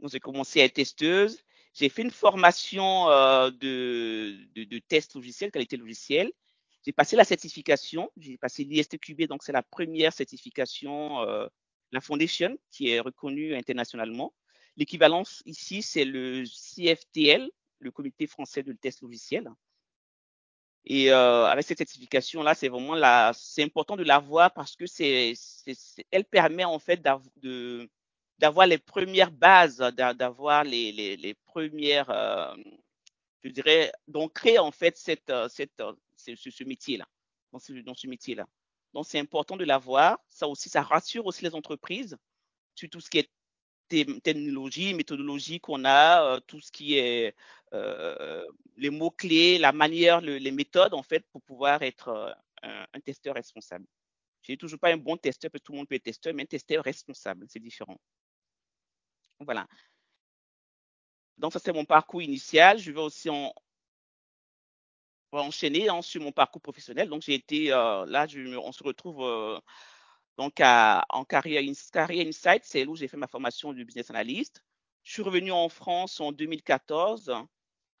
Donc, 0.00 0.10
j'ai 0.10 0.20
commencé 0.20 0.60
à 0.60 0.64
être 0.64 0.74
testeuse. 0.74 1.38
J'ai 1.74 1.88
fait 1.88 2.02
une 2.02 2.10
formation 2.10 3.08
euh, 3.10 3.50
de, 3.50 4.36
de, 4.54 4.64
de, 4.64 4.78
test 4.78 5.14
logiciel, 5.14 5.52
qualité 5.52 5.76
logicielle. 5.76 6.32
J'ai 6.88 6.92
passé 6.92 7.16
la 7.16 7.24
certification. 7.24 8.10
J'ai 8.16 8.38
passé 8.38 8.64
l'ISTQB, 8.64 9.24
donc 9.26 9.42
c'est 9.42 9.52
la 9.52 9.62
première 9.62 10.10
certification, 10.10 11.20
euh, 11.20 11.46
la 11.92 12.00
Foundation, 12.00 12.56
qui 12.70 12.88
est 12.88 13.00
reconnue 13.00 13.54
internationalement. 13.54 14.32
L'équivalence 14.74 15.42
ici, 15.44 15.82
c'est 15.82 16.06
le 16.06 16.44
CFTL, 16.46 17.50
le 17.80 17.90
Comité 17.90 18.26
français 18.26 18.62
de 18.62 18.72
test 18.72 19.02
logiciel. 19.02 19.50
Et 20.86 21.12
euh, 21.12 21.44
avec 21.44 21.66
cette 21.66 21.76
certification-là, 21.76 22.54
c'est 22.54 22.70
vraiment 22.70 22.94
la, 22.94 23.32
c'est 23.34 23.62
important 23.62 23.94
de 23.94 24.02
l'avoir 24.02 24.54
parce 24.54 24.74
que 24.74 24.86
c'est, 24.86 25.34
elle 26.10 26.24
permet 26.24 26.64
en 26.64 26.78
fait 26.78 27.06
de, 27.36 27.86
d'avoir 28.38 28.66
les 28.66 28.78
premières 28.78 29.30
bases, 29.30 29.76
d'avoir 29.76 30.64
les, 30.64 30.92
les, 30.92 31.18
les 31.18 31.34
premières, 31.34 32.08
euh, 32.08 32.54
je 33.44 33.50
dirais, 33.50 33.92
d'ancrer 34.06 34.58
en 34.58 34.70
fait 34.70 34.96
cette, 34.96 35.30
cette, 35.50 35.82
ce, 36.18 36.34
ce 36.50 36.64
métier-là, 36.64 37.08
dans 37.52 37.58
ce, 37.58 38.06
métier-là. 38.06 38.46
Donc 38.92 39.06
c'est 39.06 39.18
important 39.18 39.56
de 39.56 39.64
l'avoir. 39.64 40.18
Ça 40.28 40.48
aussi, 40.48 40.68
ça 40.68 40.82
rassure 40.82 41.26
aussi 41.26 41.44
les 41.44 41.54
entreprises 41.54 42.16
sur 42.74 42.88
tout 42.90 43.00
ce 43.00 43.10
qui 43.10 43.18
est 43.18 43.30
technologie, 43.88 44.94
méthodologie 44.94 45.60
qu'on 45.60 45.84
a, 45.84 46.22
euh, 46.22 46.40
tout 46.40 46.60
ce 46.60 46.70
qui 46.70 46.98
est 46.98 47.34
euh, 47.72 48.44
les 48.76 48.90
mots-clés, 48.90 49.58
la 49.58 49.72
manière, 49.72 50.20
le, 50.20 50.36
les 50.36 50.50
méthodes, 50.50 50.94
en 50.94 51.02
fait, 51.02 51.24
pour 51.32 51.42
pouvoir 51.42 51.82
être 51.82 52.08
euh, 52.08 52.84
un, 52.92 53.00
testeur 53.00 53.34
responsable. 53.34 53.86
Je 54.42 54.52
n'ai 54.52 54.58
toujours 54.58 54.78
pas 54.78 54.92
un 54.92 54.96
bon 54.96 55.16
testeur, 55.16 55.50
parce 55.50 55.60
que 55.62 55.66
tout 55.66 55.72
le 55.72 55.78
monde 55.78 55.88
peut 55.88 55.94
être 55.94 56.04
testeur, 56.04 56.34
mais 56.34 56.42
un 56.42 56.46
testeur 56.46 56.84
responsable, 56.84 57.46
c'est 57.48 57.60
différent. 57.60 57.98
Voilà. 59.40 59.66
Donc, 61.38 61.52
ça, 61.52 61.58
c'est 61.58 61.72
mon 61.72 61.84
parcours 61.84 62.22
initial. 62.22 62.78
Je 62.78 62.90
vais 62.90 63.00
aussi 63.00 63.30
en, 63.30 63.52
enchaîner 65.32 65.88
hein, 65.88 66.02
sur 66.02 66.22
mon 66.22 66.32
parcours 66.32 66.62
professionnel. 66.62 67.08
Donc, 67.08 67.22
j'ai 67.22 67.34
été, 67.34 67.72
euh, 67.72 68.06
là, 68.06 68.26
on 68.62 68.72
se 68.72 68.82
retrouve 68.84 69.24
Donc, 70.38 70.60
à, 70.60 71.04
en 71.10 71.24
carrière, 71.24 71.62
Insight, 71.62 72.62
c'est 72.64 72.86
où 72.86 72.96
j'ai 72.96 73.08
fait 73.08 73.16
ma 73.16 73.26
formation 73.26 73.72
de 73.72 73.82
business 73.84 74.10
analyst. 74.10 74.62
Je 75.04 75.12
suis 75.12 75.22
revenu 75.22 75.52
en 75.52 75.68
France 75.68 76.20
en 76.20 76.32
2014 76.32 77.32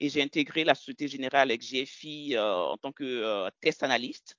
et 0.00 0.08
j'ai 0.08 0.22
intégré 0.22 0.64
la 0.64 0.74
Société 0.74 1.08
Générale 1.08 1.50
avec 1.50 1.62
GFI 1.62 2.36
euh, 2.36 2.54
en 2.54 2.76
tant 2.76 2.92
que 2.92 3.04
euh, 3.04 3.50
test 3.60 3.82
analyste. 3.82 4.36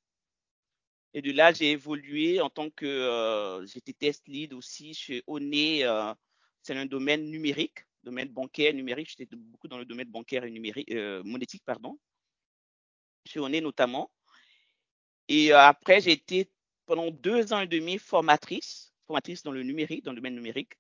Et 1.14 1.22
de 1.22 1.32
là, 1.32 1.52
j'ai 1.52 1.72
évolué 1.72 2.40
en 2.40 2.50
tant 2.50 2.70
que 2.70 2.86
euh, 2.86 3.66
j'étais 3.66 3.94
test 3.94 4.28
lead 4.28 4.54
aussi 4.54 4.94
chez 4.94 5.24
ONE. 5.28 5.54
Euh, 5.54 6.14
c'est 6.62 6.76
un 6.76 6.86
domaine 6.86 7.26
numérique, 7.30 7.80
domaine 8.04 8.30
bancaire 8.30 8.74
numérique. 8.74 9.10
J'étais 9.18 9.36
beaucoup 9.36 9.68
dans 9.68 9.80
le 9.80 9.86
domaine 9.86 10.10
bancaire 10.10 10.44
et 10.44 10.52
numérique, 10.52 10.92
euh, 10.92 11.24
monétique, 11.24 11.64
pardon. 11.66 11.98
Notamment. 13.36 14.12
Et 15.28 15.54
euh, 15.54 15.60
après, 15.60 16.02
j'ai 16.02 16.12
été 16.12 16.52
pendant 16.86 17.12
deux 17.12 17.54
ans 17.54 17.60
et 17.60 17.68
demi 17.68 18.00
formatrice, 18.00 18.94
formatrice 19.06 19.44
dans 19.44 19.52
le 19.52 19.64
numérique, 19.64 20.04
dans 20.04 20.12
le 20.12 20.18
domaine 20.18 20.36
numérique, 20.36 20.74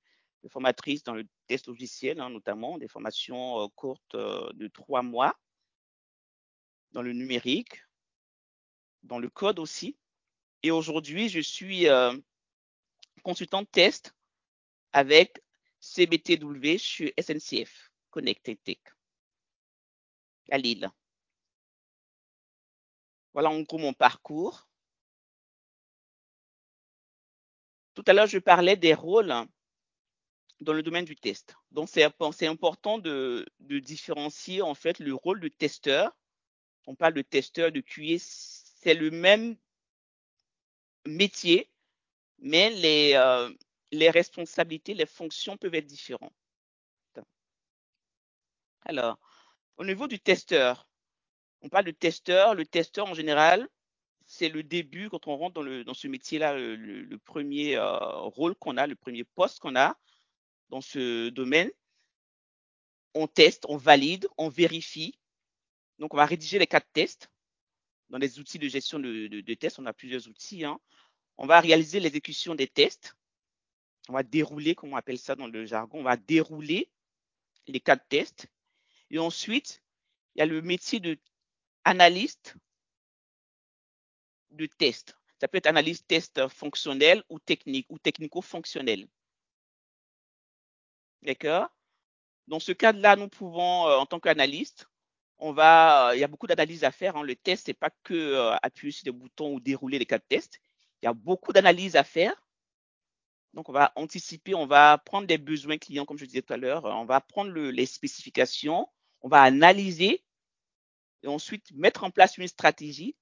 formatrice 0.47 1.03
dans 1.03 1.13
le 1.13 1.27
test 1.47 1.67
logiciel, 1.67 2.19
hein, 2.19 2.29
notamment 2.29 2.77
des 2.77 2.87
formations 2.87 3.61
euh, 3.61 3.67
courtes 3.75 4.15
euh, 4.15 4.49
de 4.53 4.67
trois 4.67 5.01
mois 5.01 5.37
dans 6.91 7.01
le 7.01 7.13
numérique, 7.13 7.83
dans 9.03 9.19
le 9.19 9.29
code 9.29 9.59
aussi. 9.59 9.97
Et 10.63 10.71
aujourd'hui, 10.71 11.29
je 11.29 11.39
suis 11.39 11.87
euh, 11.87 12.17
consultant 13.23 13.65
test 13.65 14.15
avec 14.93 15.43
CBTW 15.79 16.77
chez 16.77 17.13
SNCF, 17.19 17.91
Connected 18.09 18.57
Tech, 18.63 18.79
à 20.49 20.57
Lille. 20.57 20.89
Voilà 23.33 23.49
en 23.49 23.61
gros 23.61 23.77
mon 23.77 23.93
parcours. 23.93 24.67
Tout 27.93 28.03
à 28.07 28.13
l'heure, 28.13 28.27
je 28.27 28.39
parlais 28.39 28.77
des 28.77 28.93
rôles 28.93 29.33
dans 30.61 30.73
le 30.73 30.83
domaine 30.83 31.05
du 31.05 31.15
test. 31.15 31.55
Donc, 31.71 31.89
c'est 31.89 32.47
important 32.47 32.97
de, 32.97 33.45
différencier 33.59 34.61
en 34.61 34.73
fait 34.73 34.99
le 34.99 35.13
rôle 35.13 35.39
de 35.39 35.47
testeur. 35.47 36.15
On 36.87 36.95
parle 36.95 37.13
de 37.13 37.21
testeur, 37.21 37.71
de 37.71 37.81
QA, 37.81 38.17
c'est 38.19 38.93
le 38.93 39.11
même 39.11 39.55
métier, 41.05 41.69
mais 42.39 42.71
euh, 43.15 43.53
les 43.91 44.09
responsabilités, 44.09 44.93
les 44.93 45.05
fonctions 45.05 45.57
peuvent 45.57 45.75
être 45.75 45.85
différentes. 45.85 46.33
Alors, 48.85 49.19
au 49.77 49.85
niveau 49.85 50.07
du 50.07 50.19
testeur, 50.19 50.88
on 51.61 51.69
parle 51.69 51.85
de 51.85 51.91
testeur. 51.91 52.55
Le 52.55 52.65
testeur, 52.65 53.07
en 53.07 53.13
général, 53.13 53.67
c'est 54.25 54.49
le 54.49 54.63
début, 54.63 55.09
quand 55.09 55.27
on 55.27 55.37
rentre 55.37 55.63
dans, 55.83 55.93
ce 55.93 56.07
métier-là, 56.07 56.57
le, 56.57 57.17
premier 57.17 57.75
euh, 57.75 57.97
rôle 58.27 58.55
qu'on 58.55 58.77
a, 58.77 58.87
le 58.87 58.95
premier 58.95 59.23
poste 59.23 59.59
qu'on 59.59 59.75
a 59.75 59.97
dans 60.69 60.81
ce 60.81 61.29
domaine. 61.29 61.71
On 63.15 63.27
teste, 63.27 63.65
on 63.67 63.77
valide, 63.77 64.27
on 64.37 64.49
vérifie. 64.49 65.19
Donc, 65.97 66.13
on 66.13 66.17
va 66.17 66.25
rédiger 66.25 66.59
les 66.59 66.67
quatre 66.67 66.87
tests 66.93 67.31
dans 68.09 68.19
les 68.19 68.39
outils 68.39 68.59
de 68.59 68.67
gestion 68.67 68.99
de, 68.99 69.27
de, 69.27 69.41
de 69.41 69.53
tests. 69.55 69.79
On 69.79 69.85
a 69.85 69.93
plusieurs 69.93 70.27
outils. 70.27 70.63
Hein. 70.63 70.79
On 71.37 71.47
va 71.47 71.59
réaliser 71.59 71.99
l'exécution 71.99 72.53
des 72.53 72.67
tests. 72.67 73.15
On 74.09 74.13
va 74.13 74.23
dérouler, 74.23 74.75
comme 74.75 74.93
on 74.93 74.97
appelle 74.97 75.19
ça 75.19 75.35
dans 75.35 75.47
le 75.47 75.65
jargon, 75.65 75.99
on 75.99 76.03
va 76.03 76.17
dérouler 76.17 76.91
les 77.67 77.79
quatre 77.79 78.07
tests. 78.07 78.47
Et 79.09 79.19
ensuite, 79.19 79.81
il 80.35 80.39
y 80.39 80.41
a 80.41 80.45
le 80.45 80.61
métier 80.61 80.99
de 80.99 81.17
analyste 81.89 82.55
de 84.51 84.65
test. 84.65 85.15
Ça 85.39 85.47
peut 85.47 85.57
être 85.57 85.67
analyste 85.67 86.07
test 86.07 86.47
fonctionnel 86.49 87.23
ou 87.29 87.39
technique 87.39 87.87
ou 87.89 87.97
technico-fonctionnel. 87.97 89.07
D'accord? 91.23 91.69
Dans 92.47 92.59
ce 92.59 92.71
cadre-là, 92.71 93.15
nous 93.15 93.29
pouvons, 93.29 93.87
euh, 93.87 93.97
en 93.97 94.05
tant 94.05 94.19
qu'analyste, 94.19 94.87
on 95.37 95.53
va, 95.53 96.09
euh, 96.09 96.15
il 96.15 96.19
y 96.19 96.23
a 96.23 96.27
beaucoup 96.27 96.47
d'analyses 96.47 96.83
à 96.83 96.91
faire. 96.91 97.15
Hein. 97.15 97.23
Le 97.23 97.35
test, 97.35 97.65
c'est 97.67 97.73
pas 97.73 97.91
que 98.03 98.13
euh, 98.13 98.55
appuyer 98.61 98.91
sur 98.91 99.05
des 99.05 99.11
boutons 99.11 99.53
ou 99.53 99.59
dérouler 99.59 99.99
les 99.99 100.05
quatre 100.05 100.27
tests. 100.27 100.59
Il 101.01 101.05
y 101.05 101.09
a 101.09 101.13
beaucoup 101.13 101.53
d'analyses 101.53 101.95
à 101.95 102.03
faire. 102.03 102.33
Donc, 103.53 103.69
on 103.69 103.71
va 103.73 103.91
anticiper, 103.95 104.55
on 104.55 104.67
va 104.67 104.97
prendre 104.97 105.27
des 105.27 105.37
besoins 105.37 105.77
clients, 105.77 106.05
comme 106.05 106.17
je 106.17 106.25
disais 106.25 106.41
tout 106.41 106.53
à 106.53 106.57
l'heure. 106.57 106.85
On 106.85 107.05
va 107.05 107.21
prendre 107.21 107.51
le, 107.51 107.71
les 107.71 107.85
spécifications, 107.85 108.87
on 109.21 109.29
va 109.29 109.41
analyser 109.41 110.23
et 111.23 111.27
ensuite 111.27 111.71
mettre 111.73 112.03
en 112.03 112.11
place 112.11 112.37
une 112.37 112.47
stratégie. 112.47 113.15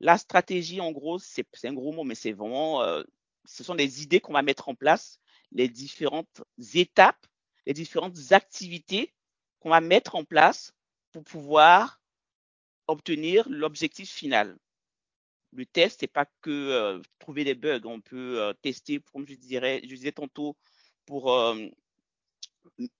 La 0.00 0.18
stratégie, 0.18 0.80
en 0.80 0.92
gros, 0.92 1.18
c'est 1.18 1.46
un 1.64 1.72
gros 1.74 1.92
mot, 1.92 2.04
mais 2.04 2.14
c'est 2.14 2.32
vraiment, 2.32 2.82
euh, 2.82 3.02
ce 3.44 3.62
sont 3.64 3.74
des 3.74 4.02
idées 4.02 4.20
qu'on 4.20 4.32
va 4.32 4.42
mettre 4.42 4.68
en 4.68 4.74
place, 4.74 5.20
les 5.52 5.68
différentes 5.68 6.42
étapes, 6.74 7.26
les 7.66 7.72
différentes 7.74 8.32
activités 8.32 9.12
qu'on 9.60 9.70
va 9.70 9.80
mettre 9.80 10.16
en 10.16 10.24
place 10.24 10.74
pour 11.12 11.22
pouvoir 11.22 12.00
obtenir 12.88 13.48
l'objectif 13.48 14.10
final. 14.10 14.58
Le 15.52 15.66
test, 15.66 16.00
c'est 16.00 16.06
pas 16.06 16.26
que 16.40 16.50
euh, 16.50 17.02
trouver 17.18 17.44
des 17.44 17.54
bugs. 17.54 17.82
On 17.84 18.00
peut 18.00 18.40
euh, 18.40 18.54
tester, 18.62 19.00
comme 19.12 19.26
je 19.28 19.34
dirais, 19.34 19.80
je 19.84 19.94
disais 19.94 20.12
tantôt, 20.12 20.56
pour 21.06 21.32
euh, 21.32 21.66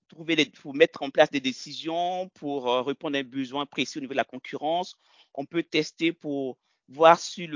trouver 0.07 0.35
les, 0.35 0.45
pour 0.45 0.73
mettre 0.73 1.03
en 1.03 1.09
place 1.09 1.31
des 1.31 1.41
décisions, 1.41 2.29
pour 2.35 2.85
répondre 2.85 3.17
à 3.17 3.19
un 3.19 3.23
besoin 3.23 3.65
précis 3.65 3.97
au 3.97 4.01
niveau 4.01 4.13
de 4.13 4.17
la 4.17 4.23
concurrence. 4.23 4.95
On 5.33 5.45
peut 5.45 5.63
tester 5.63 6.13
pour 6.13 6.57
voir 6.89 7.19
si, 7.19 7.47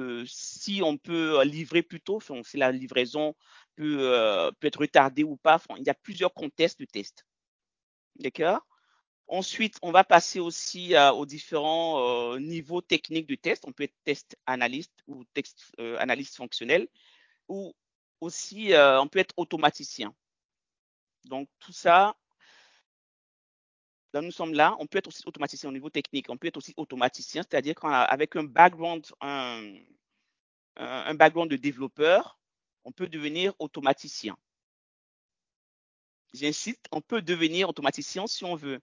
on 0.84 0.98
peut 0.98 1.43
livrer 1.43 1.84
plus 1.84 2.02
tôt, 2.02 2.20
si 2.43 2.58
la 2.58 2.72
livraison 2.72 3.36
peut, 3.76 4.52
peut 4.60 4.67
être 4.67 4.80
retardée 4.80 5.24
ou 5.24 5.38
pas. 5.38 5.62
Il 5.78 5.84
y 5.84 5.89
a 5.89 5.93
plusieurs 5.93 6.34
contextes 6.34 6.80
de 6.80 6.86
test. 6.86 7.26
D'accord? 8.15 8.65
Ensuite, 9.30 9.78
on 9.82 9.91
va 9.91 10.06
passer 10.06 10.39
aussi 10.39 10.96
euh, 10.96 11.12
aux 11.12 11.26
différents 11.26 12.34
euh, 12.34 12.39
niveaux 12.39 12.82
techniques 12.82 13.28
de 13.28 13.36
test. 13.36 13.65
On 13.67 13.74
peut 13.74 13.84
être 13.84 13.96
test 14.06 14.38
analyste 14.46 14.93
ou 15.06 15.26
test 15.34 15.74
euh, 15.80 15.98
analyste 16.00 16.38
fonctionnel 16.38 16.88
ou 17.50 17.74
aussi 18.22 18.72
on 18.74 19.08
peut 19.08 19.20
être 19.20 19.34
automaticien. 19.38 20.13
Donc 21.25 21.49
tout 21.60 21.73
ça, 21.73 22.15
nous 24.21 24.32
sommes 24.32 24.53
là. 24.53 24.75
On 24.80 24.88
peut 24.88 24.97
être 24.97 25.08
aussi 25.08 25.21
automaticien 25.25 25.69
au 25.69 25.71
niveau 25.71 25.89
technique. 25.89 26.30
On 26.30 26.38
peut 26.38 26.47
être 26.47 26.58
aussi 26.58 26.73
automaticien, 26.77 27.43
c'est-à-dire 27.43 27.75
qu'avec 27.75 28.36
un 28.36 28.43
background, 28.43 29.06
un, 29.21 29.75
un 30.75 31.13
background 31.13 31.51
de 31.51 31.58
développeur, 31.58 32.39
on 32.84 32.91
peut 32.91 33.08
devenir 33.08 33.53
automaticien. 33.60 34.36
J'insiste, 36.34 36.88
on 36.91 37.01
peut 37.01 37.21
devenir 37.21 37.69
automaticien 37.69 38.27
si 38.27 38.43
on 38.43 38.56
veut 38.56 38.82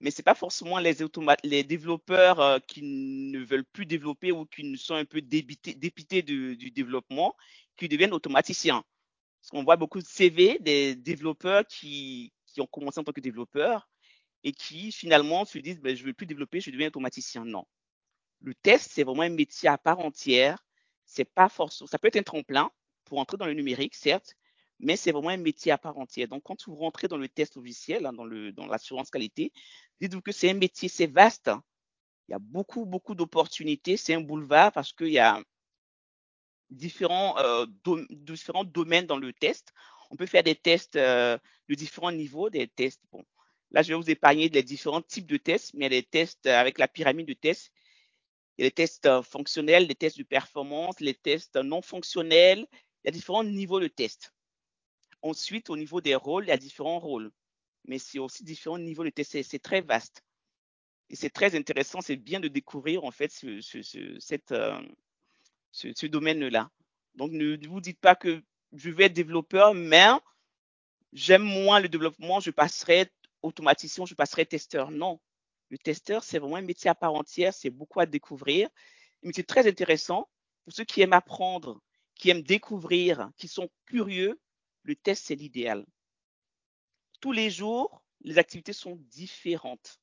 mais 0.00 0.10
c'est 0.10 0.22
pas 0.22 0.34
forcément 0.34 0.78
les, 0.78 1.64
développeurs 1.64 2.40
euh, 2.40 2.58
qui 2.58 2.82
ne 2.82 3.38
veulent 3.44 3.64
plus 3.64 3.86
développer 3.86 4.32
ou 4.32 4.44
qui 4.46 4.76
sont 4.76 4.94
un 4.94 5.04
peu 5.04 5.20
dépités, 5.20 6.22
du, 6.22 6.70
développement 6.70 7.34
qui 7.76 7.88
deviennent 7.88 8.12
automaticiens. 8.12 8.84
Qu'on 9.50 9.64
voit 9.64 9.76
beaucoup 9.76 10.00
de 10.00 10.06
CV 10.06 10.58
des 10.60 10.96
développeurs 10.96 11.66
qui, 11.66 12.32
ont 12.58 12.66
commencé 12.66 12.98
en 12.98 13.04
tant 13.04 13.12
que 13.12 13.20
développeurs 13.20 13.88
et 14.42 14.52
qui 14.52 14.90
finalement 14.90 15.44
se 15.44 15.58
disent 15.58 15.80
ben, 15.80 15.94
je 15.94 16.02
ne 16.02 16.08
veux 16.08 16.14
plus 16.14 16.26
développer, 16.26 16.60
je 16.60 16.70
deviens 16.70 16.88
automaticien. 16.88 17.44
Non. 17.44 17.64
Le 18.40 18.54
test, 18.54 18.90
c'est 18.92 19.04
vraiment 19.04 19.22
un 19.22 19.28
métier 19.28 19.68
à 19.68 19.78
part 19.78 20.00
entière. 20.00 20.64
C'est 21.04 21.24
pas 21.24 21.48
forcément, 21.48 21.86
ça 21.86 21.98
peut 21.98 22.08
être 22.08 22.16
un 22.16 22.22
tremplin 22.22 22.70
pour 23.04 23.18
entrer 23.18 23.36
dans 23.36 23.46
le 23.46 23.54
numérique, 23.54 23.94
certes, 23.94 24.34
mais 24.78 24.96
c'est 24.96 25.12
vraiment 25.12 25.30
un 25.30 25.36
métier 25.36 25.72
à 25.72 25.78
part 25.78 25.98
entière. 25.98 26.28
Donc, 26.28 26.42
quand 26.42 26.66
vous 26.66 26.74
rentrez 26.74 27.08
dans 27.08 27.16
le 27.16 27.28
test 27.28 27.56
logiciel, 27.56 28.06
hein, 28.06 28.12
dans, 28.12 28.26
dans 28.26 28.66
l'assurance 28.66 29.10
qualité, 29.10 29.52
dites-vous 30.00 30.22
que 30.22 30.32
c'est 30.32 30.50
un 30.50 30.54
métier, 30.54 30.88
c'est 30.88 31.06
vaste. 31.06 31.50
Il 32.28 32.32
y 32.32 32.34
a 32.34 32.38
beaucoup, 32.38 32.84
beaucoup 32.84 33.14
d'opportunités. 33.14 33.96
C'est 33.96 34.14
un 34.14 34.20
boulevard 34.20 34.72
parce 34.72 34.92
qu'il 34.92 35.08
y 35.08 35.18
a 35.18 35.40
différents, 36.70 37.38
euh, 37.38 37.66
différents 38.10 38.64
domaines 38.64 39.06
dans 39.06 39.18
le 39.18 39.32
test. 39.32 39.72
On 40.10 40.16
peut 40.16 40.26
faire 40.26 40.42
des 40.42 40.54
tests 40.54 40.96
euh, 40.96 41.38
de 41.68 41.74
différents 41.74 42.12
niveaux, 42.12 42.50
des 42.50 42.68
tests. 42.68 43.02
Bon, 43.12 43.24
là, 43.70 43.82
je 43.82 43.88
vais 43.88 43.94
vous 43.94 44.10
épargner 44.10 44.48
les 44.48 44.62
différents 44.62 45.02
types 45.02 45.26
de 45.26 45.36
tests, 45.36 45.74
mais 45.74 45.86
il 45.86 45.92
y 45.92 45.96
a 45.96 46.00
des 46.00 46.06
tests 46.06 46.46
avec 46.46 46.78
la 46.78 46.88
pyramide 46.88 47.26
de 47.26 47.34
tests. 47.34 47.72
Il 48.58 48.62
y 48.62 48.66
a 48.66 48.68
des 48.70 48.74
tests 48.74 49.06
euh, 49.06 49.22
fonctionnels, 49.22 49.86
des 49.86 49.94
tests 49.94 50.18
de 50.18 50.24
performance, 50.24 51.00
les 51.00 51.14
tests 51.14 51.56
non 51.56 51.82
fonctionnels. 51.82 52.66
Il 53.04 53.06
y 53.06 53.08
a 53.08 53.12
différents 53.12 53.44
niveaux 53.44 53.80
de 53.80 53.88
tests. 53.88 54.32
Ensuite, 55.22 55.70
au 55.70 55.76
niveau 55.76 56.00
des 56.00 56.14
rôles, 56.14 56.44
il 56.44 56.48
y 56.48 56.52
a 56.52 56.56
différents 56.56 57.00
rôles, 57.00 57.32
mais 57.84 57.98
c'est 57.98 58.18
aussi 58.18 58.44
différents 58.44 58.78
niveaux 58.78 59.04
de 59.04 59.10
test. 59.10 59.42
C'est 59.42 59.62
très 59.62 59.80
vaste. 59.80 60.22
Et 61.08 61.16
c'est 61.16 61.30
très 61.30 61.54
intéressant, 61.54 62.00
c'est 62.00 62.16
bien 62.16 62.40
de 62.40 62.48
découvrir 62.48 63.04
en 63.04 63.12
fait 63.12 63.30
ce, 63.30 63.60
ce, 63.60 63.82
ce, 63.82 64.18
cette, 64.18 64.50
euh, 64.52 64.80
ce, 65.76 66.06
domaine-là. 66.06 66.70
Donc, 67.14 67.32
ne 67.32 67.66
vous 67.66 67.80
dites 67.80 68.00
pas 68.00 68.14
que 68.14 68.42
je 68.72 68.90
vais 68.90 69.04
être 69.04 69.12
développeur, 69.12 69.74
mais 69.74 70.08
j'aime 71.12 71.42
moins 71.42 71.80
le 71.80 71.88
développement, 71.88 72.40
je 72.40 72.50
passerai 72.50 73.10
automaticien, 73.42 74.04
je 74.06 74.14
passerai 74.14 74.46
testeur. 74.46 74.90
Non. 74.90 75.20
Le 75.70 75.78
testeur, 75.78 76.22
c'est 76.24 76.38
vraiment 76.38 76.56
un 76.56 76.62
métier 76.62 76.90
à 76.90 76.94
part 76.94 77.14
entière, 77.14 77.52
c'est 77.52 77.70
beaucoup 77.70 78.00
à 78.00 78.06
découvrir. 78.06 78.68
Un 79.24 79.28
métier 79.28 79.44
très 79.44 79.68
intéressant 79.68 80.28
pour 80.64 80.72
ceux 80.72 80.84
qui 80.84 81.00
aiment 81.00 81.12
apprendre 81.12 81.80
qui 82.16 82.30
aiment 82.30 82.42
découvrir, 82.42 83.30
qui 83.36 83.46
sont 83.46 83.68
curieux, 83.84 84.40
le 84.82 84.96
test, 84.96 85.26
c'est 85.26 85.34
l'idéal. 85.34 85.84
Tous 87.20 87.32
les 87.32 87.50
jours, 87.50 88.02
les 88.22 88.38
activités 88.38 88.72
sont 88.72 88.96
différentes. 89.10 90.00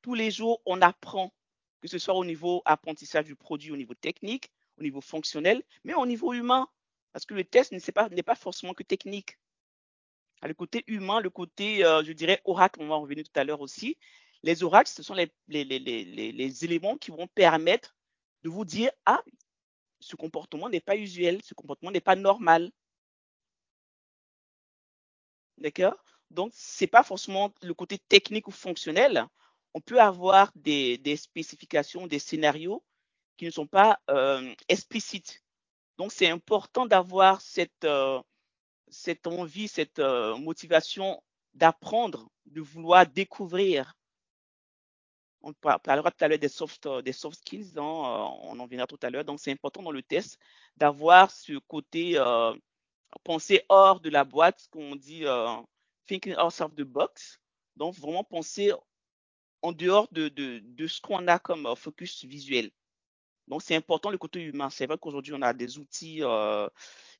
Tous 0.00 0.14
les 0.14 0.30
jours, 0.30 0.60
on 0.66 0.80
apprend, 0.82 1.32
que 1.80 1.88
ce 1.88 1.98
soit 1.98 2.14
au 2.14 2.24
niveau 2.24 2.62
apprentissage 2.64 3.26
du 3.26 3.36
produit, 3.36 3.70
au 3.70 3.76
niveau 3.76 3.94
technique, 3.94 4.50
au 4.78 4.82
niveau 4.82 5.00
fonctionnel, 5.00 5.62
mais 5.84 5.94
au 5.94 6.06
niveau 6.06 6.32
humain, 6.32 6.68
parce 7.12 7.26
que 7.26 7.34
le 7.34 7.44
test 7.44 7.72
n'est 7.72 7.80
pas, 7.92 8.08
pas 8.08 8.34
forcément 8.34 8.74
que 8.74 8.82
technique. 8.82 9.38
Le 10.42 10.54
côté 10.54 10.82
humain, 10.88 11.20
le 11.20 11.30
côté, 11.30 11.84
euh, 11.84 12.02
je 12.02 12.12
dirais, 12.12 12.40
oracle, 12.44 12.80
on 12.82 12.88
va 12.88 12.96
en 12.96 13.02
revenir 13.02 13.24
tout 13.24 13.38
à 13.38 13.44
l'heure 13.44 13.60
aussi. 13.60 13.96
Les 14.42 14.64
oracles, 14.64 14.90
ce 14.90 15.02
sont 15.02 15.14
les, 15.14 15.30
les, 15.46 15.64
les, 15.64 15.78
les, 16.32 16.64
éléments 16.64 16.96
qui 16.96 17.12
vont 17.12 17.28
permettre 17.28 17.94
de 18.42 18.48
vous 18.48 18.64
dire, 18.64 18.90
ah, 19.06 19.22
ce 20.00 20.16
comportement 20.16 20.68
n'est 20.68 20.80
pas 20.80 20.96
usuel, 20.96 21.40
ce 21.44 21.54
comportement 21.54 21.92
n'est 21.92 22.00
pas 22.00 22.16
normal. 22.16 22.72
D'accord? 25.58 25.94
Donc, 26.30 26.52
ce 26.54 26.82
n'est 26.82 26.88
pas 26.88 27.04
forcément 27.04 27.54
le 27.62 27.74
côté 27.74 27.98
technique 27.98 28.48
ou 28.48 28.50
fonctionnel. 28.50 29.26
On 29.74 29.80
peut 29.80 30.00
avoir 30.00 30.50
des, 30.56 30.98
des 30.98 31.16
spécifications, 31.16 32.08
des 32.08 32.18
scénarios 32.18 32.82
qui 33.36 33.46
ne 33.46 33.50
sont 33.50 33.66
pas 33.66 34.00
euh, 34.10 34.54
explicites. 34.68 35.42
Donc, 35.98 36.12
c'est 36.12 36.28
important 36.28 36.86
d'avoir 36.86 37.40
cette, 37.40 37.84
euh, 37.84 38.20
cette 38.88 39.26
envie, 39.26 39.68
cette 39.68 39.98
euh, 39.98 40.36
motivation 40.36 41.22
d'apprendre, 41.54 42.28
de 42.46 42.60
vouloir 42.60 43.06
découvrir. 43.06 43.94
On 45.42 45.52
parlera 45.52 46.10
tout 46.12 46.24
à 46.24 46.28
l'heure 46.28 46.38
des 46.38 46.48
soft, 46.48 46.88
des 47.04 47.12
soft 47.12 47.38
skills, 47.38 47.72
hein, 47.76 47.82
on 47.82 48.58
en 48.60 48.66
viendra 48.66 48.86
tout 48.86 48.98
à 49.02 49.10
l'heure. 49.10 49.24
Donc, 49.24 49.40
c'est 49.40 49.50
important 49.50 49.82
dans 49.82 49.90
le 49.90 50.02
test 50.02 50.38
d'avoir 50.76 51.32
ce 51.32 51.58
côté 51.58 52.16
penser 53.24 53.64
hors 53.68 53.98
de 53.98 54.08
la 54.08 54.22
boîte, 54.22 54.68
qu'on 54.70 54.94
dit 54.94 55.24
thinking 56.06 56.36
outside 56.36 56.76
the 56.76 56.82
box. 56.82 57.40
Donc, 57.74 57.96
vraiment 57.96 58.22
penser 58.22 58.72
en 59.62 59.72
dehors 59.72 60.06
de, 60.12 60.28
de, 60.28 60.60
de 60.60 60.86
ce 60.86 61.00
qu'on 61.00 61.26
a 61.26 61.40
comme 61.40 61.74
focus 61.74 62.24
visuel. 62.24 62.70
Donc, 63.52 63.60
c'est 63.60 63.76
important 63.76 64.08
le 64.08 64.16
côté 64.16 64.40
humain. 64.40 64.70
C'est 64.70 64.86
vrai 64.86 64.96
qu'aujourd'hui, 64.98 65.34
on 65.34 65.42
a 65.42 65.52
des 65.52 65.76
outils 65.76 66.22
euh, 66.22 66.66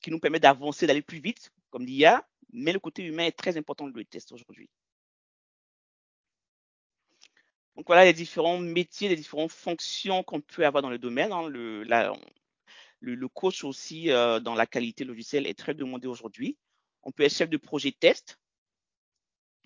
qui 0.00 0.10
nous 0.10 0.18
permettent 0.18 0.44
d'avancer, 0.44 0.86
d'aller 0.86 1.02
plus 1.02 1.20
vite, 1.20 1.52
comme 1.68 1.84
l'IA, 1.84 2.26
mais 2.54 2.72
le 2.72 2.78
côté 2.78 3.04
humain 3.04 3.26
est 3.26 3.36
très 3.36 3.58
important 3.58 3.86
dans 3.86 3.94
le 3.94 4.04
test 4.06 4.32
aujourd'hui. 4.32 4.70
Donc, 7.76 7.86
voilà 7.86 8.06
les 8.06 8.14
différents 8.14 8.56
métiers, 8.56 9.10
les 9.10 9.16
différentes 9.16 9.52
fonctions 9.52 10.22
qu'on 10.22 10.40
peut 10.40 10.64
avoir 10.64 10.82
dans 10.82 10.88
le 10.88 10.96
domaine. 10.96 11.32
Hein. 11.32 11.48
Le, 11.50 13.28
coach 13.28 13.62
aussi 13.62 14.10
euh, 14.10 14.40
dans 14.40 14.54
la 14.54 14.64
qualité 14.66 15.04
logicielle 15.04 15.46
est 15.46 15.58
très 15.58 15.74
demandé 15.74 16.06
aujourd'hui. 16.06 16.56
On 17.02 17.12
peut 17.12 17.24
être 17.24 17.34
chef 17.34 17.50
de 17.50 17.58
projet 17.58 17.92
test, 17.92 18.38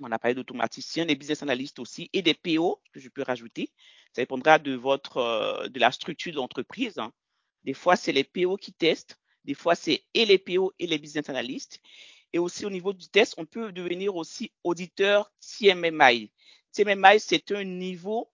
on 0.00 0.12
a 0.12 0.18
parlé 0.18 0.34
d'automaticiens, 0.34 1.06
des 1.06 1.16
business 1.16 1.42
analysts 1.42 1.78
aussi 1.78 2.10
et 2.12 2.22
des 2.22 2.34
PO 2.34 2.80
que 2.92 3.00
je 3.00 3.08
peux 3.08 3.22
rajouter. 3.22 3.70
Ça 4.12 4.22
dépendra 4.22 4.58
de 4.58 4.74
votre 4.74 5.18
euh, 5.18 5.68
de 5.68 5.80
la 5.80 5.90
structure 5.92 6.32
de 6.32 6.36
l'entreprise. 6.36 6.98
Hein. 6.98 7.12
Des 7.64 7.74
fois, 7.74 7.96
c'est 7.96 8.12
les 8.12 8.24
PO 8.24 8.56
qui 8.56 8.72
testent. 8.72 9.18
Des 9.44 9.54
fois, 9.54 9.74
c'est 9.74 10.04
et 10.14 10.26
les 10.26 10.38
PO 10.38 10.72
et 10.78 10.86
les 10.86 10.98
business 10.98 11.28
analysts. 11.28 11.80
Et 12.32 12.38
aussi 12.38 12.66
au 12.66 12.70
niveau 12.70 12.92
du 12.92 13.08
test, 13.08 13.34
on 13.38 13.46
peut 13.46 13.72
devenir 13.72 14.16
aussi 14.16 14.52
auditeur 14.64 15.32
CMMI. 15.40 16.30
CMMI, 16.72 17.20
c'est 17.20 17.52
un 17.52 17.64
niveau 17.64 18.30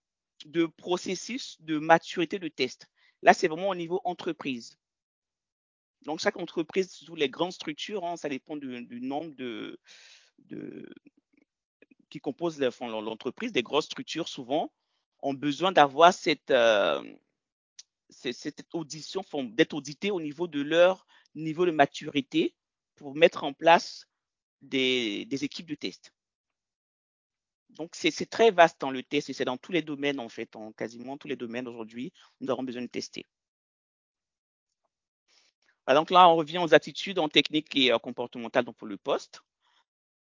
de 0.47 0.67
processus 0.67 1.61
de 1.61 1.79
maturité 1.79 2.39
de 2.39 2.49
test. 2.49 2.89
Là, 3.23 3.35
c'est 3.35 3.49
vraiment 3.49 3.69
au 3.69 3.75
niveau 3.75 4.01
entreprise. 4.05 4.77
Donc, 6.05 6.19
chaque 6.19 6.37
entreprise, 6.37 6.91
surtout 6.91 7.15
les 7.15 7.29
grandes 7.29 7.53
structures, 7.53 8.05
hein, 8.05 8.17
ça 8.17 8.29
dépend 8.29 8.57
du, 8.57 8.85
du 8.85 9.01
nombre 9.01 9.37
de, 9.37 9.79
de, 10.47 10.93
qui 12.13 12.21
composent 12.21 12.61
l'entreprise, 12.61 13.53
des 13.53 13.63
grosses 13.63 13.87
structures 13.87 14.29
souvent, 14.29 14.71
ont 15.23 15.33
besoin 15.33 15.73
d'avoir 15.73 16.13
cette, 16.13 16.51
euh, 16.51 17.03
audition, 18.75 19.25
d'être 19.45 19.73
audités 19.73 20.11
au 20.11 20.21
niveau 20.21 20.47
de 20.47 20.61
leur 20.61 21.07
niveau 21.35 21.65
de 21.65 21.71
maturité 21.71 22.55
pour 22.97 23.15
mettre 23.15 23.45
en 23.45 23.55
place 23.55 24.07
des, 24.61 25.27
équipes 25.31 25.67
de 25.67 25.75
test. 25.75 26.13
Donc, 27.71 27.95
c'est 27.95 28.29
très 28.29 28.51
vaste 28.51 28.79
dans 28.83 28.91
le 28.91 29.03
test 29.03 29.31
et 29.31 29.33
c'est 29.33 29.47
dans 29.47 29.57
tous 29.57 29.73
les 29.73 29.81
domaines, 29.81 30.21
en 30.21 30.29
fait, 30.29 30.55
en 30.55 30.73
quasiment 30.73 31.17
tous 31.17 31.29
les 31.29 31.37
domaines 31.37 31.67
aujourd'hui, 31.67 32.13
nous 32.41 32.51
avons 32.51 32.63
besoin 32.63 32.83
de 32.83 32.89
tester. 32.89 33.25
donc 35.89 36.11
là, 36.11 36.29
on 36.29 36.37
revient 36.37 36.59
aux 36.59 36.75
attitudes 36.75 37.19
en 37.19 37.31
technique 37.31 37.75
et 37.75 37.91
comportementale 38.03 38.67
pour 38.67 38.87
le 38.87 38.99
poste. 38.99 39.41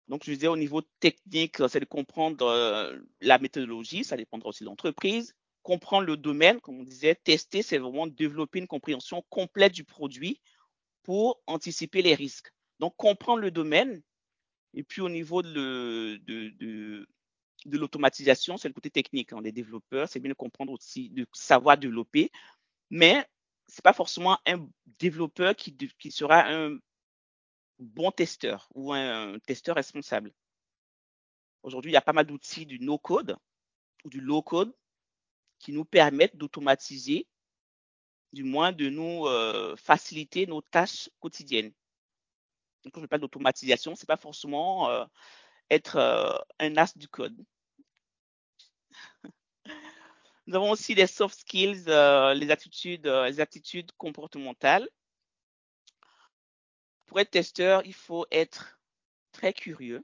Donc, 0.07 0.23
je 0.25 0.31
disais, 0.31 0.47
au 0.47 0.57
niveau 0.57 0.81
technique, 0.99 1.57
c'est 1.69 1.79
de 1.79 1.85
comprendre 1.85 2.45
euh, 2.45 2.97
la 3.21 3.39
méthodologie, 3.39 4.03
ça 4.03 4.17
dépendra 4.17 4.49
aussi 4.49 4.63
de 4.63 4.69
l'entreprise. 4.69 5.35
Comprendre 5.63 6.07
le 6.07 6.17
domaine, 6.17 6.59
comme 6.59 6.79
on 6.79 6.83
disait, 6.83 7.15
tester, 7.15 7.61
c'est 7.61 7.77
vraiment 7.77 8.07
développer 8.07 8.59
une 8.59 8.67
compréhension 8.67 9.23
complète 9.29 9.73
du 9.73 9.83
produit 9.83 10.41
pour 11.03 11.41
anticiper 11.47 12.01
les 12.01 12.15
risques. 12.15 12.51
Donc, 12.79 12.95
comprendre 12.97 13.41
le 13.41 13.51
domaine. 13.51 14.01
Et 14.73 14.83
puis, 14.83 15.01
au 15.01 15.09
niveau 15.09 15.41
de, 15.43 16.19
l'automatisation, 17.65 18.57
c'est 18.57 18.67
le 18.67 18.73
côté 18.73 18.89
technique 18.89 19.33
hein, 19.33 19.41
des 19.41 19.51
développeurs. 19.51 20.09
C'est 20.09 20.19
bien 20.19 20.29
de 20.29 20.35
comprendre 20.35 20.73
aussi, 20.73 21.09
de 21.11 21.25
savoir 21.31 21.77
développer. 21.77 22.31
Mais 22.89 23.25
c'est 23.67 23.83
pas 23.83 23.93
forcément 23.93 24.39
un 24.45 24.67
développeur 24.99 25.55
qui 25.55 26.11
sera 26.11 26.49
un 26.49 26.77
bon 27.81 28.11
testeur 28.11 28.69
ou 28.75 28.93
un, 28.93 29.37
testeur 29.39 29.75
responsable. 29.75 30.31
Aujourd'hui, 31.63 31.91
il 31.91 31.93
y 31.93 31.97
a 31.97 32.01
pas 32.01 32.13
mal 32.13 32.25
d'outils 32.25 32.65
du 32.65 32.79
no-code 32.79 33.35
ou 34.03 34.09
du 34.09 34.21
low-code 34.21 34.73
qui 35.59 35.73
nous 35.73 35.85
permettent 35.85 36.37
d'automatiser, 36.37 37.27
du 38.33 38.43
moins 38.43 38.71
de 38.71 38.89
nous 38.89 39.25
euh, 39.27 39.75
faciliter 39.75 40.47
nos 40.47 40.61
tâches 40.61 41.09
quotidiennes. 41.19 41.73
Donc, 42.83 42.93
quand 42.93 43.01
je 43.01 43.05
parle 43.05 43.21
d'automatisation, 43.21 43.95
c'est 43.95 44.07
pas 44.07 44.17
forcément 44.17 44.89
euh, 44.89 45.05
être 45.69 45.97
euh, 45.97 46.37
un 46.59 46.77
as 46.77 46.97
du 46.97 47.07
code. 47.07 47.37
Nous 50.47 50.55
avons 50.55 50.71
aussi 50.71 50.95
les 50.95 51.05
soft 51.07 51.39
skills, 51.39 51.85
les 51.85 52.51
attitudes, 52.51 53.05
les 53.05 53.39
attitudes 53.39 53.91
comportementales 53.97 54.89
pour 57.11 57.19
être 57.19 57.31
testeur, 57.31 57.85
il 57.85 57.93
faut 57.93 58.25
être 58.31 58.79
très 59.33 59.51
curieux, 59.51 60.01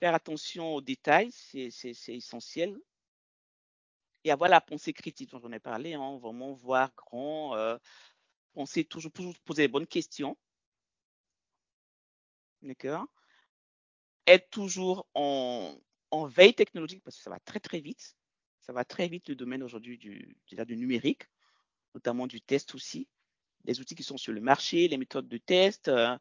faire 0.00 0.14
attention 0.14 0.74
aux 0.74 0.82
détails, 0.82 1.32
c'est 1.32 1.70
essentiel. 2.08 2.78
Et 4.22 4.30
avoir 4.30 4.50
la 4.50 4.60
pensée 4.60 4.92
critique 4.92 5.30
dont 5.30 5.38
j'en 5.38 5.50
ai 5.50 5.60
parlé, 5.60 5.94
hein, 5.94 6.18
vraiment 6.18 6.52
voir 6.52 6.92
grand, 6.94 7.56
euh, 7.56 7.78
penser 8.52 8.84
toujours, 8.84 9.12
toujours 9.12 9.34
poser 9.46 9.62
les 9.62 9.68
bonnes 9.68 9.86
questions. 9.86 10.36
D'accord? 12.60 13.06
Être 14.26 14.50
toujours 14.50 15.06
en, 15.14 15.74
veille 16.26 16.52
technologique 16.52 17.02
parce 17.02 17.16
que 17.16 17.22
ça 17.22 17.30
va 17.30 17.40
très 17.40 17.60
très 17.60 17.80
vite. 17.80 18.14
Ça 18.60 18.74
va 18.74 18.84
très 18.84 19.08
vite 19.08 19.30
le 19.30 19.36
domaine 19.36 19.62
aujourd'hui 19.62 19.96
du 19.96 20.36
numérique, 20.76 21.30
notamment 21.94 22.26
du 22.26 22.42
test 22.42 22.74
aussi 22.74 23.08
les 23.64 23.80
outils 23.80 23.94
qui 23.94 24.02
sont 24.02 24.16
sur 24.16 24.32
le 24.32 24.40
marché, 24.40 24.88
les 24.88 24.98
méthodes 24.98 25.28
de 25.28 25.38
test. 25.38 25.88
Euh, 25.88 26.16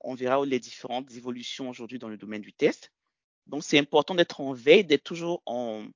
on 0.00 0.14
verra 0.14 0.44
les 0.44 0.60
différentes 0.60 1.10
évolutions 1.12 1.68
aujourd'hui 1.68 1.98
dans 1.98 2.08
le 2.08 2.16
domaine 2.16 2.42
du 2.42 2.52
test. 2.52 2.92
Donc, 3.46 3.64
c'est 3.64 3.78
important 3.78 4.14
d'être 4.14 4.40
en 4.40 4.52
veille, 4.52 4.84
d'être 4.84 5.04
toujours 5.04 5.42
en, 5.46 5.86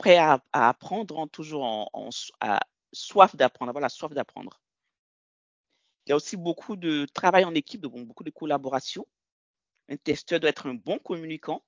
prêt 0.00 0.16
à, 0.16 0.42
apprendre, 0.52 1.20
hein, 1.20 1.28
toujours 1.28 1.64
en, 1.64 2.10
à, 2.40 2.60
soif 2.92 3.36
d'apprendre, 3.36 3.70
avoir 3.70 3.82
la 3.82 3.88
soif 3.88 4.12
d'apprendre. 4.12 4.60
Il 6.06 6.10
y 6.10 6.12
a 6.12 6.16
aussi 6.16 6.36
beaucoup 6.36 6.76
de 6.76 7.06
travail 7.12 7.44
en 7.44 7.54
équipe, 7.54 7.82
de, 7.82 7.88
beaucoup 7.88 8.24
de 8.24 8.30
collaboration. 8.30 9.06
Un 9.88 9.96
testeur 9.96 10.40
doit 10.40 10.50
être 10.50 10.66
un 10.66 10.74
bon 10.74 10.98
communicant. 10.98 11.62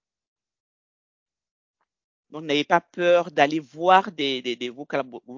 Donc, 2.33 2.45
n'ayez 2.45 2.65
pas 2.65 2.81
peur 2.81 3.31
d'aller 3.31 3.61
voir 3.61 4.11
des, 4.11 4.71
vos, 4.71 4.87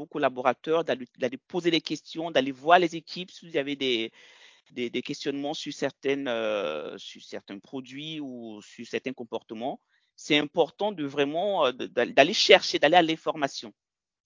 collaborateurs, 0.06 0.84
d'aller 0.84 1.36
poser 1.48 1.72
des 1.72 1.80
questions, 1.80 2.30
d'aller 2.30 2.52
voir 2.52 2.78
les 2.78 2.94
équipes 2.94 3.32
si 3.32 3.48
vous 3.48 3.56
avez 3.56 3.74
des 3.74 5.02
questionnements 5.02 5.54
sur, 5.54 5.72
certaines, 5.72 6.28
euh, 6.28 6.96
sur 6.96 7.20
certains 7.20 7.58
produits 7.58 8.20
ou 8.20 8.62
sur 8.62 8.86
certains 8.86 9.12
comportements. 9.12 9.80
C'est 10.14 10.38
important 10.38 10.92
de 10.92 11.04
vraiment 11.04 11.66
euh, 11.66 11.72
d'aller 11.72 12.32
chercher, 12.32 12.78
d'aller 12.78 12.96
à 12.96 13.02
l'information, 13.02 13.74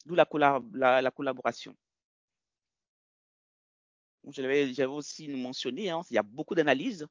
d'où 0.04 0.14
la, 0.14 0.28
la, 0.74 1.00
la, 1.00 1.10
collaboration. 1.10 1.74
J'avais 4.28 4.84
aussi 4.84 5.26
mentionné, 5.28 5.88
hein, 5.88 6.02
il 6.10 6.14
y 6.16 6.18
a 6.18 6.22
beaucoup 6.22 6.54
d'analyses, 6.54 7.06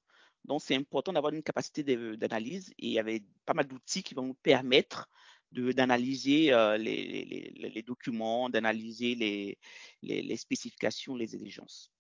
donc 0.46 0.62
c'est 0.62 0.76
important 0.76 1.13
d'avoir 1.13 1.34
une 1.34 1.41
capacité 1.41 1.84
d'analyse 2.15 2.70
et 2.78 2.86
il 2.88 2.91
y 2.91 3.00
avait 3.00 3.24
pas 3.46 3.56
mal 3.56 3.65
d'outils 3.65 4.04
qui 4.04 4.13
vont 4.13 4.22
nous 4.22 4.36
permettre 4.36 5.10
d'analyser 5.51 6.53
euh, 6.53 6.77
les, 6.77 7.51
les, 7.55 7.83
documents, 7.83 8.49
d'analyser 8.49 9.15
les, 9.15 9.57
les, 10.03 10.38
spécifications, 10.38 11.15
les 11.15 11.36
exigences. 11.36 11.91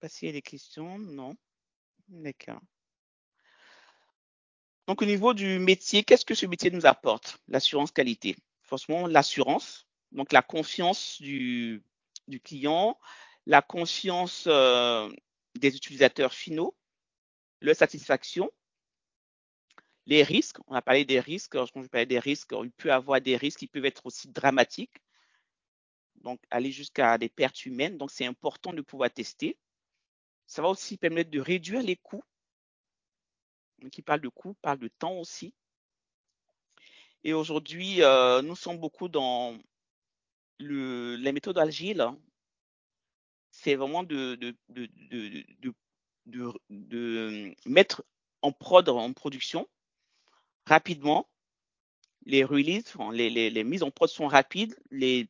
Passer 0.00 0.32
les 0.32 0.42
questions, 0.42 0.98
non. 0.98 1.36
D'accord. 2.08 2.60
Donc, 4.86 5.02
au 5.02 5.04
niveau 5.04 5.34
du 5.34 5.58
métier, 5.58 6.04
qu'est-ce 6.04 6.24
que 6.24 6.34
ce 6.34 6.46
métier 6.46 6.70
nous 6.70 6.86
apporte? 6.86 7.38
L'assurance 7.48 7.90
qualité. 7.90 8.36
Forcément, 8.62 9.06
l'assurance, 9.06 9.86
donc 10.12 10.32
la 10.32 10.42
confiance 10.42 11.20
du, 11.20 11.82
du 12.28 12.40
client, 12.40 12.96
la 13.46 13.62
confiance 13.62 14.44
euh, 14.48 15.08
des 15.54 15.76
utilisateurs 15.76 16.34
finaux, 16.34 16.76
leur 17.60 17.76
satisfaction, 17.76 18.50
les 20.06 20.22
risques. 20.22 20.58
On 20.66 20.74
a 20.74 20.82
parlé 20.82 21.04
des 21.04 21.20
risques. 21.20 21.52
Quand 21.52 21.82
je 21.82 21.88
parlais 21.88 22.06
des 22.06 22.18
risques, 22.18 22.52
il 22.62 22.72
peut 22.72 22.88
y 22.88 22.92
avoir 22.92 23.20
des 23.20 23.36
risques 23.36 23.60
qui 23.60 23.66
peuvent 23.66 23.84
être 23.84 24.04
aussi 24.06 24.28
dramatiques. 24.28 25.02
Donc, 26.16 26.40
aller 26.50 26.72
jusqu'à 26.72 27.18
des 27.18 27.28
pertes 27.28 27.64
humaines. 27.66 27.98
Donc, 27.98 28.10
c'est 28.10 28.26
important 28.26 28.72
de 28.72 28.82
pouvoir 28.82 29.12
tester. 29.12 29.58
Ça 30.46 30.62
va 30.62 30.68
aussi 30.68 30.96
permettre 30.96 31.30
de 31.30 31.40
réduire 31.40 31.82
les 31.82 31.96
coûts. 31.96 32.24
Qui 33.92 34.02
parle 34.02 34.20
de 34.20 34.28
coûts, 34.28 34.54
parle 34.62 34.78
de 34.78 34.88
temps 34.88 35.18
aussi. 35.18 35.54
Et 37.24 37.32
aujourd'hui, 37.32 38.02
euh, 38.02 38.40
nous 38.42 38.56
sommes 38.56 38.78
beaucoup 38.78 39.08
dans 39.08 39.58
le, 40.58 41.16
les 41.16 41.32
méthodes 41.32 41.58
agiles 41.58 42.08
c'est 43.56 43.74
vraiment 43.74 44.02
de, 44.02 44.34
de, 44.34 44.54
de, 44.68 46.52
de, 46.70 47.54
mettre 47.64 48.04
en 48.42 48.52
prod, 48.52 48.88
en 48.88 49.12
production 49.12 49.66
rapidement. 50.66 51.28
Les 52.26 52.44
releases, 52.44 52.94
les, 53.12 53.30
les, 53.30 53.50
les 53.50 53.64
mises 53.64 53.82
en 53.82 53.90
prod 53.90 54.10
sont 54.10 54.26
rapides, 54.26 54.76
les 54.90 55.28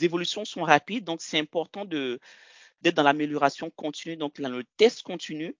évolutions 0.00 0.44
sont 0.44 0.62
rapides, 0.62 1.04
donc 1.04 1.20
c'est 1.20 1.38
important 1.38 1.84
d'être 1.84 2.94
dans 2.94 3.02
l'amélioration 3.02 3.70
continue, 3.70 4.16
donc 4.16 4.40
dans 4.40 4.48
le 4.48 4.64
test 4.76 5.02
continu. 5.02 5.56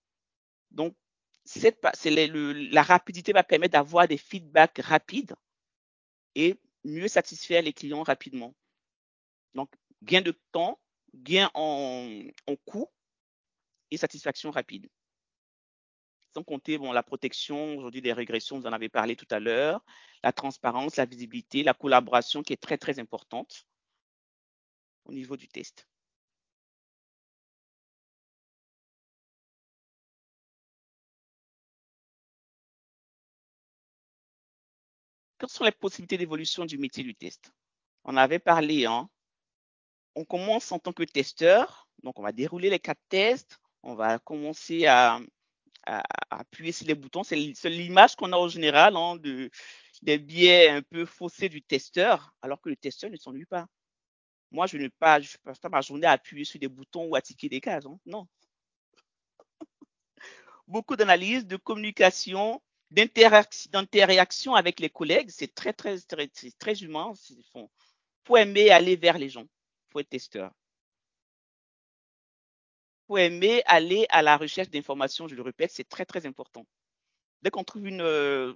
Donc, 0.71 0.97
cette, 1.45 1.85
le, 2.05 2.53
la 2.53 2.83
rapidité 2.83 3.33
va 3.33 3.45
permettre 3.45 3.73
d'avoir 3.73 4.09
des 4.09 4.19
feedbacks 4.19 4.79
rapides 4.79 5.35
et 6.35 6.59
mieux 6.85 7.09
satisfaire 7.09 7.63
les 7.63 7.73
clients 7.73 8.03
rapidement. 8.03 8.55
Donc, 9.55 9.71
gain 10.03 10.23
de 10.23 10.35
temps, 10.53 10.81
gain 11.15 11.51
en, 11.55 12.23
coût 12.67 12.89
et 13.91 13.97
satisfaction 13.97 14.51
rapide. 14.51 14.89
Sans 16.35 16.45
compter 16.45 16.79
bon, 16.79 16.93
la 16.93 17.03
protection 17.03 17.77
aujourd'hui 17.77 18.03
des 18.03 18.13
régressions, 18.13 18.59
vous 18.59 18.67
en 18.67 18.73
avez 18.73 18.89
parlé 18.89 19.17
tout 19.17 19.27
à 19.31 19.41
l'heure, 19.41 19.85
la 20.23 20.33
transparence, 20.33 20.97
la 20.97 21.07
visibilité, 21.07 21.63
la 21.63 21.75
collaboration 21.75 22.43
qui 22.43 22.53
est 22.53 22.57
très 22.63 22.79
très 22.79 23.01
importante 23.01 23.67
au 25.05 25.13
niveau 25.13 25.37
du 25.37 25.49
test. 25.49 25.87
Quelles 35.39 35.49
sont 35.49 35.65
les 35.65 35.73
possibilités 35.73 36.19
d'évolution 36.19 36.65
du 36.67 36.79
métier 36.79 37.03
du 37.03 37.15
test? 37.15 37.53
On 38.05 38.17
avait 38.17 38.39
parlé, 38.39 38.87
hein, 38.87 39.09
on 40.15 40.25
commence 40.25 40.73
en 40.73 40.79
tant 40.79 40.93
que 40.93 41.03
testeur. 41.03 41.89
Donc, 42.03 42.19
on 42.19 42.23
va 42.23 42.33
dérouler 42.33 42.71
les 42.71 42.79
quatre 42.79 43.01
tests. 43.09 43.61
On 43.83 43.95
va 43.95 44.19
commencer 44.19 44.87
à, 44.87 45.21
appuyer 46.31 46.73
sur 46.73 46.87
les 46.87 46.95
boutons. 46.95 47.25
C'est 47.25 47.37
l'image 47.37 48.17
qu'on 48.17 48.33
a 48.33 48.37
au 48.37 48.49
général 48.49 48.97
hein, 48.97 49.17
de, 49.17 49.51
des 50.03 50.19
biais 50.19 50.69
un 50.69 50.83
peu 50.83 51.07
faussés 51.07 51.49
du 51.49 51.63
testeur, 51.63 52.35
alors 52.43 52.61
que 52.61 52.69
le 52.69 52.77
testeur 52.77 53.11
ne 53.11 53.17
s'ennuie 53.17 53.47
pas. 53.47 53.67
Moi, 54.53 54.67
je 54.67 54.77
ne 54.77 54.89
pas, 54.89 55.21
je 55.21 55.37
passe 55.39 55.59
pas 55.59 55.69
ma 55.69 55.81
journée 55.81 56.07
à 56.07 56.13
appuyer 56.13 56.45
sur 56.45 56.61
des 56.61 56.69
boutons 56.69 57.07
ou 57.07 57.17
à 57.17 57.23
tiquer 57.23 57.49
des 57.49 57.61
cases. 57.61 57.87
Hein. 57.87 57.99
Non. 58.05 58.27
Beaucoup 60.67 60.97
d'analyse, 60.97 61.47
de 61.47 61.57
communication, 61.57 62.61
d'interaction 62.91 64.55
avec 64.55 64.81
les 64.81 64.91
collègues. 64.91 65.31
C'est 65.31 65.55
très, 65.55 65.73
très, 65.73 65.99
très, 66.01 66.29
très 66.59 66.83
humain. 66.83 67.13
Il 67.31 67.71
faut 68.25 68.37
aimer 68.37 68.71
aller 68.71 68.97
vers 68.97 69.19
les 69.19 69.29
gens 69.29 69.47
faut 69.91 70.01
être 70.01 70.09
testeur. 70.09 70.53
Faut 73.07 73.17
aimer 73.17 73.63
aller 73.67 74.07
à 74.11 74.23
la 74.23 74.37
recherche 74.37 74.71
d'informations, 74.71 75.29
je 75.29 75.35
le 75.35 75.43
répète, 75.43 75.71
c'est 75.73 75.89
très 75.89 76.05
très 76.05 76.27
important. 76.27 76.67
Dès 77.43 77.51
qu'on 77.51 77.65
trouve 77.65 77.87
une, 77.87 78.03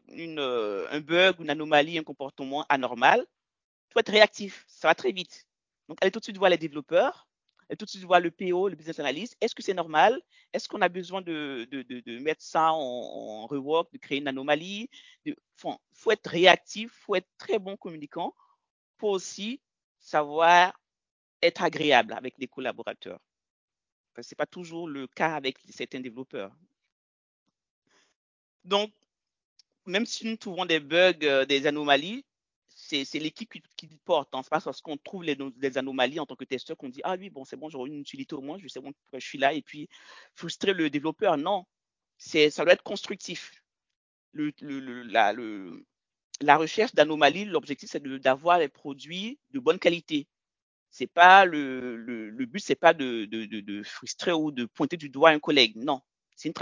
une, 0.08 0.38
un 0.38 1.00
bug, 1.00 1.40
une 1.40 1.50
anomalie, 1.50 1.98
un 1.98 2.02
comportement 2.02 2.64
anormal, 2.68 3.26
faut 3.92 4.00
être 4.00 4.12
réactif, 4.12 4.64
ça 4.68 4.88
va 4.88 4.94
très 4.94 5.12
vite. 5.12 5.46
Donc, 5.88 5.98
allez 6.00 6.10
tout 6.10 6.18
de 6.18 6.24
suite 6.24 6.38
voir 6.38 6.50
les 6.50 6.58
développeurs, 6.58 7.28
allez 7.68 7.76
tout 7.76 7.84
de 7.84 7.90
suite 7.90 8.04
voir 8.04 8.20
le 8.20 8.30
PO, 8.30 8.68
le 8.68 8.76
business 8.76 8.98
analyst. 8.98 9.36
Est-ce 9.40 9.54
que 9.54 9.62
c'est 9.62 9.74
normal? 9.74 10.20
Est-ce 10.52 10.68
qu'on 10.68 10.82
a 10.82 10.88
besoin 10.88 11.22
de, 11.22 11.66
de, 11.70 12.18
mettre 12.18 12.42
ça 12.42 12.72
en, 12.72 13.46
rework, 13.46 13.92
de 13.92 13.98
créer 13.98 14.18
une 14.18 14.28
anomalie? 14.28 14.88
Il 15.24 15.34
faut, 15.56 15.74
faut, 15.92 16.10
être 16.10 16.28
réactif, 16.28 16.92
faut 16.92 17.14
être 17.14 17.28
très 17.38 17.58
bon 17.58 17.76
communicant. 17.76 18.34
Faut 18.98 19.10
aussi 19.10 19.60
savoir 19.98 20.78
être 21.44 21.62
agréable 21.62 22.12
avec 22.14 22.34
les 22.38 22.48
collaborateurs. 22.48 23.20
Ce 24.16 24.20
n'est 24.20 24.36
pas 24.36 24.46
toujours 24.46 24.88
le 24.88 25.06
cas 25.06 25.34
avec 25.34 25.58
certains 25.68 26.00
développeurs. 26.00 26.52
Donc, 28.64 28.92
même 29.86 30.06
si 30.06 30.26
nous 30.26 30.36
trouvons 30.36 30.64
des 30.64 30.80
bugs, 30.80 31.12
euh, 31.22 31.44
des 31.44 31.66
anomalies, 31.66 32.24
c'est 32.68 33.04
l'équipe 33.14 33.52
qui, 33.52 33.62
qui, 33.76 33.88
porte. 34.04 34.34
Hein. 34.34 34.42
Ce 34.42 34.46
n'est 34.46 34.50
pas 34.50 34.60
parce 34.60 34.80
qu'on 34.80 34.96
trouve 34.96 35.24
les, 35.24 35.36
des 35.36 35.78
anomalies 35.78 36.20
en 36.20 36.26
tant 36.26 36.36
que 36.36 36.44
testeur 36.44 36.76
qu'on 36.76 36.88
dit 36.88 37.00
Ah 37.04 37.16
oui, 37.18 37.30
bon, 37.30 37.44
c'est 37.44 37.56
bon, 37.56 37.68
j'aurai 37.68 37.90
une 37.90 38.00
utilité 38.00 38.34
au 38.34 38.40
moins, 38.40 38.58
je 38.58 38.68
sais 38.68 38.80
bon, 38.80 38.92
je 39.12 39.18
suis 39.18 39.38
là 39.38 39.52
et 39.52 39.62
puis 39.62 39.88
frustrer 40.34 40.72
le 40.72 40.90
développeur. 40.90 41.36
Non, 41.36 41.66
ça 42.18 42.64
doit 42.64 42.72
être 42.72 42.82
constructif. 42.82 43.52
La 46.40 46.56
recherche 46.56 46.94
d'anomalies, 46.94 47.44
l'objectif, 47.44 47.90
c'est 47.90 48.02
d'avoir 48.02 48.58
des 48.58 48.68
produits 48.68 49.38
de 49.50 49.60
bonne 49.60 49.78
qualité 49.78 50.26
c'est 50.94 51.08
pas 51.08 51.44
le, 51.44 51.96
le, 51.96 52.30
le 52.30 52.46
but, 52.46 52.60
c'est 52.60 52.76
pas 52.76 52.94
de, 52.94 53.24
de, 53.24 53.46
de, 53.46 53.58
de, 53.58 53.82
frustrer 53.82 54.30
ou 54.30 54.52
de 54.52 54.64
pointer 54.64 54.96
du 54.96 55.08
doigt 55.08 55.30
un 55.30 55.40
collègue. 55.40 55.74
Non, 55.74 56.00
c'est 56.36 56.52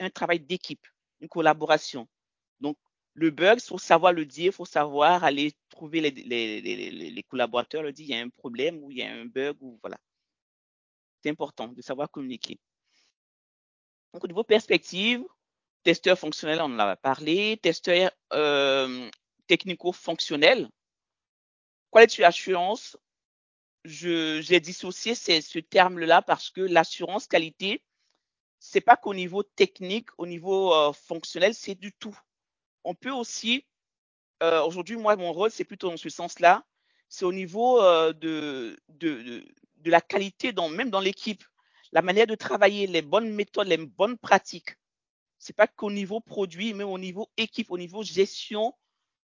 un 0.00 0.10
travail 0.10 0.40
d'équipe, 0.40 0.84
une 1.20 1.28
collaboration. 1.28 2.08
Donc, 2.60 2.76
le 3.14 3.30
bug, 3.30 3.58
il 3.58 3.64
faut 3.64 3.78
savoir 3.78 4.12
le 4.12 4.26
dire, 4.26 4.46
il 4.46 4.52
faut 4.52 4.64
savoir 4.64 5.22
aller 5.22 5.52
trouver 5.68 6.00
les, 6.00 6.10
les, 6.10 6.60
les, 6.60 6.90
les, 7.12 7.22
collaborateurs, 7.22 7.84
leur 7.84 7.92
dire 7.92 8.06
il 8.06 8.10
y 8.10 8.14
a 8.18 8.20
un 8.20 8.28
problème 8.28 8.82
ou 8.82 8.90
il 8.90 8.98
y 8.98 9.02
a 9.04 9.12
un 9.12 9.24
bug 9.24 9.56
ou 9.60 9.78
voilà. 9.80 9.98
C'est 11.22 11.30
important 11.30 11.68
de 11.68 11.80
savoir 11.80 12.10
communiquer. 12.10 12.58
Donc, 14.12 14.24
au 14.24 14.26
niveau 14.26 14.42
perspective, 14.42 15.22
testeur 15.84 16.18
fonctionnel, 16.18 16.58
on 16.60 16.74
en 16.74 16.78
a 16.80 16.96
parlé, 16.96 17.56
testeur 17.62 18.10
euh, 18.32 19.08
technico-fonctionnel, 19.46 20.68
quality 21.92 22.24
assurance, 22.24 22.96
j'ai 23.86 24.60
dissocié 24.60 25.14
ce 25.14 25.58
terme-là 25.58 26.22
parce 26.22 26.50
que 26.50 26.60
l'assurance 26.60 27.26
qualité, 27.26 27.82
c'est 28.58 28.80
pas 28.80 28.96
qu'au 28.96 29.14
niveau 29.14 29.42
technique, 29.42 30.08
au 30.18 30.26
niveau 30.26 30.74
euh, 30.74 30.92
fonctionnel, 30.92 31.54
c'est 31.54 31.74
du 31.74 31.92
tout. 31.92 32.18
On 32.84 32.94
peut 32.94 33.10
aussi, 33.10 33.64
euh, 34.42 34.62
aujourd'hui, 34.62 34.96
moi, 34.96 35.16
mon 35.16 35.32
rôle, 35.32 35.50
c'est 35.50 35.64
plutôt 35.64 35.90
dans 35.90 35.96
ce 35.96 36.08
sens-là, 36.08 36.64
c'est 37.08 37.24
au 37.24 37.32
niveau 37.32 37.80
euh, 37.80 38.12
de, 38.12 38.76
la 39.84 40.00
qualité, 40.00 40.52
même 40.52 40.90
dans 40.90 41.00
l'équipe, 41.00 41.44
la 41.92 42.02
manière 42.02 42.26
de 42.26 42.34
travailler, 42.34 42.86
les 42.86 43.02
bonnes 43.02 43.30
méthodes, 43.30 43.68
les 43.68 43.76
bonnes 43.76 44.18
pratiques. 44.18 44.76
C'est 45.38 45.54
pas 45.54 45.68
qu'au 45.68 45.90
niveau 45.90 46.20
produit, 46.20 46.74
mais 46.74 46.82
au 46.84 46.98
niveau 46.98 47.28
équipe, 47.36 47.70
au 47.70 47.78
niveau 47.78 48.02
gestion 48.02 48.74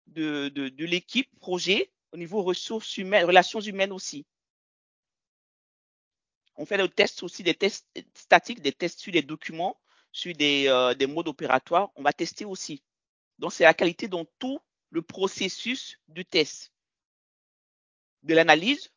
de 0.07 0.83
l'équipe, 0.83 1.29
projet, 1.39 1.91
au 2.11 2.17
niveau 2.17 2.41
ressources 2.41 2.97
humaines, 2.97 3.25
relations 3.25 3.59
humaines 3.59 3.91
aussi. 3.91 4.25
On 6.57 6.65
fait 6.65 6.77
des 6.77 6.89
tests 6.89 7.23
aussi, 7.23 7.43
des 7.43 7.53
tests 7.53 7.87
statiques, 8.13 8.61
des 8.61 8.73
tests 8.73 8.99
sur 8.99 9.13
des 9.13 9.21
documents, 9.21 9.79
sur 10.11 10.33
des, 10.33 10.67
euh, 10.67 10.93
des 10.93 11.07
modes 11.07 11.27
opératoires. 11.27 11.91
On 11.95 12.03
va 12.03 12.13
tester 12.13 12.45
aussi. 12.45 12.83
Donc, 13.37 13.53
c'est 13.53 13.63
la 13.63 13.73
qualité 13.73 14.07
dans 14.07 14.25
tout 14.39 14.59
le 14.89 15.01
processus 15.01 15.99
du 16.07 16.25
test. 16.25 16.71
De 18.23 18.33
l'analyse 18.33 18.91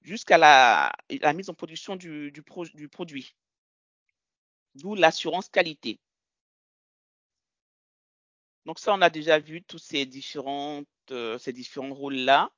jusqu'à 0.00 0.38
la, 0.38 0.92
mise 1.34 1.50
en 1.50 1.54
production 1.54 1.96
du, 1.96 2.32
du, 2.32 2.42
pro, 2.42 2.66
du 2.66 2.88
produit. 2.88 3.34
D'où 4.74 4.94
l'assurance 4.94 5.48
qualité. 5.48 6.00
Donc 8.64 8.78
ça, 8.78 8.94
on 8.94 9.02
a 9.02 9.10
déjà 9.10 9.38
vu 9.38 9.62
tous 9.62 9.78
ces, 9.78 10.06
différentes, 10.06 10.86
euh, 11.10 11.38
ces 11.38 11.52
différents 11.52 11.92
rôles-là. 11.92 12.50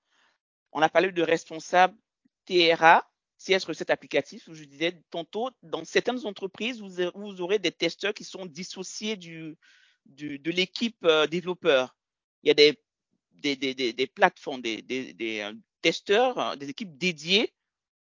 On 0.73 0.83
a 0.83 0.89
parlé 0.89 1.11
de 1.13 1.23
responsable 1.23 1.97
TRA, 2.45 3.09
CS 3.45 3.65
recette 3.65 3.91
applicatif, 3.91 4.49
je 4.51 4.65
disais 4.65 4.99
tantôt, 5.11 5.51
dans 5.63 5.85
certaines 5.85 6.25
entreprises, 6.27 6.81
vous, 6.81 7.11
vous 7.15 7.41
aurez 7.41 7.59
des 7.59 7.73
testeurs 7.73 8.15
qui 8.15 8.25
sont 8.25 8.47
dissociés 8.47 9.17
de 9.17 10.51
l'équipe 10.51 11.05
euh, 11.05 11.27
développeur. 11.27 11.95
Il 12.43 12.49
y 12.49 12.51
a 12.51 12.55
des, 12.55 14.07
plateformes, 14.15 14.63
des, 14.63 15.43
euh, 15.43 15.53
testeurs, 15.83 16.39
euh, 16.39 16.57
des 16.57 16.71
équipes 16.71 16.97
dédiées 16.97 17.53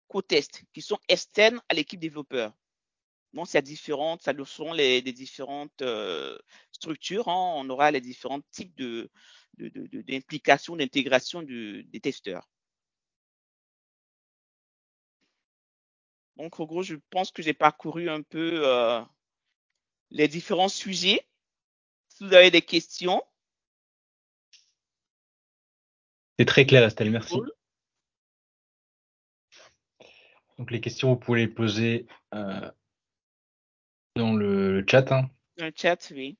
qu'au 0.06 0.22
test, 0.22 0.62
qui 0.72 0.82
sont 0.82 0.98
externes 1.08 1.60
à 1.68 1.74
l'équipe 1.74 2.00
développeur. 2.00 2.52
Donc, 3.32 3.48
c'est 3.48 3.62
différentes, 3.62 4.22
ça 4.22 4.32
sont 4.44 4.72
les, 4.72 5.02
différentes 5.02 5.82
structures. 6.70 7.26
Hein. 7.26 7.54
On 7.56 7.68
aura 7.68 7.90
les 7.90 8.00
différents 8.00 8.40
types 8.52 8.76
de, 8.76 9.10
d'implication, 9.58 10.76
d'intégration 10.76 11.42
des 11.42 12.00
testeurs. 12.00 12.48
Donc, 16.36 16.58
en 16.58 16.64
gros, 16.64 16.82
je 16.82 16.96
pense 17.10 17.30
que 17.30 17.42
j'ai 17.42 17.54
parcouru 17.54 18.08
un 18.08 18.22
peu 18.22 18.66
euh, 18.66 19.00
les 20.10 20.28
différents 20.28 20.68
sujets. 20.68 21.26
Si 22.08 22.24
vous 22.24 22.34
avez 22.34 22.50
des 22.50 22.62
questions. 22.62 23.22
C'est 26.38 26.44
très 26.44 26.66
clair, 26.66 26.84
Estelle, 26.84 27.10
merci. 27.10 27.36
Donc, 30.58 30.70
les 30.70 30.80
questions, 30.80 31.10
vous 31.10 31.18
pouvez 31.18 31.40
les 31.40 31.48
poser 31.48 32.06
euh, 32.34 32.70
dans 34.16 34.32
le, 34.32 34.80
le 34.80 34.86
chat. 34.88 35.10
Hein. 35.12 35.30
Dans 35.56 35.66
le 35.66 35.72
chat, 35.74 36.10
oui. 36.12 36.36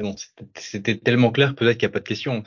Bon, 0.00 0.14
c'était 0.54 0.96
tellement 0.96 1.32
clair, 1.32 1.56
peut-être 1.56 1.76
qu'il 1.76 1.88
n'y 1.88 1.92
a 1.92 1.92
pas 1.92 1.98
de 1.98 2.06
questions. 2.06 2.44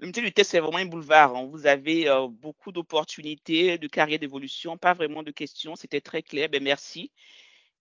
Le 0.00 0.06
métier 0.06 0.22
du 0.22 0.32
test, 0.32 0.52
c'est 0.52 0.60
vraiment 0.60 0.78
un 0.78 0.86
boulevard. 0.86 1.36
Hein. 1.36 1.46
Vous 1.50 1.66
avez 1.66 2.08
euh, 2.08 2.26
beaucoup 2.26 2.72
d'opportunités 2.72 3.76
de 3.76 3.86
carrière 3.86 4.18
d'évolution, 4.18 4.78
pas 4.78 4.94
vraiment 4.94 5.22
de 5.22 5.30
questions. 5.30 5.76
C'était 5.76 6.00
très 6.00 6.22
clair. 6.22 6.48
Ben, 6.48 6.62
merci. 6.62 7.12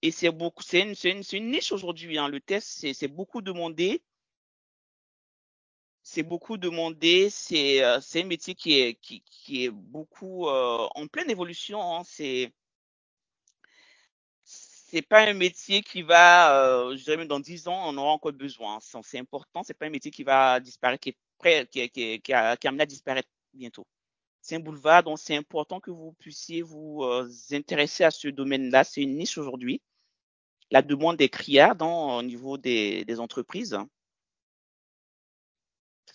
Et 0.01 0.11
c'est 0.11 0.29
beaucoup, 0.29 0.61
c'est 0.63 0.81
une, 0.81 0.95
une, 1.05 1.23
une, 1.31 1.51
niche 1.51 1.71
aujourd'hui. 1.71 2.17
Hein. 2.17 2.27
Le 2.27 2.41
test, 2.41 2.85
c'est 2.93 3.07
beaucoup 3.07 3.41
demandé. 3.41 4.01
C'est 6.03 6.23
beaucoup 6.23 6.57
demandé. 6.57 7.29
C'est 7.29 7.83
euh, 7.83 7.99
un 8.15 8.23
métier 8.25 8.53
qui 8.53 8.79
est, 8.79 8.95
qui, 8.95 9.21
qui 9.25 9.63
est 9.65 9.69
beaucoup 9.69 10.49
euh, 10.49 10.87
en 10.95 11.07
pleine 11.07 11.29
évolution. 11.29 11.81
Hein. 11.81 12.03
C'est 12.05 12.51
c'est 14.43 15.03
pas 15.03 15.21
un 15.21 15.33
métier 15.33 15.83
qui 15.83 16.01
va, 16.01 16.89
je 16.95 17.03
dirais 17.03 17.17
même 17.17 17.27
dans 17.27 17.39
10 17.39 17.67
ans, 17.67 17.89
on 17.89 17.97
aura 17.97 18.11
encore 18.11 18.33
besoin. 18.33 18.79
C'est 18.81 19.19
important. 19.19 19.63
C'est 19.63 19.75
pas 19.75 19.85
un 19.85 19.91
métier 19.91 20.09
qui 20.11 20.23
va 20.23 20.59
disparaître, 20.59 21.07
qui, 21.41 21.89
qui, 22.19 22.33
a, 22.33 22.57
amené 22.63 22.83
à 22.83 22.85
disparaître 22.85 23.29
bientôt. 23.53 23.85
C'est 24.41 24.55
un 24.55 24.59
boulevard, 24.59 25.03
donc 25.03 25.19
c'est 25.19 25.35
important 25.35 25.79
que 25.79 25.91
vous 25.91 26.13
puissiez 26.13 26.61
vous 26.61 27.03
euh, 27.03 27.29
intéresser 27.51 28.03
à 28.03 28.11
ce 28.11 28.27
domaine-là. 28.29 28.83
C'est 28.83 29.01
une 29.01 29.17
niche 29.17 29.37
aujourd'hui. 29.37 29.81
La 30.71 30.81
demande 30.81 31.19
est 31.21 31.29
criarde 31.29 31.81
au 31.81 32.21
niveau 32.21 32.57
des, 32.57 33.05
entreprises. 33.19 33.77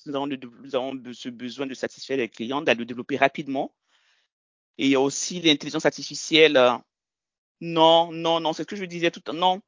Nous 0.07 0.15
avons, 0.17 0.29
ce 1.13 1.29
besoin 1.29 1.67
de 1.67 1.75
satisfaire 1.75 2.19
les 2.19 2.29
clients, 2.29 2.63
de 2.63 2.73
le 2.73 2.85
développer 2.85 3.17
rapidement. 3.17 3.75
Et 4.79 4.87
il 4.87 4.91
y 4.91 4.95
a 4.97 5.01
aussi 5.01 5.41
l'intelligence 5.41 5.87
artificielle 5.87 6.59
non, 7.61 8.13
non, 8.13 8.41
non, 8.41 8.53
c'est 8.53 8.63
ce 8.65 8.67
que 8.69 8.77
je 8.77 8.85
disais 8.85 9.11
tout 9.11 9.21
le 9.21 9.25
temps. 9.25 9.33
Non, 9.33 9.63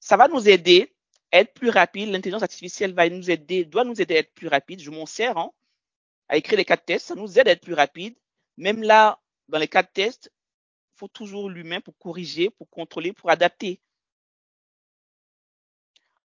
ça 0.00 0.16
va 0.16 0.28
nous 0.28 0.48
aider 0.48 0.82
à 0.84 1.01
être 1.32 1.54
plus 1.54 1.70
rapide. 1.70 2.10
L'intelligence 2.10 2.42
artificielle 2.42 2.94
va 2.94 3.08
nous 3.08 3.30
aider, 3.30 3.64
doit 3.64 3.84
nous 3.84 4.00
aider 4.00 4.16
à 4.16 4.18
être 4.18 4.34
plus 4.34 4.48
rapide. 4.48 4.80
Je 4.80 4.90
m'en 4.90 5.06
sers 5.06 5.36
hein, 5.38 5.50
à 6.28 6.36
écrire 6.36 6.58
les 6.58 6.64
cas 6.64 6.76
de 6.76 6.82
test. 6.82 7.06
Ça 7.06 7.14
nous 7.14 7.38
aide 7.38 7.48
à 7.48 7.52
être 7.52 7.62
plus 7.62 7.74
rapide. 7.74 8.16
Même 8.56 8.82
là, 8.82 9.20
dans 9.48 9.58
les 9.58 9.68
cas 9.68 9.82
de 9.82 9.88
test, 9.92 10.30
il 10.94 10.98
faut 10.98 11.08
toujours 11.08 11.48
l'humain 11.48 11.80
pour 11.80 11.96
corriger, 11.98 12.50
pour 12.50 12.68
contrôler, 12.68 13.12
pour 13.12 13.30
adapter. 13.30 13.80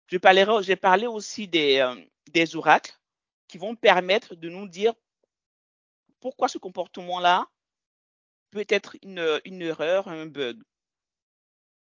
J'ai 0.08 0.18
parlé 0.18 1.06
aussi 1.06 1.48
des, 1.48 1.78
euh, 1.78 1.94
des 2.32 2.56
oracles 2.56 2.98
qui 3.46 3.58
vont 3.58 3.76
permettre 3.76 4.34
de 4.34 4.48
nous 4.48 4.66
dire 4.66 4.94
pourquoi 6.20 6.48
ce 6.48 6.58
comportement-là 6.58 7.48
peut 8.50 8.66
être 8.68 8.96
une 9.02 9.62
erreur, 9.62 10.08
un 10.08 10.26
bug 10.26 10.62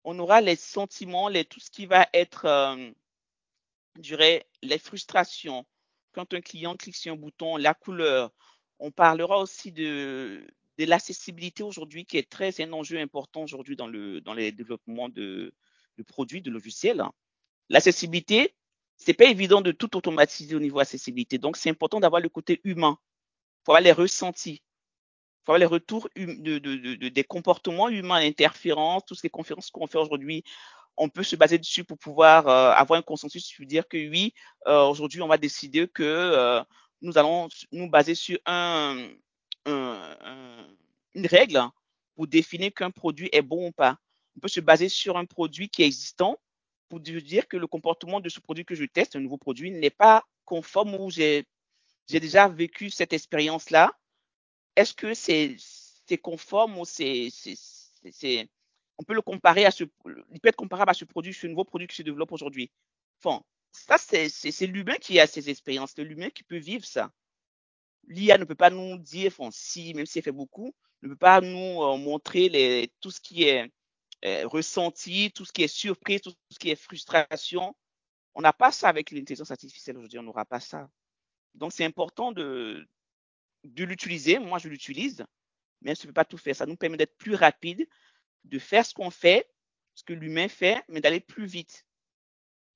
on 0.04 0.18
aura 0.18 0.40
les 0.40 0.56
sentiments, 0.56 1.30
tout 1.48 1.60
ce 1.60 1.70
qui 1.70 1.86
va 1.86 2.08
être, 2.12 2.46
euh, 2.46 2.90
je 3.96 4.00
dirais, 4.00 4.46
les 4.62 4.78
frustrations. 4.78 5.66
Quand 6.12 6.32
un 6.34 6.40
client 6.40 6.76
clique 6.76 6.96
sur 6.96 7.12
un 7.12 7.16
bouton, 7.16 7.56
la 7.56 7.74
couleur. 7.74 8.32
On 8.78 8.90
parlera 8.90 9.38
aussi 9.38 9.72
de, 9.72 10.44
l'accessibilité 10.78 11.62
aujourd'hui, 11.62 12.06
qui 12.06 12.16
est 12.16 12.28
très 12.28 12.60
un 12.62 12.72
enjeu 12.72 12.98
important 12.98 13.42
aujourd'hui 13.42 13.76
dans, 13.76 13.86
le, 13.86 14.20
dans 14.22 14.32
les 14.32 14.50
développements 14.50 15.10
de, 15.10 15.54
produits, 16.06 16.40
de 16.40 16.50
logiciels. 16.50 17.02
L'accessibilité, 17.68 18.54
c'est 18.96 19.14
pas 19.14 19.26
évident 19.26 19.60
de 19.60 19.72
tout 19.72 19.96
automatiser 19.96 20.56
au 20.56 20.60
niveau 20.60 20.80
accessibilité. 20.80 21.38
Donc, 21.38 21.56
c'est 21.56 21.70
important 21.70 22.00
d'avoir 22.00 22.22
le 22.22 22.30
côté 22.30 22.60
humain. 22.64 22.98
Faut 23.64 23.72
avoir 23.72 23.82
les 23.82 23.92
ressentis 23.92 24.62
les 25.58 25.66
retours 25.66 26.08
hum, 26.16 26.42
de, 26.42 26.58
de, 26.58 26.76
de, 26.76 27.08
des 27.08 27.24
comportements 27.24 27.88
humains, 27.88 28.16
interférences, 28.16 29.04
toutes 29.06 29.22
les 29.22 29.30
conférences 29.30 29.70
qu'on 29.70 29.86
fait 29.86 29.98
aujourd'hui, 29.98 30.44
on 30.96 31.08
peut 31.08 31.22
se 31.22 31.36
baser 31.36 31.58
dessus 31.58 31.84
pour 31.84 31.98
pouvoir 31.98 32.46
euh, 32.48 32.72
avoir 32.72 32.98
un 32.98 33.02
consensus 33.02 33.44
sur 33.44 33.64
dire 33.66 33.88
que 33.88 33.96
oui, 33.96 34.34
euh, 34.66 34.84
aujourd'hui, 34.84 35.22
on 35.22 35.28
va 35.28 35.38
décider 35.38 35.88
que 35.88 36.02
euh, 36.02 36.62
nous 37.00 37.16
allons 37.16 37.48
nous 37.72 37.88
baser 37.88 38.14
sur 38.14 38.38
un, 38.46 39.08
un, 39.64 40.16
un, 40.20 40.66
une 41.14 41.26
règle 41.26 41.62
pour 42.14 42.26
définir 42.26 42.72
qu'un 42.74 42.90
produit 42.90 43.30
est 43.32 43.42
bon 43.42 43.68
ou 43.68 43.72
pas. 43.72 43.96
On 44.36 44.40
peut 44.40 44.48
se 44.48 44.60
baser 44.60 44.88
sur 44.88 45.16
un 45.16 45.24
produit 45.24 45.70
qui 45.70 45.82
est 45.82 45.86
existant 45.86 46.38
pour 46.88 47.00
dire 47.00 47.48
que 47.48 47.56
le 47.56 47.66
comportement 47.66 48.20
de 48.20 48.28
ce 48.28 48.40
produit 48.40 48.64
que 48.64 48.74
je 48.74 48.84
teste, 48.84 49.16
un 49.16 49.20
nouveau 49.20 49.38
produit, 49.38 49.70
n'est 49.70 49.90
pas 49.90 50.24
conforme 50.44 50.94
ou 50.96 51.10
j'ai 51.10 51.46
déjà 52.08 52.48
vécu 52.48 52.90
cette 52.90 53.12
expérience-là 53.12 53.92
est-ce 54.76 54.94
que 54.94 55.14
c'est 55.14 55.56
conforme 56.18 56.78
ou 56.78 56.84
c'est 56.84 57.30
on 58.98 59.04
peut 59.04 59.14
le 59.14 59.22
comparer 59.22 59.64
à 59.64 59.70
ce 59.70 59.84
il 60.32 60.40
peut 60.40 60.48
être 60.48 60.56
comparable 60.56 60.90
à 60.90 60.94
ce 60.94 61.04
produit, 61.04 61.32
ce 61.32 61.46
nouveau 61.46 61.64
produit 61.64 61.86
qui 61.86 61.96
se 61.96 62.02
développe 62.02 62.32
aujourd'hui. 62.32 62.70
Enfin, 63.22 63.42
ça 63.72 63.96
c'est 63.98 64.66
l'humain 64.66 64.96
qui 64.96 65.18
a 65.20 65.26
ces 65.26 65.48
expériences, 65.50 65.92
c'est 65.96 66.04
l'humain 66.04 66.30
qui 66.30 66.42
peut 66.42 66.58
vivre 66.58 66.84
ça. 66.84 67.12
L'IA 68.08 68.38
ne 68.38 68.44
peut 68.44 68.54
pas 68.54 68.70
nous 68.70 68.98
dire, 68.98 69.32
enfin, 69.36 69.50
si 69.52 69.94
même 69.94 70.06
si 70.06 70.18
elle 70.18 70.24
fait 70.24 70.32
beaucoup, 70.32 70.74
ne 71.02 71.08
peut 71.08 71.16
pas 71.16 71.40
nous 71.40 71.82
euh, 71.82 71.96
montrer 71.96 72.48
les, 72.48 72.92
tout 73.00 73.10
ce 73.10 73.20
qui 73.20 73.44
est 73.44 73.70
euh, 74.24 74.46
ressenti, 74.46 75.30
tout 75.32 75.44
ce 75.44 75.52
qui 75.52 75.62
est 75.62 75.68
surprise, 75.68 76.20
tout 76.20 76.34
ce 76.50 76.58
qui 76.58 76.70
est 76.70 76.76
frustration. 76.76 77.74
On 78.34 78.42
n'a 78.42 78.52
pas 78.52 78.72
ça 78.72 78.88
avec 78.88 79.10
l'intelligence 79.10 79.50
artificielle 79.50 79.96
aujourd'hui, 79.96 80.18
on 80.18 80.22
n'aura 80.22 80.44
pas 80.44 80.60
ça. 80.60 80.88
Donc 81.54 81.72
c'est 81.72 81.84
important 81.84 82.32
de, 82.32 82.86
de 83.64 83.84
l'utiliser. 83.84 84.38
Moi, 84.38 84.58
je 84.58 84.68
l'utilise, 84.68 85.24
mais 85.82 85.94
ça 85.94 86.04
ne 86.04 86.08
peut 86.08 86.14
pas 86.14 86.24
tout 86.24 86.38
faire. 86.38 86.56
Ça 86.56 86.66
nous 86.66 86.76
permet 86.76 86.96
d'être 86.96 87.16
plus 87.16 87.34
rapide, 87.34 87.86
de 88.44 88.58
faire 88.58 88.86
ce 88.86 88.94
qu'on 88.94 89.10
fait, 89.10 89.48
ce 89.94 90.04
que 90.04 90.12
l'humain 90.12 90.48
fait, 90.48 90.82
mais 90.88 91.00
d'aller 91.00 91.20
plus 91.20 91.46
vite. 91.46 91.84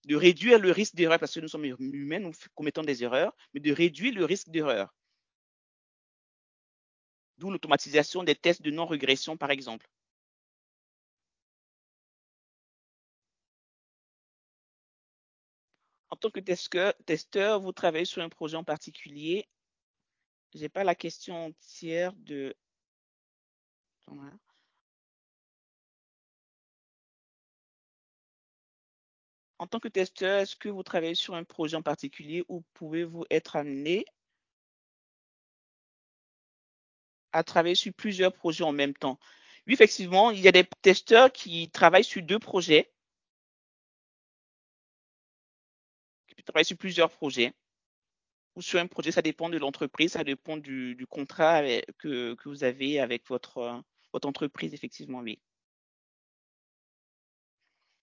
De 0.06 0.16
réduire 0.16 0.58
le 0.58 0.70
risque 0.70 0.94
d'erreur, 0.94 1.18
parce 1.18 1.32
que 1.32 1.40
nous 1.40 1.48
sommes 1.48 1.64
humains, 1.64 2.18
nous 2.18 2.32
commettons 2.54 2.82
des 2.82 3.02
erreurs, 3.02 3.34
mais 3.54 3.60
de 3.60 3.72
réduire 3.72 4.14
le 4.14 4.24
risque 4.24 4.50
d'erreur. 4.50 4.94
D'où 7.38 7.50
l'automatisation 7.50 8.22
des 8.22 8.34
tests 8.34 8.62
de 8.62 8.70
non-régression, 8.70 9.36
par 9.36 9.50
exemple. 9.50 9.88
En 16.10 16.16
tant 16.16 16.30
que 16.30 16.40
testeur, 16.40 17.60
vous 17.60 17.72
travaillez 17.72 18.04
sur 18.04 18.22
un 18.22 18.28
projet 18.28 18.56
en 18.56 18.62
particulier 18.62 19.48
j'ai 20.54 20.68
pas 20.68 20.84
la 20.84 20.94
question 20.94 21.46
entière 21.46 22.12
de. 22.14 22.54
En 29.58 29.66
tant 29.66 29.80
que 29.80 29.88
testeur, 29.88 30.40
est-ce 30.40 30.56
que 30.56 30.68
vous 30.68 30.82
travaillez 30.82 31.14
sur 31.14 31.34
un 31.34 31.44
projet 31.44 31.76
en 31.76 31.82
particulier 31.82 32.44
ou 32.48 32.62
pouvez-vous 32.74 33.24
être 33.30 33.56
amené 33.56 34.04
à 37.32 37.42
travailler 37.44 37.74
sur 37.74 37.92
plusieurs 37.92 38.32
projets 38.32 38.64
en 38.64 38.72
même 38.72 38.94
temps? 38.94 39.18
Oui, 39.66 39.74
effectivement, 39.74 40.30
il 40.30 40.40
y 40.40 40.48
a 40.48 40.52
des 40.52 40.64
testeurs 40.82 41.32
qui 41.32 41.70
travaillent 41.70 42.04
sur 42.04 42.22
deux 42.22 42.38
projets, 42.38 42.92
qui 46.36 46.44
travaillent 46.44 46.64
sur 46.64 46.76
plusieurs 46.76 47.10
projets 47.10 47.54
ou 48.56 48.62
sur 48.62 48.80
un 48.80 48.86
projet. 48.86 49.10
Ça 49.10 49.22
dépend 49.22 49.48
de 49.48 49.58
l'entreprise, 49.58 50.12
ça 50.12 50.24
dépend 50.24 50.56
du, 50.56 51.06
contrat 51.08 51.62
que, 51.98 52.36
vous 52.44 52.64
avez 52.64 53.00
avec 53.00 53.26
votre, 53.28 53.82
entreprise, 54.12 54.74
effectivement. 54.74 55.22
Je 55.24 55.30
ne 55.30 55.36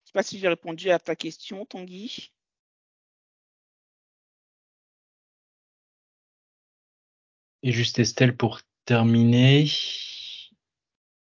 sais 0.06 0.12
pas 0.14 0.24
si 0.24 0.40
j'ai 0.40 0.48
répondu 0.48 0.90
à 0.92 1.00
ta 1.00 1.16
question, 1.16 1.66
Tanguy. 1.66 2.32
Et 7.64 7.72
juste 7.72 8.00
Estelle, 8.00 8.36
pour 8.36 8.62
terminer, 8.86 9.68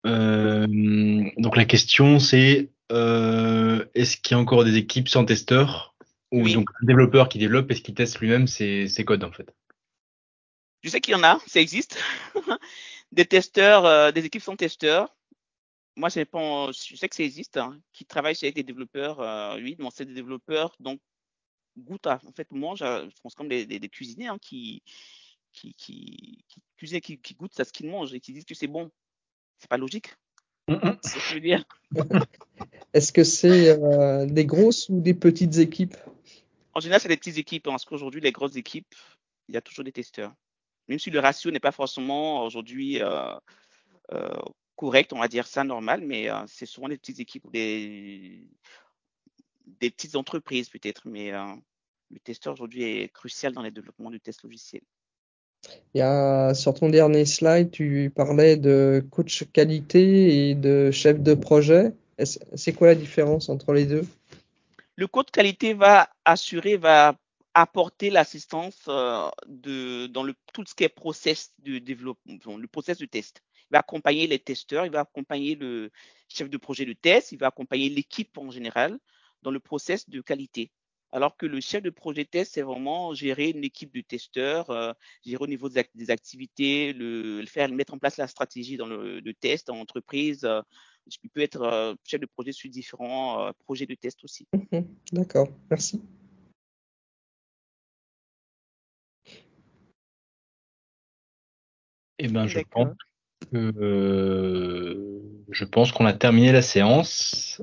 euh, 0.07 0.67
donc 1.37 1.57
la 1.57 1.67
question 1.67 2.19
c'est 2.19 2.71
euh, 2.91 3.85
est-ce 3.95 4.17
qu'il 4.17 4.35
y 4.35 4.39
a 4.39 4.41
encore 4.41 4.65
des 4.65 4.77
équipes 4.77 5.09
sans 5.09 5.25
testeurs? 5.25 5.90
Oui. 6.33 6.55
donc 6.55 6.69
un 6.83 6.87
développeur 6.87 7.29
qui 7.29 7.39
développe 7.39 7.71
est-ce 7.71 7.83
qu'il 7.83 7.95
teste 7.95 8.21
lui-même 8.21 8.47
ses, 8.47 8.87
ses 8.89 9.05
codes 9.05 9.25
en 9.25 9.33
fait 9.33 9.53
Je 10.83 10.89
sais 10.89 11.01
qu'il 11.01 11.13
y 11.13 11.17
en 11.17 11.23
a, 11.23 11.39
ça 11.47 11.61
existe. 11.61 11.99
des 13.13 13.27
testeurs, 13.27 13.85
euh, 13.85 14.13
des 14.13 14.25
équipes 14.25 14.43
sans 14.43 14.57
testeurs. 14.57 15.15
Moi, 15.97 16.09
je, 16.09 16.21
pense, 16.21 16.87
je 16.89 16.97
sais 16.97 17.09
que 17.09 17.17
ça 17.17 17.23
existe, 17.25 17.57
hein, 17.57 17.79
qui 17.93 18.05
travaillent 18.07 18.37
avec 18.41 18.55
des 18.55 18.63
développeurs. 18.63 19.21
euh, 19.21 19.57
oui, 19.57 19.77
mais 19.79 19.89
c'est 19.93 20.05
des 20.07 20.15
développeurs 20.15 20.75
donc 20.81 21.01
goûtent 21.77 22.07
à, 22.07 22.21
en 22.27 22.33
fait, 22.33 22.51
mangent, 22.53 22.83
à- 22.83 23.05
je 23.09 23.21
pense 23.23 23.35
comme 23.35 23.49
des, 23.49 23.67
des, 23.67 23.79
des 23.79 23.89
cuisiniers 23.89 24.29
hein, 24.29 24.39
qui, 24.41 24.83
qui, 25.53 25.75
qui, 25.75 26.45
qui 26.49 26.63
cuisinent, 26.77 27.01
qui, 27.01 27.19
qui 27.21 27.35
goûtent 27.35 27.59
à 27.59 27.65
ce 27.65 27.73
qu'ils 27.73 27.89
mangent 27.89 28.15
et 28.15 28.21
qui 28.21 28.33
disent 28.33 28.45
que 28.45 28.55
c'est 28.55 28.67
bon. 28.67 28.91
C'est 29.59 29.69
pas 29.69 29.77
logique, 29.77 30.09
ce 30.09 30.30
je 30.71 31.35
veux 31.35 31.41
dire. 31.41 31.65
Est-ce 32.95 33.13
que 33.13 33.25
c'est 33.25 33.71
euh, 33.71 34.27
des 34.27 34.47
grosses 34.47 34.89
ou 34.89 35.01
des 35.01 35.15
petites 35.15 35.59
équipes? 35.59 35.97
En 36.75 36.81
général, 36.81 37.01
c'est 37.01 37.09
des 37.09 37.17
petites 37.17 37.39
équipes, 37.39 37.67
hein, 37.69 37.73
parce 37.73 37.85
qu'aujourd'hui, 37.85 38.21
les 38.21 38.33
grosses 38.33 38.57
équipes, 38.57 38.95
il 39.49 39.55
y 39.55 39.59
a 39.59 39.61
toujours 39.61 39.85
des 39.85 39.93
testeurs. 39.93 40.33
Même 40.89 40.99
si 40.99 41.11
le 41.11 41.21
ratio 41.21 41.51
n'est 41.51 41.61
pas 41.61 41.73
forcément 41.73 42.45
aujourd'hui 42.45 43.03
euh, 43.03 43.33
euh, 44.13 44.35
correct, 44.77 45.13
on 45.13 45.19
va 45.19 45.29
dire 45.29 45.47
ça 45.47 45.63
normal, 45.63 46.03
mais 46.03 46.31
euh, 46.31 46.43
c'est 46.47 46.67
souvent 46.67 46.89
des 46.89 46.97
petites 46.97 47.21
équipes 47.21 47.45
ou 47.45 47.51
des, 47.51 48.49
des 49.67 49.91
petites 49.91 50.17
entreprises 50.17 50.69
peut-être, 50.69 51.03
mais 51.07 51.33
euh, 51.33 51.55
le 52.11 52.19
testeur 52.21 52.55
aujourd'hui 52.55 52.85
est 52.85 53.13
crucial 53.13 53.53
dans 53.53 53.63
les 53.63 53.71
développements 53.71 54.11
du 54.11 54.21
test 54.21 54.43
logiciel. 54.43 54.83
Sur 55.95 56.75
ton 56.75 56.89
dernier 56.89 57.25
slide, 57.25 57.71
tu 57.71 58.13
parlais 58.15 58.57
de 58.57 59.05
coach 59.11 59.45
qualité 59.53 60.51
et 60.51 60.55
de 60.55 60.91
chef 60.91 61.21
de 61.21 61.35
projet. 61.35 61.93
C'est 62.55 62.73
quoi 62.73 62.89
la 62.89 62.95
différence 62.95 63.49
entre 63.49 63.73
les 63.73 63.87
deux? 63.87 64.05
Le 64.97 65.07
code 65.07 65.31
qualité 65.31 65.75
va 65.75 66.11
assurer, 66.25 66.77
va 66.77 67.17
apporter 67.55 68.11
l'assistance 68.11 68.85
euh, 68.89 69.29
dans 70.09 70.23
le, 70.23 70.35
tout 70.53 70.65
ce 70.67 70.75
qui 70.75 70.85
est 70.85 70.89
process 70.89 71.53
de 71.61 71.79
développement, 71.79 72.57
le 72.57 72.67
process 72.69 72.99
de 72.99 73.07
test. 73.07 73.43
Il 73.71 73.73
va 73.73 73.81
accompagner 73.81 74.27
les 74.27 74.39
testeurs, 74.39 74.87
il 74.87 74.93
va 74.93 75.01
accompagner 75.01 75.55
le 75.55 75.91
chef 76.29 76.49
de 76.49 76.57
projet 76.57 76.85
de 76.85 76.93
test, 76.93 77.33
il 77.33 77.39
va 77.39 77.49
accompagner 77.49 77.89
l'équipe 77.89 78.37
en 78.39 78.51
général 78.51 78.99
dans 79.43 79.51
le 79.51 79.59
process 79.59 80.09
de 80.09 80.21
qualité. 80.21 80.71
Alors 81.13 81.37
que 81.37 81.47
le 81.47 81.61
chef 81.61 81.83
de 81.83 81.91
projet 81.91 82.25
test, 82.25 82.55
c'est 82.55 82.63
vraiment 82.63 83.15
gérer 83.15 83.51
une 83.51 83.65
équipe 83.65 83.93
de 83.93 84.01
testeurs, 84.01 84.71
euh, 84.71 84.93
gérer 85.25 85.43
au 85.43 85.47
niveau 85.49 85.69
des, 85.69 85.79
act- 85.79 85.97
des 85.97 86.11
activités, 86.11 86.93
le, 86.93 87.41
le 87.41 87.47
faire, 87.47 87.69
mettre 87.71 87.95
en 87.95 87.99
place 87.99 88.17
la 88.17 88.29
stratégie 88.29 88.77
dans 88.77 88.87
le, 88.87 89.21
le 89.21 89.35
test 89.35 89.71
en 89.71 89.79
entreprise. 89.81 90.45
euh, 90.45 90.63
il 91.25 91.31
peut 91.31 91.41
être 91.41 91.63
euh, 91.63 91.95
chef 92.05 92.21
de 92.21 92.27
projet 92.27 92.53
sur 92.53 92.71
différents 92.71 93.47
euh, 93.47 93.51
projets 93.65 93.87
de 93.87 93.95
test 93.95 94.23
aussi. 94.23 94.47
D'accord, 95.13 95.49
merci. 95.69 96.01
Eh 102.19 102.29
ben 102.29 102.47
je 102.47 102.61
pense 102.61 102.95
que 103.51 105.21
je 105.51 105.65
pense 105.65 105.91
qu'on 105.91 106.05
a 106.07 106.13
terminé 106.13 106.53
la 106.53 106.63
séance. 106.63 107.63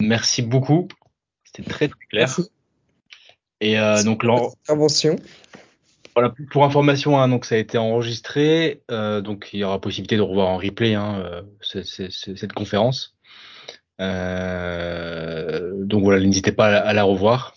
Merci 0.00 0.42
beaucoup, 0.42 0.88
c'était 1.44 1.68
très 1.68 1.88
très 1.88 2.06
clair. 2.06 2.28
Merci. 2.28 2.50
Et 3.60 3.78
euh, 3.78 4.02
donc 4.04 4.20
pour 4.20 4.28
l'en- 4.28 4.36
votre 4.42 4.56
intervention. 4.64 5.16
Voilà, 6.14 6.34
pour 6.50 6.64
information, 6.64 7.18
hein, 7.18 7.28
donc 7.28 7.44
ça 7.44 7.54
a 7.54 7.58
été 7.58 7.78
enregistré, 7.78 8.82
euh, 8.90 9.20
donc 9.20 9.50
il 9.52 9.60
y 9.60 9.64
aura 9.64 9.80
possibilité 9.80 10.16
de 10.16 10.22
revoir 10.22 10.48
en 10.48 10.56
replay 10.56 10.94
hein, 10.94 11.20
euh, 11.24 11.42
ce- 11.60 11.82
ce- 11.82 12.10
ce- 12.10 12.34
cette 12.34 12.52
conférence. 12.52 13.16
Euh, 14.00 15.72
donc 15.84 16.02
voilà, 16.04 16.24
n'hésitez 16.24 16.52
pas 16.52 16.66
à, 16.66 16.70
la- 16.70 16.86
à 16.86 16.92
la 16.92 17.04
revoir 17.04 17.54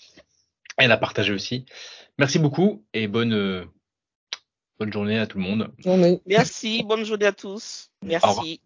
et 0.80 0.86
à 0.86 0.88
la 0.88 0.98
partager 0.98 1.34
aussi. 1.34 1.66
Merci 2.20 2.40
beaucoup 2.40 2.84
et 2.94 3.08
bonne 3.08 3.34
euh, 3.34 3.64
bonne 4.80 4.92
journée 4.94 5.18
à 5.18 5.28
tout 5.28 5.38
le 5.38 5.44
monde. 5.44 5.72
Journée. 5.80 6.22
Merci, 6.28 6.84
bonne 6.84 7.04
journée 7.04 7.26
à 7.28 7.32
tous. 7.32 7.90
Merci. 8.04 8.60